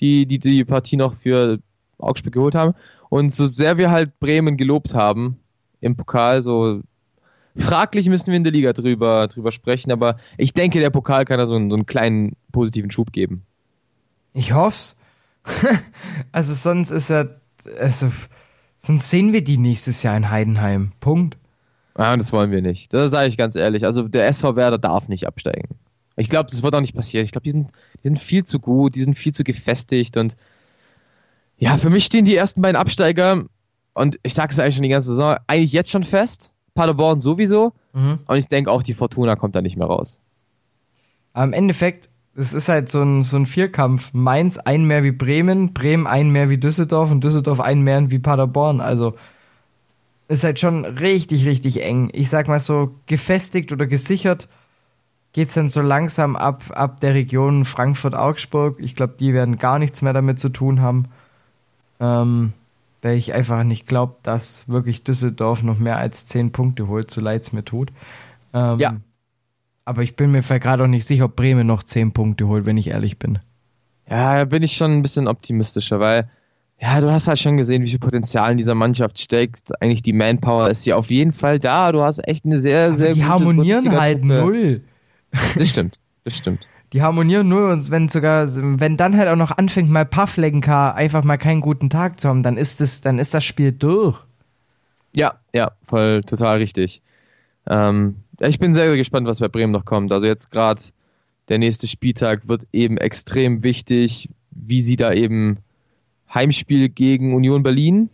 Die, 0.00 0.26
die 0.26 0.38
die 0.38 0.66
Partie 0.66 0.98
noch 0.98 1.16
für 1.16 1.58
Augsburg 1.96 2.34
geholt 2.34 2.54
haben. 2.54 2.74
Und 3.08 3.32
so 3.32 3.46
sehr 3.46 3.78
wir 3.78 3.90
halt 3.90 4.20
Bremen 4.20 4.58
gelobt 4.58 4.92
haben 4.92 5.40
im 5.80 5.96
Pokal, 5.96 6.42
so 6.42 6.82
fraglich 7.56 8.08
müssen 8.08 8.28
wir 8.28 8.36
in 8.36 8.44
der 8.44 8.52
Liga 8.52 8.72
drüber, 8.72 9.28
drüber 9.28 9.52
sprechen, 9.52 9.92
aber 9.92 10.16
ich 10.36 10.52
denke, 10.52 10.80
der 10.80 10.90
Pokal 10.90 11.24
kann 11.24 11.38
da 11.38 11.46
so 11.46 11.54
einen, 11.54 11.70
so 11.70 11.76
einen 11.76 11.86
kleinen 11.86 12.36
positiven 12.52 12.90
Schub 12.90 13.12
geben. 13.12 13.44
Ich 14.32 14.52
hoff's. 14.52 14.96
also 16.32 16.54
sonst 16.54 16.90
ist 16.90 17.10
er, 17.10 17.40
also, 17.80 18.10
sonst 18.76 19.10
sehen 19.10 19.32
wir 19.32 19.42
die 19.42 19.58
nächstes 19.58 20.02
Jahr 20.02 20.16
in 20.16 20.30
Heidenheim. 20.30 20.92
Punkt. 21.00 21.38
Ja, 21.98 22.16
das 22.16 22.32
wollen 22.32 22.50
wir 22.50 22.60
nicht. 22.60 22.92
Das 22.92 23.10
sage 23.10 23.28
ich 23.28 23.36
ganz 23.36 23.56
ehrlich. 23.56 23.84
Also 23.84 24.06
der 24.06 24.26
SV 24.26 24.56
Werder 24.56 24.78
darf 24.78 25.08
nicht 25.08 25.26
absteigen. 25.26 25.76
Ich 26.16 26.28
glaube, 26.28 26.50
das 26.50 26.62
wird 26.62 26.74
auch 26.74 26.80
nicht 26.80 26.94
passieren. 26.94 27.24
Ich 27.24 27.32
glaube, 27.32 27.44
die 27.44 27.50
sind, 27.50 27.70
die 28.02 28.08
sind 28.08 28.18
viel 28.18 28.44
zu 28.44 28.58
gut, 28.58 28.94
die 28.94 29.02
sind 29.02 29.18
viel 29.18 29.32
zu 29.32 29.44
gefestigt 29.44 30.16
und 30.16 30.36
ja, 31.58 31.78
für 31.78 31.88
mich 31.88 32.04
stehen 32.04 32.26
die 32.26 32.36
ersten 32.36 32.60
beiden 32.60 32.76
Absteiger 32.76 33.44
und 33.94 34.18
ich 34.22 34.34
sage 34.34 34.52
es 34.52 34.58
eigentlich 34.58 34.74
schon 34.74 34.82
die 34.82 34.90
ganze 34.90 35.08
Saison, 35.08 35.36
eigentlich 35.46 35.72
jetzt 35.72 35.90
schon 35.90 36.04
fest. 36.04 36.52
Paderborn 36.76 37.20
sowieso. 37.20 37.72
Mhm. 37.92 38.20
Und 38.26 38.36
ich 38.36 38.46
denke 38.46 38.70
auch, 38.70 38.84
die 38.84 38.94
Fortuna 38.94 39.34
kommt 39.34 39.56
da 39.56 39.60
nicht 39.60 39.76
mehr 39.76 39.88
raus. 39.88 40.20
Aber 41.32 41.44
im 41.44 41.52
Endeffekt, 41.52 42.08
es 42.36 42.54
ist 42.54 42.68
halt 42.68 42.88
so 42.88 43.02
ein, 43.02 43.24
so 43.24 43.36
ein 43.36 43.46
Vierkampf. 43.46 44.10
Mainz 44.12 44.58
ein 44.58 44.84
mehr 44.84 45.02
wie 45.02 45.10
Bremen, 45.10 45.72
Bremen 45.72 46.06
ein 46.06 46.30
mehr 46.30 46.48
wie 46.48 46.58
Düsseldorf 46.58 47.10
und 47.10 47.24
Düsseldorf 47.24 47.60
ein 47.60 47.82
mehr 47.82 48.10
wie 48.12 48.20
Paderborn. 48.20 48.80
Also 48.80 49.14
ist 50.28 50.44
halt 50.44 50.60
schon 50.60 50.84
richtig, 50.84 51.44
richtig 51.46 51.82
eng. 51.82 52.10
Ich 52.12 52.30
sag 52.30 52.46
mal 52.46 52.60
so, 52.60 52.94
gefestigt 53.06 53.72
oder 53.72 53.86
gesichert 53.86 54.48
geht's 55.36 55.52
dann 55.52 55.68
so 55.68 55.82
langsam 55.82 56.34
ab, 56.34 56.64
ab 56.70 56.98
der 57.00 57.12
Region 57.12 57.66
Frankfurt-Augsburg. 57.66 58.78
Ich 58.80 58.96
glaube, 58.96 59.16
die 59.20 59.34
werden 59.34 59.58
gar 59.58 59.78
nichts 59.78 60.00
mehr 60.00 60.14
damit 60.14 60.38
zu 60.38 60.48
tun 60.48 60.80
haben. 60.80 61.08
Ähm, 62.00 62.54
weil 63.06 63.16
ich 63.16 63.32
einfach 63.32 63.62
nicht 63.62 63.86
glaube, 63.86 64.16
dass 64.24 64.68
wirklich 64.68 65.04
Düsseldorf 65.04 65.62
noch 65.62 65.78
mehr 65.78 65.96
als 65.96 66.26
10 66.26 66.50
Punkte 66.50 66.88
holt, 66.88 67.08
so 67.08 67.20
leid 67.20 67.42
es 67.42 67.52
mir 67.52 67.64
tut. 67.64 67.92
Ähm, 68.52 68.80
ja. 68.80 68.96
Aber 69.84 70.02
ich 70.02 70.16
bin 70.16 70.32
mir 70.32 70.42
gerade 70.42 70.82
auch 70.82 70.88
nicht 70.88 71.06
sicher, 71.06 71.26
ob 71.26 71.36
Bremen 71.36 71.68
noch 71.68 71.84
10 71.84 72.12
Punkte 72.12 72.48
holt, 72.48 72.66
wenn 72.66 72.76
ich 72.76 72.88
ehrlich 72.88 73.20
bin. 73.20 73.38
Ja, 74.10 74.38
da 74.38 74.44
bin 74.44 74.64
ich 74.64 74.76
schon 74.76 74.90
ein 74.90 75.02
bisschen 75.02 75.28
optimistischer, 75.28 76.00
weil 76.00 76.28
ja, 76.80 77.00
du 77.00 77.08
hast 77.12 77.28
halt 77.28 77.38
schon 77.38 77.56
gesehen, 77.56 77.84
wie 77.84 77.90
viel 77.90 78.00
Potenzial 78.00 78.50
in 78.50 78.58
dieser 78.58 78.74
Mannschaft 78.74 79.20
steckt. 79.20 79.80
Eigentlich 79.80 80.02
die 80.02 80.12
Manpower 80.12 80.68
ist 80.68 80.84
ja 80.84 80.96
auf 80.96 81.08
jeden 81.08 81.32
Fall 81.32 81.60
da. 81.60 81.92
Du 81.92 82.02
hast 82.02 82.18
echt 82.26 82.44
eine 82.44 82.58
sehr, 82.58 82.86
Aber 82.86 82.94
sehr 82.94 83.12
die 83.12 83.20
gute 83.20 83.28
harmonieren 83.28 83.92
halt 83.92 84.24
null. 84.24 84.82
Das 85.56 85.70
stimmt, 85.70 86.00
das 86.24 86.36
stimmt. 86.36 86.66
Die 86.92 87.02
harmonieren 87.02 87.48
null 87.48 87.70
und 87.70 87.90
wenn 87.90 88.08
sogar, 88.08 88.46
wenn 88.54 88.96
dann 88.96 89.16
halt 89.16 89.28
auch 89.28 89.36
noch 89.36 89.50
anfängt, 89.50 89.90
mal 89.90 90.06
Pavlenka 90.06 90.92
einfach 90.92 91.24
mal 91.24 91.36
keinen 91.36 91.60
guten 91.60 91.90
Tag 91.90 92.20
zu 92.20 92.28
haben, 92.28 92.42
dann 92.42 92.56
ist 92.56 92.80
das, 92.80 93.00
dann 93.00 93.18
ist 93.18 93.34
das 93.34 93.44
Spiel 93.44 93.72
durch. 93.72 94.18
Ja, 95.12 95.34
ja, 95.52 95.72
voll 95.82 96.22
total 96.22 96.58
richtig. 96.58 97.02
Ähm, 97.66 98.16
ich 98.38 98.58
bin 98.58 98.74
sehr, 98.74 98.86
sehr 98.86 98.96
gespannt, 98.96 99.26
was 99.26 99.40
bei 99.40 99.48
Bremen 99.48 99.72
noch 99.72 99.84
kommt. 99.84 100.12
Also 100.12 100.26
jetzt 100.26 100.50
gerade 100.50 100.82
der 101.48 101.58
nächste 101.58 101.88
Spieltag 101.88 102.48
wird 102.48 102.66
eben 102.72 102.98
extrem 102.98 103.62
wichtig, 103.62 104.28
wie 104.50 104.80
sie 104.80 104.96
da 104.96 105.12
eben 105.12 105.58
Heimspiel 106.32 106.88
gegen 106.88 107.34
Union 107.34 107.62
Berlin. 107.62 108.10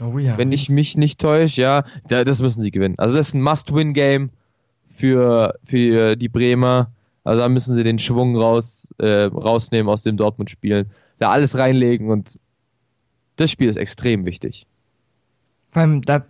Oh 0.00 0.18
ja. 0.18 0.38
Wenn 0.38 0.52
ich 0.52 0.68
mich 0.68 0.96
nicht 0.96 1.20
täusche, 1.20 1.60
ja, 1.60 1.84
da, 2.08 2.24
das 2.24 2.40
müssen 2.40 2.62
sie 2.62 2.70
gewinnen. 2.70 2.94
Also 2.98 3.16
das 3.16 3.28
ist 3.28 3.34
ein 3.34 3.42
Must-Win-Game 3.42 4.30
für, 4.94 5.54
für 5.64 6.16
die 6.16 6.28
Bremer. 6.28 6.90
Also 7.24 7.42
da 7.42 7.48
müssen 7.48 7.74
sie 7.74 7.84
den 7.84 7.98
Schwung 7.98 8.36
raus, 8.36 8.92
äh, 8.98 9.24
rausnehmen 9.24 9.92
aus 9.92 10.02
dem 10.02 10.16
Dortmund-Spielen. 10.16 10.90
Da 11.18 11.30
alles 11.30 11.58
reinlegen 11.58 12.10
und 12.10 12.38
das 13.36 13.50
Spiel 13.50 13.68
ist 13.68 13.76
extrem 13.76 14.24
wichtig. 14.24 14.66
Vor 15.70 15.82
allem, 15.82 16.02
da, 16.02 16.24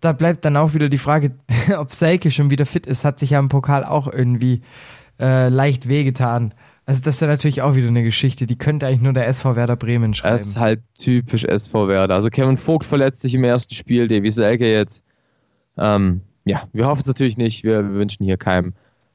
da 0.00 0.12
bleibt 0.12 0.44
dann 0.44 0.56
auch 0.56 0.74
wieder 0.74 0.88
die 0.88 0.98
Frage, 0.98 1.32
ob 1.78 1.92
Selke 1.92 2.30
schon 2.30 2.50
wieder 2.50 2.66
fit 2.66 2.86
ist, 2.86 3.04
hat 3.04 3.18
sich 3.18 3.30
ja 3.30 3.38
im 3.38 3.48
Pokal 3.48 3.84
auch 3.84 4.06
irgendwie 4.06 4.62
äh, 5.18 5.48
leicht 5.48 5.88
wehgetan. 5.88 6.54
Also 6.86 7.00
das 7.02 7.20
wäre 7.22 7.30
natürlich 7.30 7.62
auch 7.62 7.76
wieder 7.76 7.88
eine 7.88 8.02
Geschichte, 8.02 8.46
die 8.46 8.58
könnte 8.58 8.86
eigentlich 8.86 9.00
nur 9.00 9.14
der 9.14 9.26
SV 9.26 9.56
Werder 9.56 9.76
Bremen 9.76 10.12
schreiben. 10.12 10.34
Das 10.34 10.44
ist 10.44 10.58
halt 10.58 10.82
typisch 10.94 11.44
SV 11.44 11.88
Werder. 11.88 12.14
Also 12.14 12.28
Kevin 12.28 12.58
Vogt 12.58 12.84
verletzt 12.84 13.22
sich 13.22 13.34
im 13.34 13.44
ersten 13.44 13.74
Spiel, 13.74 14.06
Davy 14.06 14.30
Selke 14.30 14.70
jetzt. 14.70 15.02
Ähm, 15.78 16.20
ja, 16.44 16.68
wir 16.74 16.86
hoffen 16.86 17.00
es 17.00 17.06
natürlich 17.06 17.38
nicht. 17.38 17.64
Wir, 17.64 17.82
wir 17.82 17.94
wünschen 17.94 18.24
hier 18.24 18.36
keinem 18.36 18.74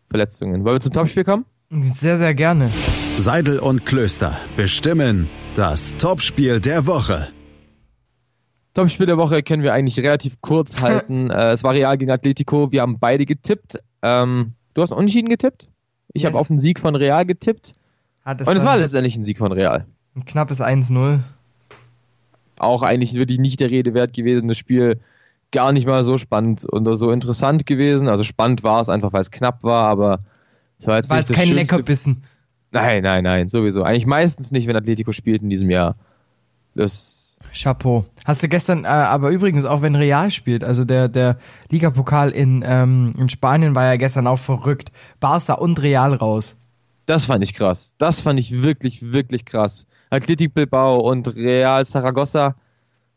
Verletzungen. 0.10 0.66
Wollen 0.66 0.76
wir 0.76 0.82
zum 0.82 0.94
Topspiel 0.94 1.24
kommen? 1.24 1.46
Sehr, 1.70 2.18
sehr 2.18 2.34
gerne. 2.34 2.70
Seidel 3.18 3.60
und 3.60 3.86
Klöster 3.86 4.36
bestimmen 4.58 5.30
das 5.56 5.98
Topspiel 5.98 6.60
der 6.60 6.88
Woche. 6.88 7.28
Topspiel 8.74 9.06
der 9.06 9.18
Woche 9.18 9.44
können 9.44 9.62
wir 9.62 9.74
eigentlich 9.74 10.00
relativ 10.00 10.42
kurz 10.42 10.80
halten. 10.82 11.30
äh, 11.30 11.52
es 11.52 11.64
war 11.64 11.74
Real 11.74 11.98
gegen 11.98 12.12
Atletico. 12.12 12.72
Wir 12.72 12.82
haben 12.82 12.98
beide 13.00 13.26
getippt. 13.26 13.80
Ähm, 14.02 14.54
du 14.74 14.82
hast 14.82 14.92
unentschieden 14.92 15.30
getippt? 15.30 15.70
Ich 16.14 16.24
yes. 16.24 16.32
habe 16.32 16.40
auf 16.40 16.50
einen 16.50 16.60
Sieg 16.60 16.80
von 16.80 16.96
Real 16.96 17.26
getippt. 17.26 17.76
Hat 18.26 18.42
es 18.42 18.48
und 18.48 18.58
es 18.58 18.66
war 18.66 18.78
letztendlich 18.78 19.16
ein 19.16 19.24
Sieg 19.24 19.38
von 19.38 19.52
Real. 19.52 19.86
Ein 20.16 20.26
knappes 20.26 20.62
1-0. 20.62 21.20
Auch 22.58 22.82
eigentlich 22.82 23.14
wirklich 23.14 23.40
nicht 23.40 23.60
der 23.60 23.70
Rede 23.70 23.94
wert 23.94 24.14
gewesen. 24.14 24.48
Das 24.48 24.58
Spiel 24.58 25.00
gar 25.52 25.72
nicht 25.72 25.88
mal 25.88 26.04
so 26.04 26.18
spannend 26.18 26.66
und 26.66 26.96
so 26.96 27.12
interessant 27.12 27.66
gewesen. 27.66 28.08
Also 28.08 28.24
spannend 28.24 28.64
war 28.64 28.82
es 28.82 28.90
einfach, 28.90 29.14
weil 29.14 29.22
es 29.22 29.32
knapp 29.32 29.64
war, 29.64 29.88
aber 29.88 30.20
es 30.80 30.88
war 30.88 30.98
jetzt 30.98 31.10
war 31.10 31.18
nicht 31.18 31.30
das 31.30 31.38
kein 31.38 31.48
Schönste. 31.48 31.76
Leckerbissen. 31.76 32.24
Nein, 32.72 33.04
nein, 33.04 33.24
nein, 33.24 33.48
sowieso. 33.48 33.84
Eigentlich 33.84 34.06
meistens 34.06 34.52
nicht, 34.52 34.68
wenn 34.68 34.76
Atletico 34.76 35.12
spielt 35.12 35.42
in 35.42 35.50
diesem 35.50 35.70
Jahr. 35.70 35.96
Das 36.76 37.40
Chapeau. 37.52 38.06
Hast 38.26 38.44
du 38.44 38.48
gestern, 38.48 38.84
äh, 38.84 38.88
aber 38.88 39.30
übrigens 39.30 39.66
auch 39.66 39.82
wenn 39.82 39.96
Real 39.96 40.30
spielt, 40.30 40.64
also 40.64 40.86
der, 40.86 41.08
der 41.08 41.38
Ligapokal 41.70 42.30
in, 42.30 42.64
ähm, 42.66 43.14
in 43.18 43.30
Spanien 43.30 43.76
war 43.76 43.86
ja 43.86 43.96
gestern 43.96 44.28
auch 44.28 44.38
verrückt. 44.38 44.92
Barca 45.20 45.56
und 45.56 45.82
Real 45.82 46.14
raus. 46.14 46.58
Das 47.06 47.26
fand 47.26 47.44
ich 47.44 47.56
krass. 47.56 47.96
Das 47.98 48.22
fand 48.22 48.40
ich 48.40 48.62
wirklich, 48.62 49.14
wirklich 49.14 49.46
krass. 49.46 49.88
Athletic 50.12 50.54
Bilbao 50.54 50.98
und 51.00 51.36
Real 51.36 51.84
Saragossa 51.84 52.56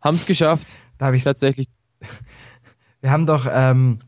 haben 0.01 0.17
es 0.17 0.25
geschafft. 0.25 0.79
Da 0.99 1.07
habe 1.07 1.17
ich 1.17 1.25
tatsächlich. 1.25 1.67
Wir 3.01 3.11
haben 3.11 3.27
doch, 3.27 3.47
ähm, 3.51 3.99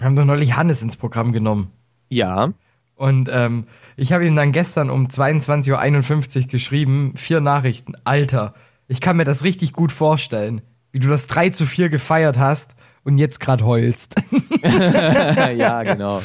haben 0.00 0.16
doch 0.16 0.24
neulich 0.24 0.56
Hannes 0.56 0.82
ins 0.82 0.96
Programm 0.96 1.32
genommen. 1.32 1.72
Ja. 2.10 2.52
Und 2.94 3.28
ähm, 3.32 3.66
ich 3.96 4.12
habe 4.12 4.26
ihm 4.26 4.36
dann 4.36 4.52
gestern 4.52 4.90
um 4.90 5.06
22.51 5.06 6.42
Uhr 6.42 6.48
geschrieben, 6.48 7.12
vier 7.16 7.40
Nachrichten. 7.40 7.94
Alter, 8.04 8.54
ich 8.86 9.00
kann 9.00 9.16
mir 9.16 9.24
das 9.24 9.44
richtig 9.44 9.72
gut 9.72 9.92
vorstellen, 9.92 10.62
wie 10.92 10.98
du 10.98 11.08
das 11.08 11.26
3 11.26 11.50
zu 11.50 11.64
4 11.64 11.88
gefeiert 11.88 12.38
hast 12.38 12.74
und 13.04 13.18
jetzt 13.18 13.40
gerade 13.40 13.64
heulst. 13.64 14.16
ja, 14.62 15.82
genau. 15.84 16.22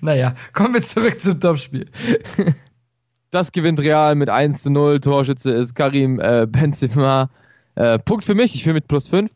naja, 0.00 0.34
kommen 0.52 0.74
wir 0.74 0.82
zurück 0.82 1.20
zum 1.20 1.40
Topspiel. 1.40 1.86
das 3.30 3.52
gewinnt 3.52 3.80
Real 3.80 4.14
mit 4.14 4.30
1 4.30 4.62
zu 4.62 4.70
0. 4.70 5.00
Torschütze 5.00 5.52
ist 5.52 5.74
Karim 5.74 6.20
äh, 6.20 6.46
Benzema. 6.46 7.30
Äh, 7.76 7.98
Punkt 7.98 8.24
für 8.24 8.34
mich, 8.34 8.54
ich 8.54 8.62
führe 8.64 8.74
mit 8.74 8.88
plus 8.88 9.08
5. 9.08 9.30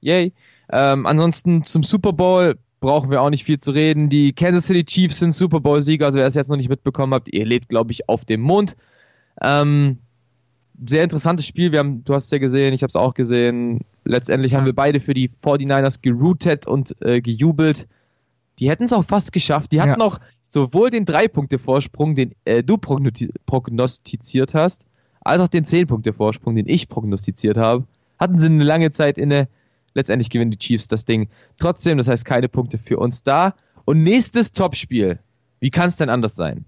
Yay. 0.00 0.32
Ähm, 0.70 1.06
ansonsten 1.06 1.62
zum 1.64 1.82
Super 1.82 2.12
Bowl 2.12 2.56
brauchen 2.80 3.10
wir 3.10 3.22
auch 3.22 3.30
nicht 3.30 3.44
viel 3.44 3.58
zu 3.58 3.70
reden. 3.70 4.08
Die 4.08 4.32
Kansas 4.32 4.66
City 4.66 4.84
Chiefs 4.84 5.18
sind 5.18 5.32
Super 5.32 5.60
Bowl-Sieger, 5.60 6.06
also 6.06 6.18
wer 6.18 6.26
es 6.26 6.34
jetzt 6.34 6.50
noch 6.50 6.56
nicht 6.56 6.68
mitbekommen 6.68 7.14
habt, 7.14 7.32
ihr 7.32 7.46
lebt, 7.46 7.68
glaube 7.68 7.92
ich, 7.92 8.08
auf 8.08 8.24
dem 8.24 8.40
Mond. 8.40 8.76
Ähm, 9.42 9.98
sehr 10.86 11.02
interessantes 11.04 11.46
Spiel. 11.46 11.72
Wir 11.72 11.78
haben, 11.78 12.04
du 12.04 12.14
hast 12.14 12.26
es 12.26 12.30
ja 12.30 12.38
gesehen, 12.38 12.74
ich 12.74 12.82
habe 12.82 12.88
es 12.90 12.96
auch 12.96 13.14
gesehen. 13.14 13.80
Letztendlich 14.04 14.54
haben 14.54 14.66
wir 14.66 14.74
beide 14.74 15.00
für 15.00 15.14
die 15.14 15.28
49ers 15.30 16.00
geroutet 16.02 16.66
und 16.66 16.94
äh, 17.00 17.20
gejubelt. 17.20 17.86
Die 18.58 18.68
hätten 18.70 18.84
es 18.84 18.92
auch 18.92 19.04
fast 19.04 19.32
geschafft. 19.32 19.72
Die 19.72 19.80
hatten 19.80 20.00
Ja. 20.00 20.06
auch 20.06 20.18
sowohl 20.42 20.90
den 20.90 21.04
Drei-Punkte-Vorsprung, 21.06 22.14
den 22.14 22.34
äh, 22.44 22.62
du 22.62 22.74
prognosti- 22.74 23.30
prognostiziert 23.46 24.54
hast, 24.54 24.86
als 25.26 25.42
auch 25.42 25.48
den 25.48 25.64
Zehn-Punkte-Vorsprung, 25.64 26.54
den 26.56 26.68
ich 26.68 26.88
prognostiziert 26.88 27.56
habe. 27.56 27.84
Hatten 28.18 28.38
sie 28.38 28.46
eine 28.46 28.64
lange 28.64 28.90
Zeit 28.90 29.18
inne. 29.18 29.48
Letztendlich 29.94 30.30
gewinnen 30.30 30.50
die 30.50 30.58
Chiefs 30.58 30.88
das 30.88 31.04
Ding. 31.04 31.28
Trotzdem, 31.58 31.98
das 31.98 32.08
heißt 32.08 32.24
keine 32.24 32.48
Punkte 32.48 32.78
für 32.78 32.98
uns 32.98 33.22
da. 33.22 33.54
Und 33.84 34.02
nächstes 34.02 34.52
Topspiel. 34.52 35.18
Wie 35.60 35.70
kann 35.70 35.88
es 35.88 35.96
denn 35.96 36.08
anders 36.10 36.34
sein? 36.34 36.64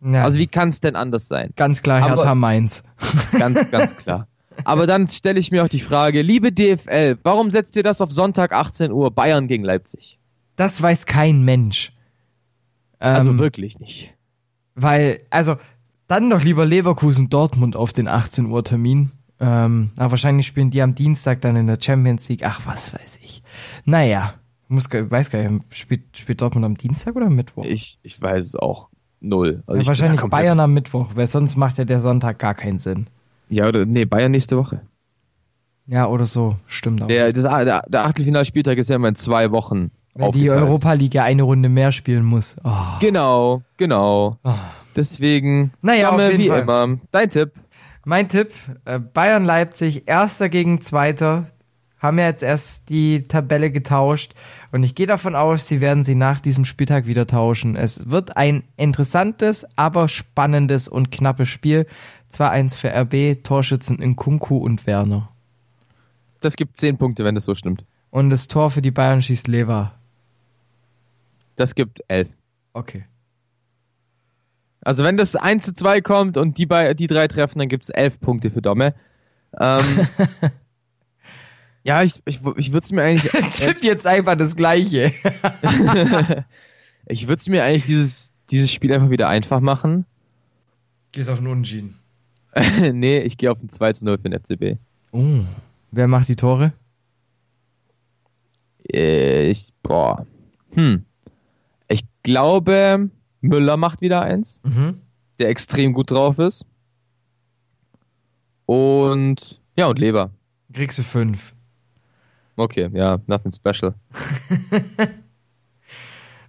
Ja, 0.00 0.22
Also 0.22 0.38
wie 0.38 0.46
kann 0.46 0.68
es 0.68 0.80
denn 0.80 0.94
anders 0.94 1.26
sein? 1.28 1.50
ganz 1.56 1.82
klar, 1.82 2.02
Aber- 2.02 2.16
Hertha 2.16 2.34
Mainz. 2.36 2.82
Ganz, 3.38 3.70
ganz 3.70 3.96
klar. 3.96 4.28
Aber 4.64 4.86
dann 4.88 5.08
stelle 5.08 5.38
ich 5.40 5.50
mir 5.52 5.62
auch 5.64 5.68
die 5.68 5.80
Frage, 5.80 6.22
liebe 6.22 6.50
DFL, 6.52 7.18
warum 7.22 7.50
setzt 7.50 7.74
ihr 7.76 7.82
das 7.84 8.00
auf 8.00 8.10
Sonntag 8.12 8.52
18 8.52 8.90
Uhr 8.92 9.10
Bayern 9.12 9.46
gegen 9.48 9.64
Leipzig? 9.64 10.18
das 10.56 10.82
weiß 10.82 11.06
kein 11.06 11.42
Mensch. 11.44 11.92
Also 12.98 13.30
Ähm, 13.30 13.38
wirklich 13.38 13.78
nicht. 13.78 14.12
Weil, 14.74 15.20
also, 15.30 15.56
dann 16.08 16.30
doch 16.30 16.42
lieber 16.42 16.66
Leverkusen 16.66 17.28
Dortmund 17.28 17.76
auf 17.76 17.92
den 17.92 18.08
18 18.08 18.46
Uhr 18.46 18.64
Termin. 18.64 19.12
Ähm, 19.40 19.90
aber 19.96 20.12
wahrscheinlich 20.12 20.46
spielen 20.46 20.70
die 20.70 20.82
am 20.82 20.94
Dienstag 20.94 21.40
dann 21.42 21.54
in 21.54 21.68
der 21.68 21.78
Champions 21.80 22.28
League. 22.28 22.42
Ach, 22.44 22.62
was 22.64 22.92
weiß 22.92 23.20
ich. 23.22 23.42
Naja, 23.84 24.34
muss, 24.66 24.90
weiß 24.90 25.30
gar 25.30 25.48
nicht, 25.48 25.64
spielt, 25.70 26.16
spielt 26.16 26.40
Dortmund 26.42 26.66
am 26.66 26.76
Dienstag 26.76 27.14
oder 27.14 27.26
am 27.26 27.36
Mittwoch? 27.36 27.64
Ich, 27.64 28.00
ich 28.02 28.20
weiß 28.20 28.44
es 28.44 28.56
auch 28.56 28.88
null. 29.20 29.62
Also 29.66 29.82
ja, 29.82 29.86
wahrscheinlich 29.86 30.20
Bayern 30.22 30.60
am 30.60 30.74
Mittwoch, 30.74 31.10
weil 31.14 31.26
sonst 31.26 31.56
macht 31.56 31.78
ja 31.78 31.84
der 31.84 32.00
Sonntag 32.00 32.38
gar 32.38 32.54
keinen 32.54 32.78
Sinn. 32.78 33.06
Ja, 33.48 33.68
oder 33.68 33.86
nee, 33.86 34.04
Bayern 34.04 34.32
nächste 34.32 34.56
Woche. 34.56 34.82
Ja, 35.86 36.06
oder 36.06 36.26
so, 36.26 36.56
stimmt 36.66 37.02
auch. 37.02 37.06
Der, 37.06 37.32
das, 37.32 37.44
der, 37.44 37.82
der 37.88 38.04
Achtelfinalspieltag 38.04 38.76
ist 38.76 38.90
ja 38.90 38.96
immer 38.96 39.08
in 39.08 39.14
zwei 39.14 39.50
Wochen. 39.52 39.90
Weil 40.14 40.32
die. 40.32 40.50
Europa 40.50 40.92
League 40.94 41.14
ja 41.14 41.22
eine 41.24 41.44
Runde 41.44 41.68
mehr 41.68 41.92
spielen 41.92 42.24
muss. 42.24 42.56
Oh. 42.64 42.98
Genau, 43.00 43.62
genau. 43.76 44.36
Deswegen, 44.98 45.72
Naja, 45.80 46.10
Dame, 46.10 46.24
auf 46.24 46.30
jeden 46.32 46.42
wie 46.44 46.48
Fall. 46.48 46.60
immer. 46.60 46.98
Dein 47.10 47.30
Tipp. 47.30 47.52
Mein 48.04 48.28
Tipp, 48.28 48.52
äh, 48.84 48.98
Bayern 48.98 49.44
Leipzig, 49.44 50.08
erster 50.08 50.48
gegen 50.48 50.80
zweiter, 50.80 51.50
haben 51.98 52.18
ja 52.18 52.26
jetzt 52.26 52.42
erst 52.42 52.90
die 52.90 53.26
Tabelle 53.28 53.70
getauscht 53.70 54.34
und 54.72 54.82
ich 54.82 54.94
gehe 54.94 55.06
davon 55.06 55.34
aus, 55.34 55.66
sie 55.66 55.80
werden 55.80 56.02
sie 56.04 56.14
nach 56.14 56.40
diesem 56.40 56.64
Spieltag 56.64 57.06
wieder 57.06 57.26
tauschen. 57.26 57.76
Es 57.76 58.10
wird 58.10 58.36
ein 58.36 58.64
interessantes, 58.76 59.66
aber 59.76 60.08
spannendes 60.08 60.88
und 60.88 61.10
knappes 61.10 61.48
Spiel. 61.48 61.86
2-1 62.32 62.76
für 62.76 62.88
RB, 62.94 63.42
Torschützen 63.42 63.98
in 64.00 64.16
Kunku 64.16 64.58
und 64.58 64.86
Werner. 64.86 65.30
Das 66.40 66.56
gibt 66.56 66.76
zehn 66.76 66.98
Punkte, 66.98 67.24
wenn 67.24 67.34
das 67.34 67.44
so 67.44 67.54
stimmt. 67.54 67.84
Und 68.10 68.30
das 68.30 68.48
Tor 68.48 68.70
für 68.70 68.82
die 68.82 68.90
Bayern 68.90 69.22
schießt 69.22 69.48
Lever. 69.48 69.94
Das 71.56 71.74
gibt 71.74 72.02
elf. 72.08 72.28
Okay. 72.74 73.04
Also 74.88 75.04
wenn 75.04 75.18
das 75.18 75.36
1 75.36 75.66
zu 75.66 75.74
2 75.74 76.00
kommt 76.00 76.38
und 76.38 76.56
die, 76.56 76.64
bei, 76.64 76.94
die 76.94 77.08
drei 77.08 77.28
treffen, 77.28 77.58
dann 77.58 77.68
gibt 77.68 77.84
es 77.84 77.90
elf 77.90 78.18
Punkte 78.20 78.50
für 78.50 78.62
Domme. 78.62 78.94
Ähm, 79.60 79.84
ja, 81.84 82.02
ich, 82.02 82.22
ich, 82.24 82.40
ich 82.56 82.72
würde 82.72 82.84
es 82.86 82.90
mir 82.90 83.02
eigentlich... 83.02 83.30
Tipp 83.52 83.82
jetzt 83.82 84.06
einfach 84.06 84.34
das 84.34 84.56
Gleiche. 84.56 85.12
ich 87.06 87.28
würde 87.28 87.38
es 87.38 87.48
mir 87.50 87.64
eigentlich 87.64 87.84
dieses, 87.84 88.32
dieses 88.48 88.72
Spiel 88.72 88.90
einfach 88.94 89.10
wieder 89.10 89.28
einfach 89.28 89.60
machen. 89.60 90.06
Gehst 91.12 91.28
auf 91.28 91.36
den 91.36 91.48
Unentschieden. 91.48 91.98
nee, 92.94 93.18
ich 93.18 93.36
gehe 93.36 93.52
auf 93.52 93.62
ein 93.62 93.68
2 93.68 93.92
zu 93.92 94.06
0 94.06 94.16
für 94.16 94.30
den 94.30 94.40
FCB. 94.40 94.80
Oh. 95.12 95.40
Wer 95.90 96.08
macht 96.08 96.30
die 96.30 96.36
Tore? 96.36 96.72
Äh, 98.90 99.50
Ich, 99.50 99.68
boah. 99.82 100.24
Hm. 100.72 101.04
Ich 101.88 102.04
glaube, 102.22 103.10
Müller 103.40 103.76
macht 103.76 104.00
wieder 104.00 104.22
eins, 104.22 104.60
Mhm. 104.64 105.00
der 105.38 105.48
extrem 105.48 105.92
gut 105.92 106.10
drauf 106.10 106.38
ist. 106.38 106.66
Und, 108.66 109.60
ja, 109.76 109.86
und 109.86 109.98
Leber. 109.98 110.30
Kriegst 110.72 110.98
du 110.98 111.02
fünf. 111.02 111.54
Okay, 112.56 112.90
ja, 112.92 113.18
nothing 113.26 113.52
special. 113.52 113.94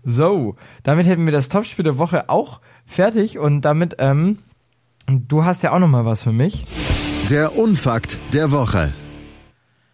So, 0.03 0.55
damit 0.83 1.07
hätten 1.07 1.25
wir 1.25 1.33
das 1.33 1.49
Topspiel 1.49 1.83
der 1.83 1.97
Woche 1.97 2.29
auch 2.29 2.61
fertig 2.85 3.37
und 3.37 3.61
damit, 3.61 3.97
ähm, 3.99 4.39
du 5.07 5.43
hast 5.43 5.61
ja 5.61 5.73
auch 5.73 5.79
noch 5.79 5.89
mal 5.89 6.05
was 6.05 6.23
für 6.23 6.31
mich. 6.31 6.65
Der 7.29 7.57
Unfakt 7.57 8.17
der 8.33 8.51
Woche. 8.51 8.93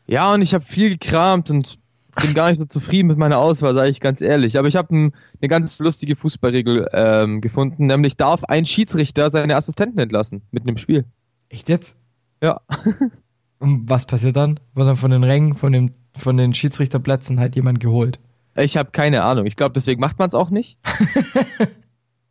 Ja, 0.06 0.32
und 0.34 0.44
ich 0.44 0.54
habe 0.54 0.64
viel 0.64 0.92
gekramt 0.92 1.50
und 1.50 1.80
bin 2.22 2.34
gar 2.34 2.50
nicht 2.50 2.58
so 2.58 2.66
zufrieden 2.66 3.08
mit 3.08 3.18
meiner 3.18 3.38
Auswahl, 3.38 3.74
sage 3.74 3.90
ich 3.90 4.00
ganz 4.00 4.22
ehrlich. 4.22 4.58
Aber 4.58 4.68
ich 4.68 4.76
habe 4.76 4.96
ein, 4.96 5.14
eine 5.42 5.50
ganz 5.50 5.80
lustige 5.80 6.16
Fußballregel 6.16 6.90
ähm, 6.94 7.42
gefunden, 7.42 7.88
nämlich 7.88 8.18
darf 8.18 8.44
ein 8.46 8.66
Schiedsrichter 8.66 9.30
seine 9.30 9.56
Assistenten 9.56 10.00
entlassen 10.00 10.42
mitten 10.52 10.70
im 10.70 10.78
Spiel. 10.78 11.06
Echt 11.50 11.70
jetzt? 11.70 11.96
Ja. 12.42 12.62
Und 13.60 13.90
was 13.90 14.06
passiert 14.06 14.36
dann? 14.36 14.60
Wird 14.74 14.88
dann 14.88 14.98
von 14.98 15.12
den 15.12 15.24
Rängen, 15.24 15.56
von, 15.56 15.72
dem, 15.72 15.92
von 16.16 16.38
den 16.38 16.54
Schiedsrichterplätzen 16.54 17.40
halt 17.40 17.56
jemand 17.56 17.80
geholt? 17.80 18.20
Ich 18.56 18.78
habe 18.78 18.92
keine 18.92 19.24
Ahnung. 19.24 19.46
Ich 19.46 19.56
glaube, 19.56 19.74
deswegen 19.74 20.02
macht 20.02 20.20
man 20.20 20.28
es 20.28 20.36
auch 20.36 20.50
nicht. 20.50 20.78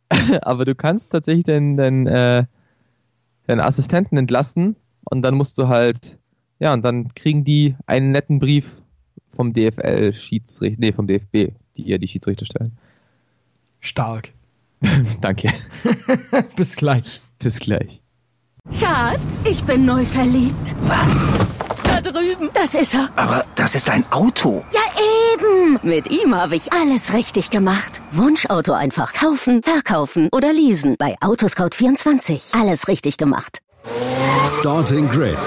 Aber 0.41 0.65
du 0.65 0.75
kannst 0.75 1.11
tatsächlich 1.11 1.43
deinen, 1.43 1.77
deinen, 1.77 2.07
äh, 2.07 2.45
deinen 3.47 3.59
Assistenten 3.59 4.17
entlassen 4.17 4.75
und 5.03 5.21
dann 5.21 5.35
musst 5.35 5.57
du 5.57 5.67
halt, 5.67 6.17
ja, 6.59 6.73
und 6.73 6.83
dann 6.83 7.13
kriegen 7.13 7.43
die 7.43 7.75
einen 7.85 8.11
netten 8.11 8.39
Brief 8.39 8.81
vom 9.35 9.53
DFL-Schiedsrichter, 9.53 10.79
nee, 10.79 10.91
vom 10.91 11.07
DFB, 11.07 11.53
die 11.77 11.83
ihr 11.83 11.99
die 11.99 12.07
Schiedsrichter 12.07 12.45
stellen. 12.45 12.77
Stark. 13.79 14.31
Danke. 15.21 15.49
Bis 16.55 16.75
gleich. 16.75 17.21
Bis 17.39 17.59
gleich. 17.59 18.01
Schatz, 18.71 19.43
ich 19.45 19.63
bin 19.63 19.85
neu 19.85 20.03
verliebt. 20.05 20.75
Was? 20.83 21.27
Da 21.83 22.01
drüben. 22.01 22.49
Das 22.53 22.73
ist 22.73 22.95
er. 22.95 23.09
Aber 23.15 23.45
das 23.55 23.75
ist 23.75 23.89
ein 23.89 24.03
Auto. 24.11 24.65
Ja, 24.73 24.81
eben. 25.33 25.79
Mit 25.83 26.09
ihm 26.09 26.33
habe 26.35 26.55
ich 26.55 26.73
alles 26.73 27.13
richtig 27.13 27.51
gemacht. 27.51 28.01
Wunschauto 28.11 28.73
einfach 28.73 29.13
kaufen, 29.13 29.61
verkaufen 29.61 30.29
oder 30.31 30.51
leasen. 30.51 30.95
Bei 30.97 31.15
Autoscout24. 31.19 32.59
Alles 32.59 32.87
richtig 32.87 33.17
gemacht. 33.17 33.59
Starting 34.47 35.07
Grid. 35.09 35.37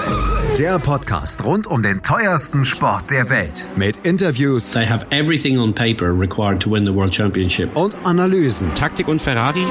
Der 0.57 0.77
Podcast 0.77 1.43
rund 1.45 1.67
um 1.67 1.81
den 1.81 2.01
teuersten 2.01 2.65
Sport 2.65 3.09
der 3.09 3.29
Welt. 3.29 3.65
Mit 3.77 4.05
Interviews 4.05 4.71
They 4.71 4.85
have 4.85 5.05
everything 5.11 5.57
on 5.57 5.73
paper 5.73 6.11
required 6.11 6.61
to 6.61 6.71
win 6.71 6.85
the 6.85 6.93
World 6.93 7.13
Championship. 7.15 7.75
und 7.77 8.05
Analysen. 8.05 8.73
Taktik 8.73 9.07
und 9.07 9.21
Ferrari 9.21 9.65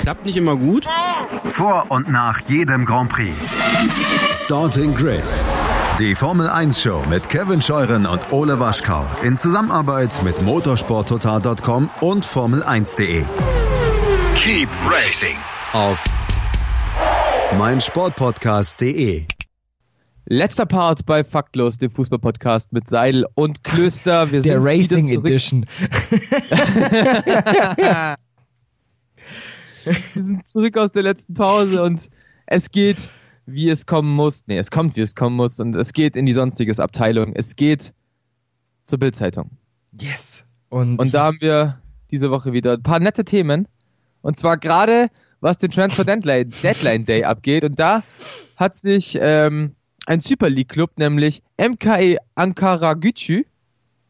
klappt 0.00 0.26
nicht 0.26 0.36
immer 0.36 0.56
gut. 0.56 0.86
Vor 1.48 1.86
und 1.90 2.10
nach 2.10 2.40
jedem 2.48 2.84
Grand 2.84 3.10
Prix. 3.10 3.32
Starting 4.32 4.94
Grid. 4.96 5.22
Die 6.00 6.14
Formel 6.16 6.48
1 6.48 6.82
Show 6.82 7.04
mit 7.08 7.28
Kevin 7.28 7.62
Scheuren 7.62 8.06
und 8.06 8.32
Ole 8.32 8.58
Waschkau 8.58 9.06
in 9.22 9.38
Zusammenarbeit 9.38 10.20
mit 10.24 10.42
motorsporttotal.com 10.42 11.88
und 12.00 12.26
Formel1.de. 12.26 13.24
Keep 14.36 14.68
racing. 14.90 15.36
Auf 15.72 16.02
meinsportpodcast.de. 17.56 19.26
Letzter 20.28 20.66
Part 20.66 21.06
bei 21.06 21.22
Faktlos, 21.22 21.78
dem 21.78 21.92
Fußballpodcast 21.92 22.72
mit 22.72 22.88
Seidel 22.88 23.26
und 23.34 23.62
Klöster. 23.62 24.32
Wir 24.32 24.42
Der 24.42 24.60
sind 24.60 24.66
Racing. 24.66 25.08
Edition. 25.08 25.66
Wir 29.84 30.22
sind 30.22 30.48
zurück 30.48 30.78
aus 30.78 30.90
der 30.90 31.04
letzten 31.04 31.34
Pause 31.34 31.80
und 31.80 32.10
es 32.46 32.72
geht, 32.72 33.08
wie 33.46 33.70
es 33.70 33.86
kommen 33.86 34.12
muss. 34.12 34.42
Nee, 34.48 34.58
es 34.58 34.72
kommt, 34.72 34.96
wie 34.96 35.00
es 35.00 35.14
kommen 35.14 35.36
muss 35.36 35.60
und 35.60 35.76
es 35.76 35.92
geht 35.92 36.16
in 36.16 36.26
die 36.26 36.32
sonstiges 36.32 36.80
Abteilung. 36.80 37.32
Es 37.36 37.54
geht 37.54 37.94
zur 38.86 38.98
Bildzeitung. 38.98 39.50
Yes. 40.00 40.44
Und, 40.70 40.98
Und 40.98 41.14
da 41.14 41.26
haben 41.26 41.38
wir 41.40 41.80
diese 42.10 42.32
Woche 42.32 42.52
wieder 42.52 42.72
ein 42.72 42.82
paar 42.82 42.98
nette 42.98 43.24
Themen. 43.24 43.68
Und 44.22 44.36
zwar 44.36 44.56
gerade, 44.56 45.06
was 45.40 45.58
den 45.58 45.70
Transfer 45.70 46.04
Deadline, 46.04 46.50
Deadline 46.64 47.04
Day 47.04 47.22
abgeht. 47.22 47.62
Und 47.62 47.78
da 47.78 48.02
hat 48.56 48.74
sich 48.74 49.16
ähm, 49.20 49.76
ein 50.06 50.20
Super 50.20 50.48
League 50.48 50.68
Club, 50.68 50.92
nämlich 50.98 51.42
MKE 51.58 52.16
Ankara 52.34 52.94
Gücü, 52.94 53.44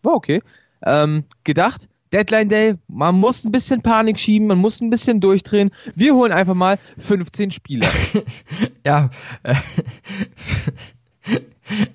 war 0.03 0.14
okay, 0.14 0.42
ähm, 0.84 1.24
gedacht, 1.44 1.88
Deadline 2.12 2.49
Day, 2.49 2.74
man 2.86 3.16
muss 3.16 3.44
ein 3.44 3.51
bisschen 3.51 3.82
Panik 3.82 4.18
schieben, 4.18 4.47
man 4.47 4.59
muss 4.59 4.80
ein 4.80 4.90
bisschen 4.90 5.20
durchdrehen. 5.20 5.70
Wir 5.97 6.14
holen 6.14 6.32
einfach 6.32 6.55
mal 6.55 6.78
15 6.99 7.51
Spieler. 7.51 7.88
ja, 8.84 9.11
äh, 9.42 9.55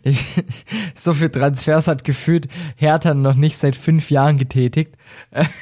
ich, 0.03 0.43
so 0.95 1.13
viel 1.13 1.29
Transfers 1.29 1.87
hat 1.87 2.03
gefühlt 2.03 2.47
Hertha 2.75 3.13
noch 3.13 3.35
nicht 3.35 3.57
seit 3.57 3.75
fünf 3.75 4.11
Jahren 4.11 4.37
getätigt. 4.37 4.95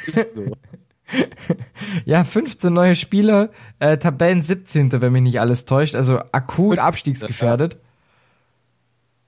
Ist 0.07 0.35
so. 0.35 0.45
Ja, 2.05 2.23
15 2.23 2.71
neue 2.71 2.93
Spieler, 2.93 3.49
äh, 3.79 3.97
Tabellen 3.97 4.43
17. 4.43 4.91
wenn 5.01 5.11
mich 5.11 5.23
nicht 5.23 5.41
alles 5.41 5.65
täuscht, 5.65 5.95
also 5.95 6.19
akut 6.31 6.77
abstiegsgefährdet. 6.77 7.79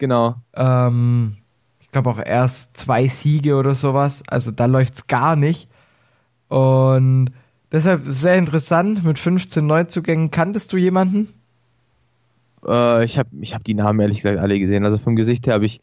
Genau. 0.02 0.34
Ähm, 0.56 1.38
ich 1.80 1.92
glaube 1.92 2.10
auch 2.10 2.18
erst 2.18 2.76
zwei 2.76 3.08
Siege 3.08 3.56
oder 3.56 3.76
sowas, 3.76 4.24
also 4.28 4.50
da 4.50 4.66
läuft's 4.66 5.06
gar 5.06 5.36
nicht. 5.36 5.70
Und 6.48 7.30
deshalb 7.72 8.02
sehr 8.06 8.36
interessant 8.36 9.04
mit 9.04 9.20
15 9.20 9.64
Neuzugängen. 9.64 10.32
Kanntest 10.32 10.74
du 10.74 10.78
jemanden? 10.78 11.32
Äh, 12.66 13.06
ich 13.06 13.20
habe 13.20 13.30
ich 13.42 13.54
hab 13.54 13.64
die 13.64 13.76
Namen 13.76 14.00
ehrlich 14.00 14.18
gesagt 14.18 14.40
alle 14.40 14.58
gesehen. 14.58 14.86
Also 14.86 14.98
vom 14.98 15.16
Gesicht 15.16 15.46
her 15.46 15.54
habe 15.54 15.68
ich 15.68 15.82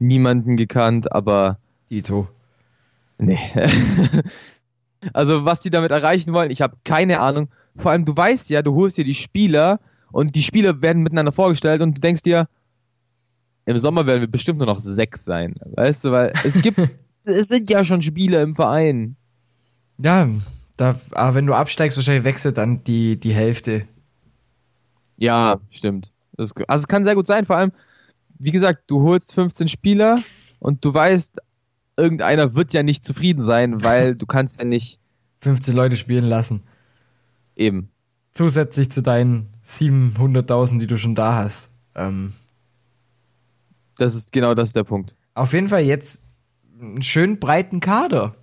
niemanden 0.00 0.56
gekannt, 0.56 1.12
aber. 1.12 1.58
Ito. 1.90 2.26
Nee. 3.18 3.38
also 5.12 5.44
was 5.44 5.60
die 5.60 5.70
damit 5.70 5.92
erreichen 5.92 6.32
wollen, 6.32 6.50
ich 6.50 6.60
habe 6.60 6.74
keine 6.82 7.20
Ahnung. 7.20 7.50
Vor 7.76 7.92
allem, 7.92 8.04
du 8.04 8.16
weißt 8.16 8.50
ja, 8.50 8.62
du 8.62 8.74
holst 8.74 8.96
dir 8.96 9.04
die 9.04 9.14
Spieler 9.14 9.78
und 10.10 10.34
die 10.34 10.42
Spieler 10.42 10.82
werden 10.82 11.04
miteinander 11.04 11.30
vorgestellt 11.30 11.82
und 11.82 11.98
du 11.98 12.00
denkst 12.00 12.22
dir, 12.22 12.48
im 13.70 13.78
Sommer 13.78 14.06
werden 14.06 14.20
wir 14.20 14.30
bestimmt 14.30 14.58
nur 14.58 14.66
noch 14.66 14.80
sechs 14.80 15.24
sein. 15.24 15.54
Weißt 15.64 16.04
du, 16.04 16.12
weil 16.12 16.32
es 16.44 16.60
gibt 16.60 16.78
es 17.24 17.48
sind 17.48 17.70
ja 17.70 17.84
schon 17.84 18.02
Spieler 18.02 18.42
im 18.42 18.54
Verein. 18.54 19.16
Ja, 19.98 20.28
da, 20.76 20.98
aber 21.12 21.34
wenn 21.34 21.46
du 21.46 21.54
absteigst, 21.54 21.96
wahrscheinlich 21.98 22.24
wechselt 22.24 22.56
dann 22.58 22.82
die, 22.84 23.18
die 23.18 23.34
Hälfte. 23.34 23.86
Ja, 25.16 25.60
stimmt. 25.70 26.12
Das, 26.36 26.52
also 26.68 26.82
es 26.82 26.88
kann 26.88 27.04
sehr 27.04 27.14
gut 27.14 27.26
sein, 27.26 27.44
vor 27.44 27.56
allem, 27.56 27.72
wie 28.38 28.50
gesagt, 28.50 28.84
du 28.86 29.02
holst 29.02 29.34
15 29.34 29.68
Spieler 29.68 30.22
und 30.58 30.84
du 30.84 30.94
weißt, 30.94 31.36
irgendeiner 31.98 32.54
wird 32.54 32.72
ja 32.72 32.82
nicht 32.82 33.04
zufrieden 33.04 33.42
sein, 33.42 33.82
weil 33.82 34.16
du 34.16 34.24
kannst 34.24 34.58
ja 34.58 34.64
nicht 34.64 34.98
15 35.42 35.74
Leute 35.76 35.96
spielen 35.96 36.24
lassen. 36.24 36.62
Eben. 37.56 37.90
Zusätzlich 38.32 38.90
zu 38.90 39.02
deinen 39.02 39.48
700.000, 39.66 40.78
die 40.78 40.86
du 40.86 40.96
schon 40.96 41.14
da 41.14 41.34
hast. 41.34 41.68
Ähm, 41.94 42.32
das 44.00 44.14
ist 44.14 44.32
genau 44.32 44.54
das 44.54 44.68
ist 44.68 44.76
der 44.76 44.84
Punkt. 44.84 45.14
Auf 45.34 45.52
jeden 45.52 45.68
Fall 45.68 45.82
jetzt 45.82 46.32
einen 46.80 47.02
schön 47.02 47.38
breiten 47.38 47.80
Kader. 47.80 48.34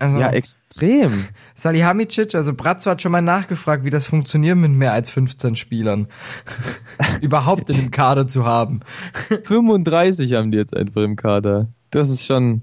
Also, 0.00 0.18
ja, 0.18 0.30
extrem. 0.30 1.26
Salihamidzic, 1.54 2.34
also 2.34 2.54
Bratzo 2.54 2.90
hat 2.90 3.02
schon 3.02 3.12
mal 3.12 3.20
nachgefragt, 3.20 3.84
wie 3.84 3.90
das 3.90 4.06
funktioniert 4.06 4.56
mit 4.56 4.70
mehr 4.70 4.94
als 4.94 5.10
15 5.10 5.56
Spielern. 5.56 6.08
Überhaupt 7.20 7.68
in 7.68 7.76
dem 7.76 7.90
Kader 7.90 8.26
zu 8.26 8.46
haben. 8.46 8.80
35 9.44 10.32
haben 10.32 10.52
die 10.52 10.58
jetzt 10.58 10.74
einfach 10.74 11.02
im 11.02 11.16
Kader. 11.16 11.68
Das 11.90 12.08
ist 12.08 12.24
schon. 12.24 12.62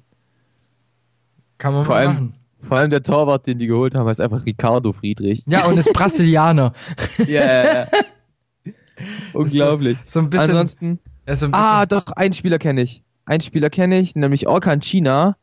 Kann 1.60 1.74
man 1.74 1.86
vor 1.86 1.96
mal 1.96 2.02
allem, 2.02 2.14
machen. 2.14 2.34
Vor 2.62 2.78
allem 2.78 2.90
der 2.90 3.04
Torwart, 3.04 3.46
den 3.46 3.60
die 3.60 3.68
geholt 3.68 3.94
haben, 3.94 4.08
heißt 4.08 4.20
einfach 4.20 4.44
Ricardo 4.44 4.92
Friedrich. 4.94 5.44
Ja, 5.46 5.66
und 5.66 5.78
ist 5.78 5.94
Brasilianer. 5.94 6.74
Ja, 7.20 7.26
ja, 7.46 7.64
ja. 7.64 7.88
Unglaublich. 9.34 9.98
So, 10.06 10.12
so 10.12 10.20
ein 10.20 10.30
bisschen. 10.30 10.50
Ansonsten. 10.52 11.00
So 11.26 11.32
ein 11.32 11.36
bisschen 11.36 11.54
ah, 11.54 11.86
doch, 11.86 12.08
einen 12.16 12.34
Spieler 12.34 12.60
kenne 12.60 12.82
ich. 12.82 13.04
Einen 13.26 13.42
Spieler 13.42 13.70
kenne 13.70 14.00
ich, 14.00 14.16
nämlich 14.16 14.48
Orkan 14.48 14.82
China. 14.82 15.36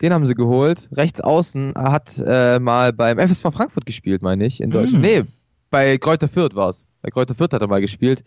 Den 0.00 0.12
haben 0.12 0.26
sie 0.26 0.34
geholt. 0.34 0.88
Rechts 0.92 1.20
außen 1.20 1.74
hat 1.76 2.22
äh, 2.24 2.58
mal 2.58 2.92
beim 2.92 3.18
FSV 3.18 3.42
Frankfurt 3.52 3.86
gespielt, 3.86 4.22
meine 4.22 4.44
ich, 4.44 4.60
in 4.60 4.70
Deutschland. 4.70 5.04
Mm. 5.04 5.06
Nee, 5.06 5.24
bei 5.70 5.98
Kräuter 5.98 6.28
Fürth 6.28 6.54
war 6.54 6.68
es. 6.68 6.86
Bei 7.02 7.10
Kräuter 7.10 7.34
Fürth 7.34 7.52
hat 7.52 7.62
er 7.62 7.68
mal 7.68 7.80
gespielt. 7.80 8.24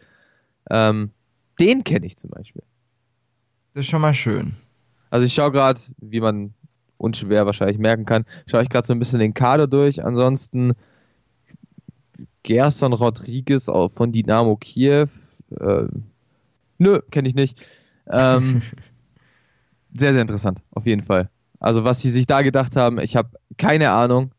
Ähm, 0.69 1.11
den 1.59 1.83
kenne 1.83 2.05
ich 2.05 2.17
zum 2.17 2.29
Beispiel. 2.29 2.63
Das 3.73 3.85
ist 3.85 3.89
schon 3.89 4.01
mal 4.01 4.13
schön. 4.13 4.53
Also 5.09 5.25
ich 5.25 5.33
schaue 5.33 5.51
gerade, 5.51 5.79
wie 5.99 6.19
man 6.19 6.53
unschwer 6.97 7.45
wahrscheinlich 7.45 7.77
merken 7.77 8.05
kann, 8.05 8.25
schaue 8.47 8.63
ich 8.63 8.69
gerade 8.69 8.85
so 8.85 8.93
ein 8.93 8.99
bisschen 8.99 9.19
den 9.19 9.33
Kader 9.33 9.67
durch. 9.67 10.03
Ansonsten 10.03 10.73
Gerson 12.47 12.93
Rodriguez 12.93 13.65
von 13.65 14.11
Dynamo 14.13 14.55
Kiew. 14.55 15.07
Äh, 15.59 15.87
nö, 16.77 17.01
kenne 17.11 17.27
ich 17.27 17.35
nicht. 17.35 17.61
Ähm, 18.09 18.61
sehr, 19.93 20.13
sehr 20.13 20.21
interessant, 20.21 20.61
auf 20.71 20.85
jeden 20.85 21.03
Fall. 21.03 21.29
Also 21.59 21.83
was 21.83 21.99
sie 21.99 22.09
sich 22.09 22.25
da 22.25 22.43
gedacht 22.43 22.77
haben, 22.77 23.01
ich 23.01 23.17
habe 23.17 23.31
keine 23.57 23.91
Ahnung. 23.91 24.31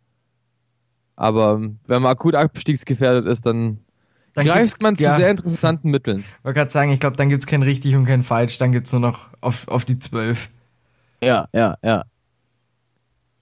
Aber 1.17 1.61
wenn 1.61 2.03
man 2.03 2.13
akut 2.13 2.35
abstiegsgefährdet 2.35 3.27
ist, 3.27 3.45
dann, 3.45 3.81
Dann 4.33 4.47
greift 4.47 4.83
man 4.83 4.97
zu 4.97 5.03
ja. 5.03 5.15
sehr 5.15 5.31
interessanten 5.31 5.91
Mitteln. 5.91 6.21
Ich 6.21 6.45
wollte 6.45 6.61
gerade 6.61 6.71
sagen, 6.71 6.91
ich 6.93 7.01
glaube, 7.01 7.17
dann 7.17 7.29
gibt 7.29 7.43
es 7.43 7.47
kein 7.47 7.63
richtig 7.63 7.95
und 7.95 8.07
kein 8.07 8.23
falsch, 8.23 8.57
dann 8.57 8.73
gibt 8.73 8.87
es 8.87 8.93
nur 8.95 9.03
noch 9.03 9.29
auf, 9.43 9.69
auf 9.69 9.85
die 9.85 9.99
12. 9.99 10.49
Ja, 11.23 11.49
ja, 11.53 11.77
ja. 11.83 12.05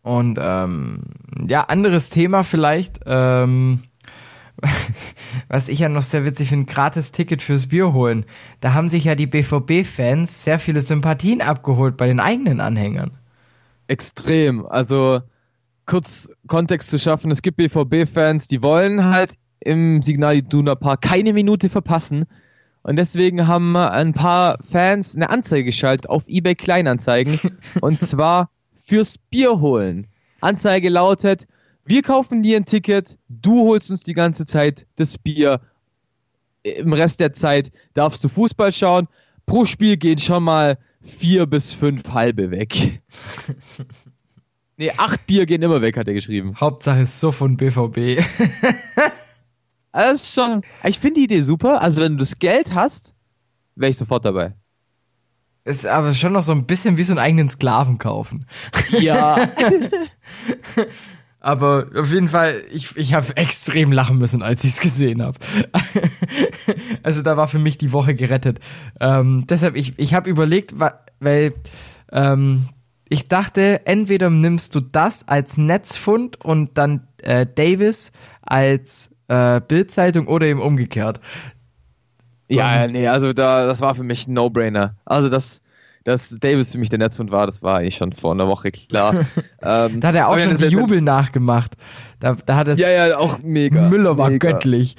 Und 0.03 0.39
ähm, 0.41 1.03
ja, 1.47 1.62
anderes 1.62 2.11
Thema 2.11 2.43
vielleicht, 2.43 3.01
ähm, 3.07 3.85
was 5.48 5.68
ich 5.68 5.80
ja 5.80 5.88
noch 5.88 6.02
sehr 6.02 6.24
witzig 6.24 6.48
finde, 6.48 6.72
gratis 6.72 7.12
Ticket 7.12 7.42
fürs 7.42 7.68
Bier 7.68 7.92
holen. 7.92 8.24
Da 8.61 8.72
haben 8.72 8.88
sich 8.88 9.04
ja 9.04 9.14
die 9.14 9.26
BVB-Fans 9.26 10.44
sehr 10.44 10.59
viele 10.59 10.80
Sympathien 10.80 11.40
abgeholt 11.40 11.96
bei 11.96 12.07
den 12.07 12.20
eigenen 12.20 12.61
Anhängern. 12.61 13.12
Extrem. 13.88 14.66
Also 14.66 15.20
kurz 15.84 16.30
Kontext 16.46 16.90
zu 16.90 16.98
schaffen, 16.98 17.30
es 17.30 17.42
gibt 17.42 17.59
BVB-Fans, 17.59 18.48
die 18.48 18.62
wollen 18.62 19.04
halt 19.04 19.34
im 19.61 20.02
Signal 20.02 20.36
Iduna 20.36 20.74
Park 20.74 21.02
keine 21.02 21.32
Minute 21.32 21.68
verpassen. 21.68 22.24
Und 22.82 22.96
deswegen 22.96 23.48
haben 23.48 23.76
ein 23.76 24.12
paar 24.12 24.59
Fans 24.70 25.16
eine 25.16 25.30
Anzeige 25.30 25.64
geschaltet 25.64 26.09
auf 26.09 26.22
eBay 26.28 26.54
Kleinanzeigen. 26.54 27.38
und 27.80 28.00
zwar 28.00 28.50
fürs 28.80 29.18
Bier 29.18 29.61
holen. 29.61 30.07
Anzeige 30.40 30.88
lautet, 30.88 31.46
wir 31.87 32.03
kaufen 32.03 32.43
dir 32.43 32.57
ein 32.57 32.64
Ticket, 32.64 33.18
du 33.28 33.61
holst 33.61 33.91
uns 33.91 34.03
die 34.03 34.14
ganze 34.14 34.45
Zeit 34.45 34.87
das 34.97 35.18
Bier. 35.18 35.61
Im 36.62 36.93
Rest 36.93 37.20
der 37.20 37.32
Zeit 37.32 37.70
darfst 37.95 38.24
du 38.24 38.28
Fußball 38.28 38.72
schauen. 38.72 39.09
Pro 39.47 39.64
Spiel 39.64 39.97
gehen 39.97 40.18
schon 40.18 40.43
mal 40.43 40.78
vier 41.01 41.47
bis 41.47 41.72
fünf 41.72 42.11
halbe 42.11 42.51
weg. 42.51 43.01
nee, 44.76 44.91
acht 44.97 45.26
Bier 45.26 45.47
gehen 45.47 45.62
immer 45.62 45.80
weg, 45.80 45.97
hat 45.97 46.09
er 46.09 46.14
geschrieben. 46.14 46.57
Hauptsache 46.61 47.01
ist 47.01 47.20
so 47.20 47.30
von 47.30 47.57
BVB. 47.57 48.22
Das 49.93 50.24
ist 50.24 50.34
schon, 50.34 50.61
ich 50.84 50.99
finde 50.99 51.20
die 51.20 51.24
Idee 51.24 51.41
super. 51.41 51.80
Also 51.80 52.03
wenn 52.03 52.12
du 52.12 52.18
das 52.18 52.39
Geld 52.39 52.74
hast, 52.74 53.14
wäre 53.76 53.89
ich 53.89 53.97
sofort 53.97 54.26
dabei. 54.26 54.53
ist 55.64 55.87
aber 55.87 56.12
schon 56.12 56.34
noch 56.34 56.43
so 56.43 56.53
ein 56.53 56.66
bisschen 56.66 56.99
wie 56.99 57.03
so 57.03 57.12
einen 57.12 57.18
eigenen 57.18 57.49
Sklaven 57.49 57.97
kaufen. 57.97 58.47
Ja. 58.91 59.49
Aber 61.47 61.86
auf 61.94 62.12
jeden 62.12 62.26
Fall, 62.26 62.64
ich, 62.72 62.97
ich 62.97 63.14
habe 63.14 63.36
extrem 63.36 63.92
lachen 63.92 64.18
müssen, 64.18 64.42
als 64.42 64.64
ich 64.64 64.72
es 64.72 64.80
gesehen 64.80 65.22
habe. 65.22 65.38
also 67.05 67.22
da 67.22 67.36
war 67.36 67.47
für 67.47 67.61
mich 67.61 67.78
die 67.78 67.92
Woche 67.92 68.16
gerettet. 68.16 68.59
Ähm, 68.99 69.44
deshalb, 69.49 69.76
ich, 69.76 69.97
ich 69.97 70.12
habe 70.12 70.28
überlegt, 70.28 70.74
weil 71.20 71.55
ähm, 72.11 72.70
ich 73.09 73.28
dachte, 73.28 73.86
entweder 73.86 74.28
nimmst 74.28 74.74
du 74.74 74.80
das 74.80 75.28
als 75.28 75.57
Netzfund 75.57 76.44
und 76.44 76.76
dann 76.78 77.07
äh, 77.22 77.47
Davis 77.47 78.11
als 78.42 79.12
äh, 79.28 79.61
Bildzeitung 79.61 80.26
oder 80.26 80.47
eben 80.47 80.61
umgekehrt. 80.61 81.20
Ja, 82.49 82.88
nee, 82.88 83.07
also 83.07 83.32
da, 83.32 83.66
das 83.66 83.80
war 83.80 83.94
für 83.94 84.03
mich 84.03 84.26
ein 84.26 84.32
No-Brainer. 84.32 84.97
Also 85.05 85.28
dass, 85.28 85.62
dass 86.07 86.30
Davis 86.38 86.70
für 86.70 86.78
mich 86.78 86.88
der 86.88 87.00
Netzfund 87.00 87.32
war, 87.32 87.46
das 87.46 87.64
war 87.64 87.78
eigentlich 87.78 87.96
schon 87.96 88.12
vor 88.12 88.30
einer 88.30 88.46
Woche 88.46 88.70
klar. 88.70 89.12
ähm, 89.62 89.98
Da 90.00 90.09
hat 90.09 90.14
er 90.14 90.28
auch 90.28 90.38
schon 90.38 90.52
das 90.52 90.61
die 90.61 90.66
Jubel 90.66 91.00
nachgemacht. 91.02 91.72
Da, 92.20 92.36
da 92.46 92.54
hat 92.54 92.68
er 92.68 92.76
Ja, 92.76 92.88
ja, 92.88 93.18
auch 93.18 93.40
mega. 93.42 93.88
Müller 93.88 94.16
war 94.16 94.30
mega. 94.30 94.52
göttlich. 94.52 94.94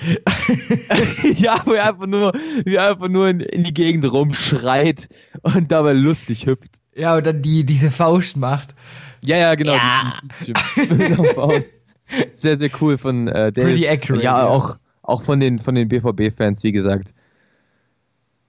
ja, 1.37 1.55
wo 1.63 1.71
er 1.71 1.87
einfach 1.87 2.07
nur, 2.07 2.33
wie 2.65 2.75
er 2.75 2.91
einfach 2.91 3.07
nur 3.07 3.29
in, 3.29 3.39
in 3.39 3.63
die 3.63 3.73
Gegend 3.73 4.11
rumschreit 4.11 5.07
und 5.43 5.71
dabei 5.71 5.93
lustig 5.93 6.45
hüpft. 6.45 6.81
Ja, 6.93 7.15
und 7.15 7.25
dann 7.25 7.41
die, 7.41 7.65
diese 7.65 7.89
Faust 7.89 8.35
macht. 8.35 8.75
Ja, 9.23 9.37
ja, 9.37 9.55
genau. 9.55 9.75
Ja. 9.75 10.13
Die, 10.45 10.51
die, 10.53 11.63
sehr, 12.33 12.57
sehr 12.57 12.69
cool 12.81 12.97
von 12.97 13.29
äh, 13.29 13.53
Davis. 13.53 13.79
Pretty 13.79 13.87
accurate, 13.87 14.23
ja, 14.25 14.39
ja. 14.39 14.45
auch, 14.45 14.75
auch 15.03 15.21
von 15.21 15.39
den, 15.39 15.59
von 15.59 15.73
den 15.73 15.87
BVB-Fans, 15.87 16.65
wie 16.65 16.73
gesagt. 16.73 17.13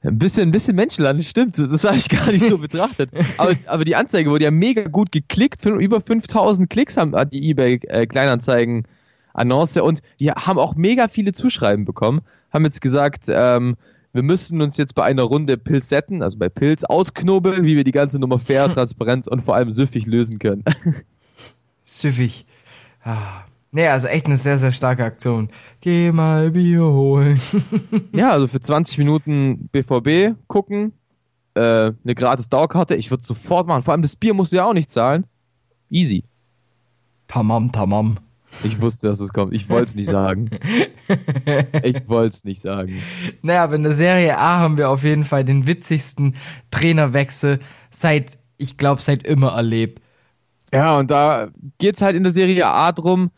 Ein 0.03 0.18
bisschen, 0.18 0.49
ein 0.49 0.51
bisschen 0.53 0.76
Menschenland, 0.76 1.24
stimmt. 1.24 1.59
Das, 1.59 1.70
das 1.70 1.84
habe 1.84 1.96
ich 1.96 2.09
gar 2.09 2.30
nicht 2.30 2.44
so 2.44 2.59
betrachtet. 2.59 3.11
Aber, 3.36 3.55
aber 3.66 3.84
die 3.84 3.96
Anzeige 3.96 4.30
wurde 4.30 4.44
ja 4.44 4.51
mega 4.51 4.84
gut 4.84 5.11
geklickt. 5.11 5.64
Über 5.66 6.01
5000 6.01 6.70
Klicks 6.70 6.96
haben 6.96 7.14
hat 7.16 7.32
die 7.32 7.51
eBay 7.51 7.80
äh, 7.88 8.07
Kleinanzeigen 8.07 8.86
Annonce 9.34 9.78
und 9.78 10.01
die 10.20 10.30
haben 10.30 10.59
auch 10.59 10.76
mega 10.76 11.09
viele 11.09 11.32
Zuschreiben 11.32 11.84
bekommen. 11.84 12.20
Haben 12.53 12.64
jetzt 12.64 12.80
gesagt, 12.80 13.24
ähm, 13.28 13.76
wir 14.12 14.22
müssen 14.22 14.62
uns 14.62 14.76
jetzt 14.76 14.94
bei 14.94 15.05
einer 15.05 15.22
Runde 15.22 15.59
Pilzetten, 15.59 16.22
also 16.22 16.38
bei 16.38 16.49
Pilz, 16.49 16.84
ausknobeln, 16.84 17.64
wie 17.64 17.76
wir 17.76 17.84
die 17.84 17.92
ganze 17.92 18.18
Nummer 18.18 18.38
fair, 18.38 18.68
transparent 18.72 19.26
und 19.28 19.42
vor 19.42 19.57
allem 19.57 19.70
süffig 19.70 20.07
lösen 20.07 20.38
können. 20.38 20.64
Süffig. 21.82 22.46
Ah. 23.03 23.47
Nee, 23.71 23.87
also 23.89 24.09
echt 24.09 24.27
eine 24.27 24.37
sehr, 24.37 24.57
sehr 24.57 24.73
starke 24.73 25.05
Aktion. 25.05 25.51
Geh 25.81 26.11
mal 26.11 26.51
Bier 26.51 26.85
holen. 26.85 27.41
Ja, 28.14 28.31
also 28.31 28.49
für 28.49 28.61
20 28.61 28.99
Minuten 28.99 29.69
BVB 29.69 30.37
gucken, 30.47 30.93
äh, 31.55 31.61
eine 31.61 32.14
gratis 32.14 32.49
Dauerkarte, 32.49 32.95
ich 32.95 33.11
würde 33.11 33.23
sofort 33.23 33.66
machen. 33.66 33.83
Vor 33.83 33.93
allem 33.93 34.03
das 34.03 34.16
Bier 34.16 34.35
musst 34.35 34.53
du 34.53 34.57
ja 34.57 34.64
auch 34.64 34.73
nicht 34.73 34.91
zahlen. 34.91 35.25
Easy. 35.91 36.25
Tamam, 37.27 37.71
tamam. 37.73 38.19
Ich 38.64 38.81
wusste, 38.81 39.09
dass 39.09 39.21
es 39.21 39.33
kommt. 39.33 39.53
Ich 39.53 39.69
wollte 39.69 39.91
es 39.91 39.95
nicht 39.95 40.09
sagen. 40.09 40.51
Ich 41.83 42.09
wollte 42.09 42.37
es 42.37 42.45
nicht 42.45 42.61
sagen. 42.61 43.03
Naja, 43.41 43.64
aber 43.64 43.77
in 43.77 43.83
der 43.83 43.95
Serie 43.95 44.37
A 44.37 44.59
haben 44.59 44.77
wir 44.77 44.91
auf 44.91 45.05
jeden 45.05 45.25
Fall 45.25 45.43
den 45.43 45.66
witzigsten 45.66 46.35
Trainerwechsel 46.71 47.61
seit, 47.91 48.39
ich 48.59 48.77
glaube, 48.77 49.01
seit 49.01 49.23
immer 49.27 49.53
erlebt. 49.53 50.03
Ja, 50.71 50.99
und 50.99 51.11
da 51.11 51.49
geht's 51.79 52.03
halt 52.03 52.16
in 52.16 52.25
der 52.25 52.33
Serie 52.33 52.66
A 52.66 52.93
drum. 52.93 53.31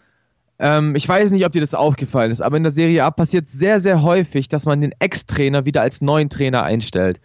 Ähm, 0.63 0.95
ich 0.95 1.09
weiß 1.09 1.31
nicht, 1.31 1.47
ob 1.47 1.53
dir 1.53 1.61
das 1.61 1.75
aufgefallen 1.75 2.31
ist, 2.31 2.43
aber 2.43 2.59
in 2.59 2.63
der 2.63 2.71
Serie 2.71 3.03
A 3.05 3.11
passiert 3.11 3.49
sehr, 3.49 3.81
sehr 3.81 4.03
häufig, 4.03 4.49
dass 4.49 4.67
man 4.67 4.83
den 4.83 4.93
Ex-Trainer 4.99 5.65
wieder 5.65 5.81
als 5.81 6.03
neuen 6.03 6.29
Trainer 6.29 6.63
einstellt. 6.65 7.19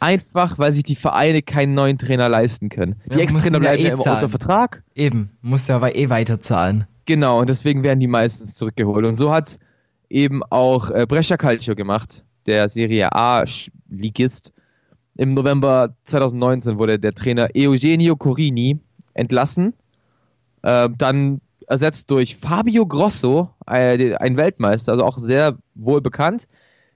Einfach, 0.00 0.58
weil 0.58 0.72
sich 0.72 0.82
die 0.82 0.94
Vereine 0.96 1.40
keinen 1.40 1.72
neuen 1.72 1.96
Trainer 1.96 2.28
leisten 2.28 2.68
können. 2.68 2.96
Ja, 3.08 3.16
Die 3.16 3.22
Ex-Trainer 3.22 3.54
ja 3.56 3.58
bleiben 3.60 3.80
eh 3.82 3.86
ja 3.86 3.92
immer 3.94 4.02
zahlen. 4.02 4.16
unter 4.16 4.28
Vertrag. 4.28 4.82
Eben, 4.94 5.30
musst 5.40 5.70
ja 5.70 5.76
aber 5.76 5.96
eh 5.96 6.10
weiterzahlen. 6.10 6.86
Genau, 7.06 7.40
und 7.40 7.48
deswegen 7.48 7.82
werden 7.82 7.98
die 7.98 8.06
meistens 8.08 8.54
zurückgeholt. 8.54 9.06
Und 9.06 9.16
so 9.16 9.32
hat 9.32 9.58
eben 10.10 10.42
auch 10.50 10.90
äh, 10.90 11.06
Brescia 11.08 11.38
Calcio 11.38 11.74
gemacht, 11.74 12.24
der 12.46 12.68
Serie 12.68 13.10
A-Ligist. 13.12 14.52
im 15.16 15.32
November 15.34 15.94
2019 16.04 16.76
wurde 16.78 16.98
der 16.98 17.14
Trainer 17.14 17.48
Eugenio 17.56 18.16
Corini 18.16 18.78
entlassen, 19.14 19.72
äh, 20.62 20.88
dann 20.98 21.40
ersetzt 21.68 22.10
durch 22.10 22.36
Fabio 22.36 22.86
Grosso, 22.86 23.50
äh, 23.66 24.14
ein 24.16 24.36
Weltmeister, 24.36 24.92
also 24.92 25.04
auch 25.04 25.18
sehr 25.18 25.58
wohl 25.74 26.00
bekannt. 26.00 26.48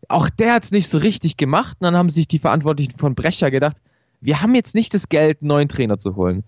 Auch 0.08 0.28
der 0.28 0.54
hat 0.54 0.64
es 0.64 0.70
nicht 0.70 0.88
so 0.88 0.98
richtig 0.98 1.36
gemacht. 1.36 1.76
Und 1.80 1.84
dann 1.84 1.96
haben 1.96 2.08
sich 2.08 2.28
die 2.28 2.38
Verantwortlichen 2.38 2.98
von 2.98 3.14
Brecher 3.14 3.50
gedacht, 3.50 3.76
wir 4.20 4.42
haben 4.42 4.54
jetzt 4.54 4.74
nicht 4.74 4.94
das 4.94 5.08
Geld, 5.08 5.42
einen 5.42 5.48
neuen 5.48 5.68
Trainer 5.68 5.98
zu 5.98 6.16
holen. 6.16 6.44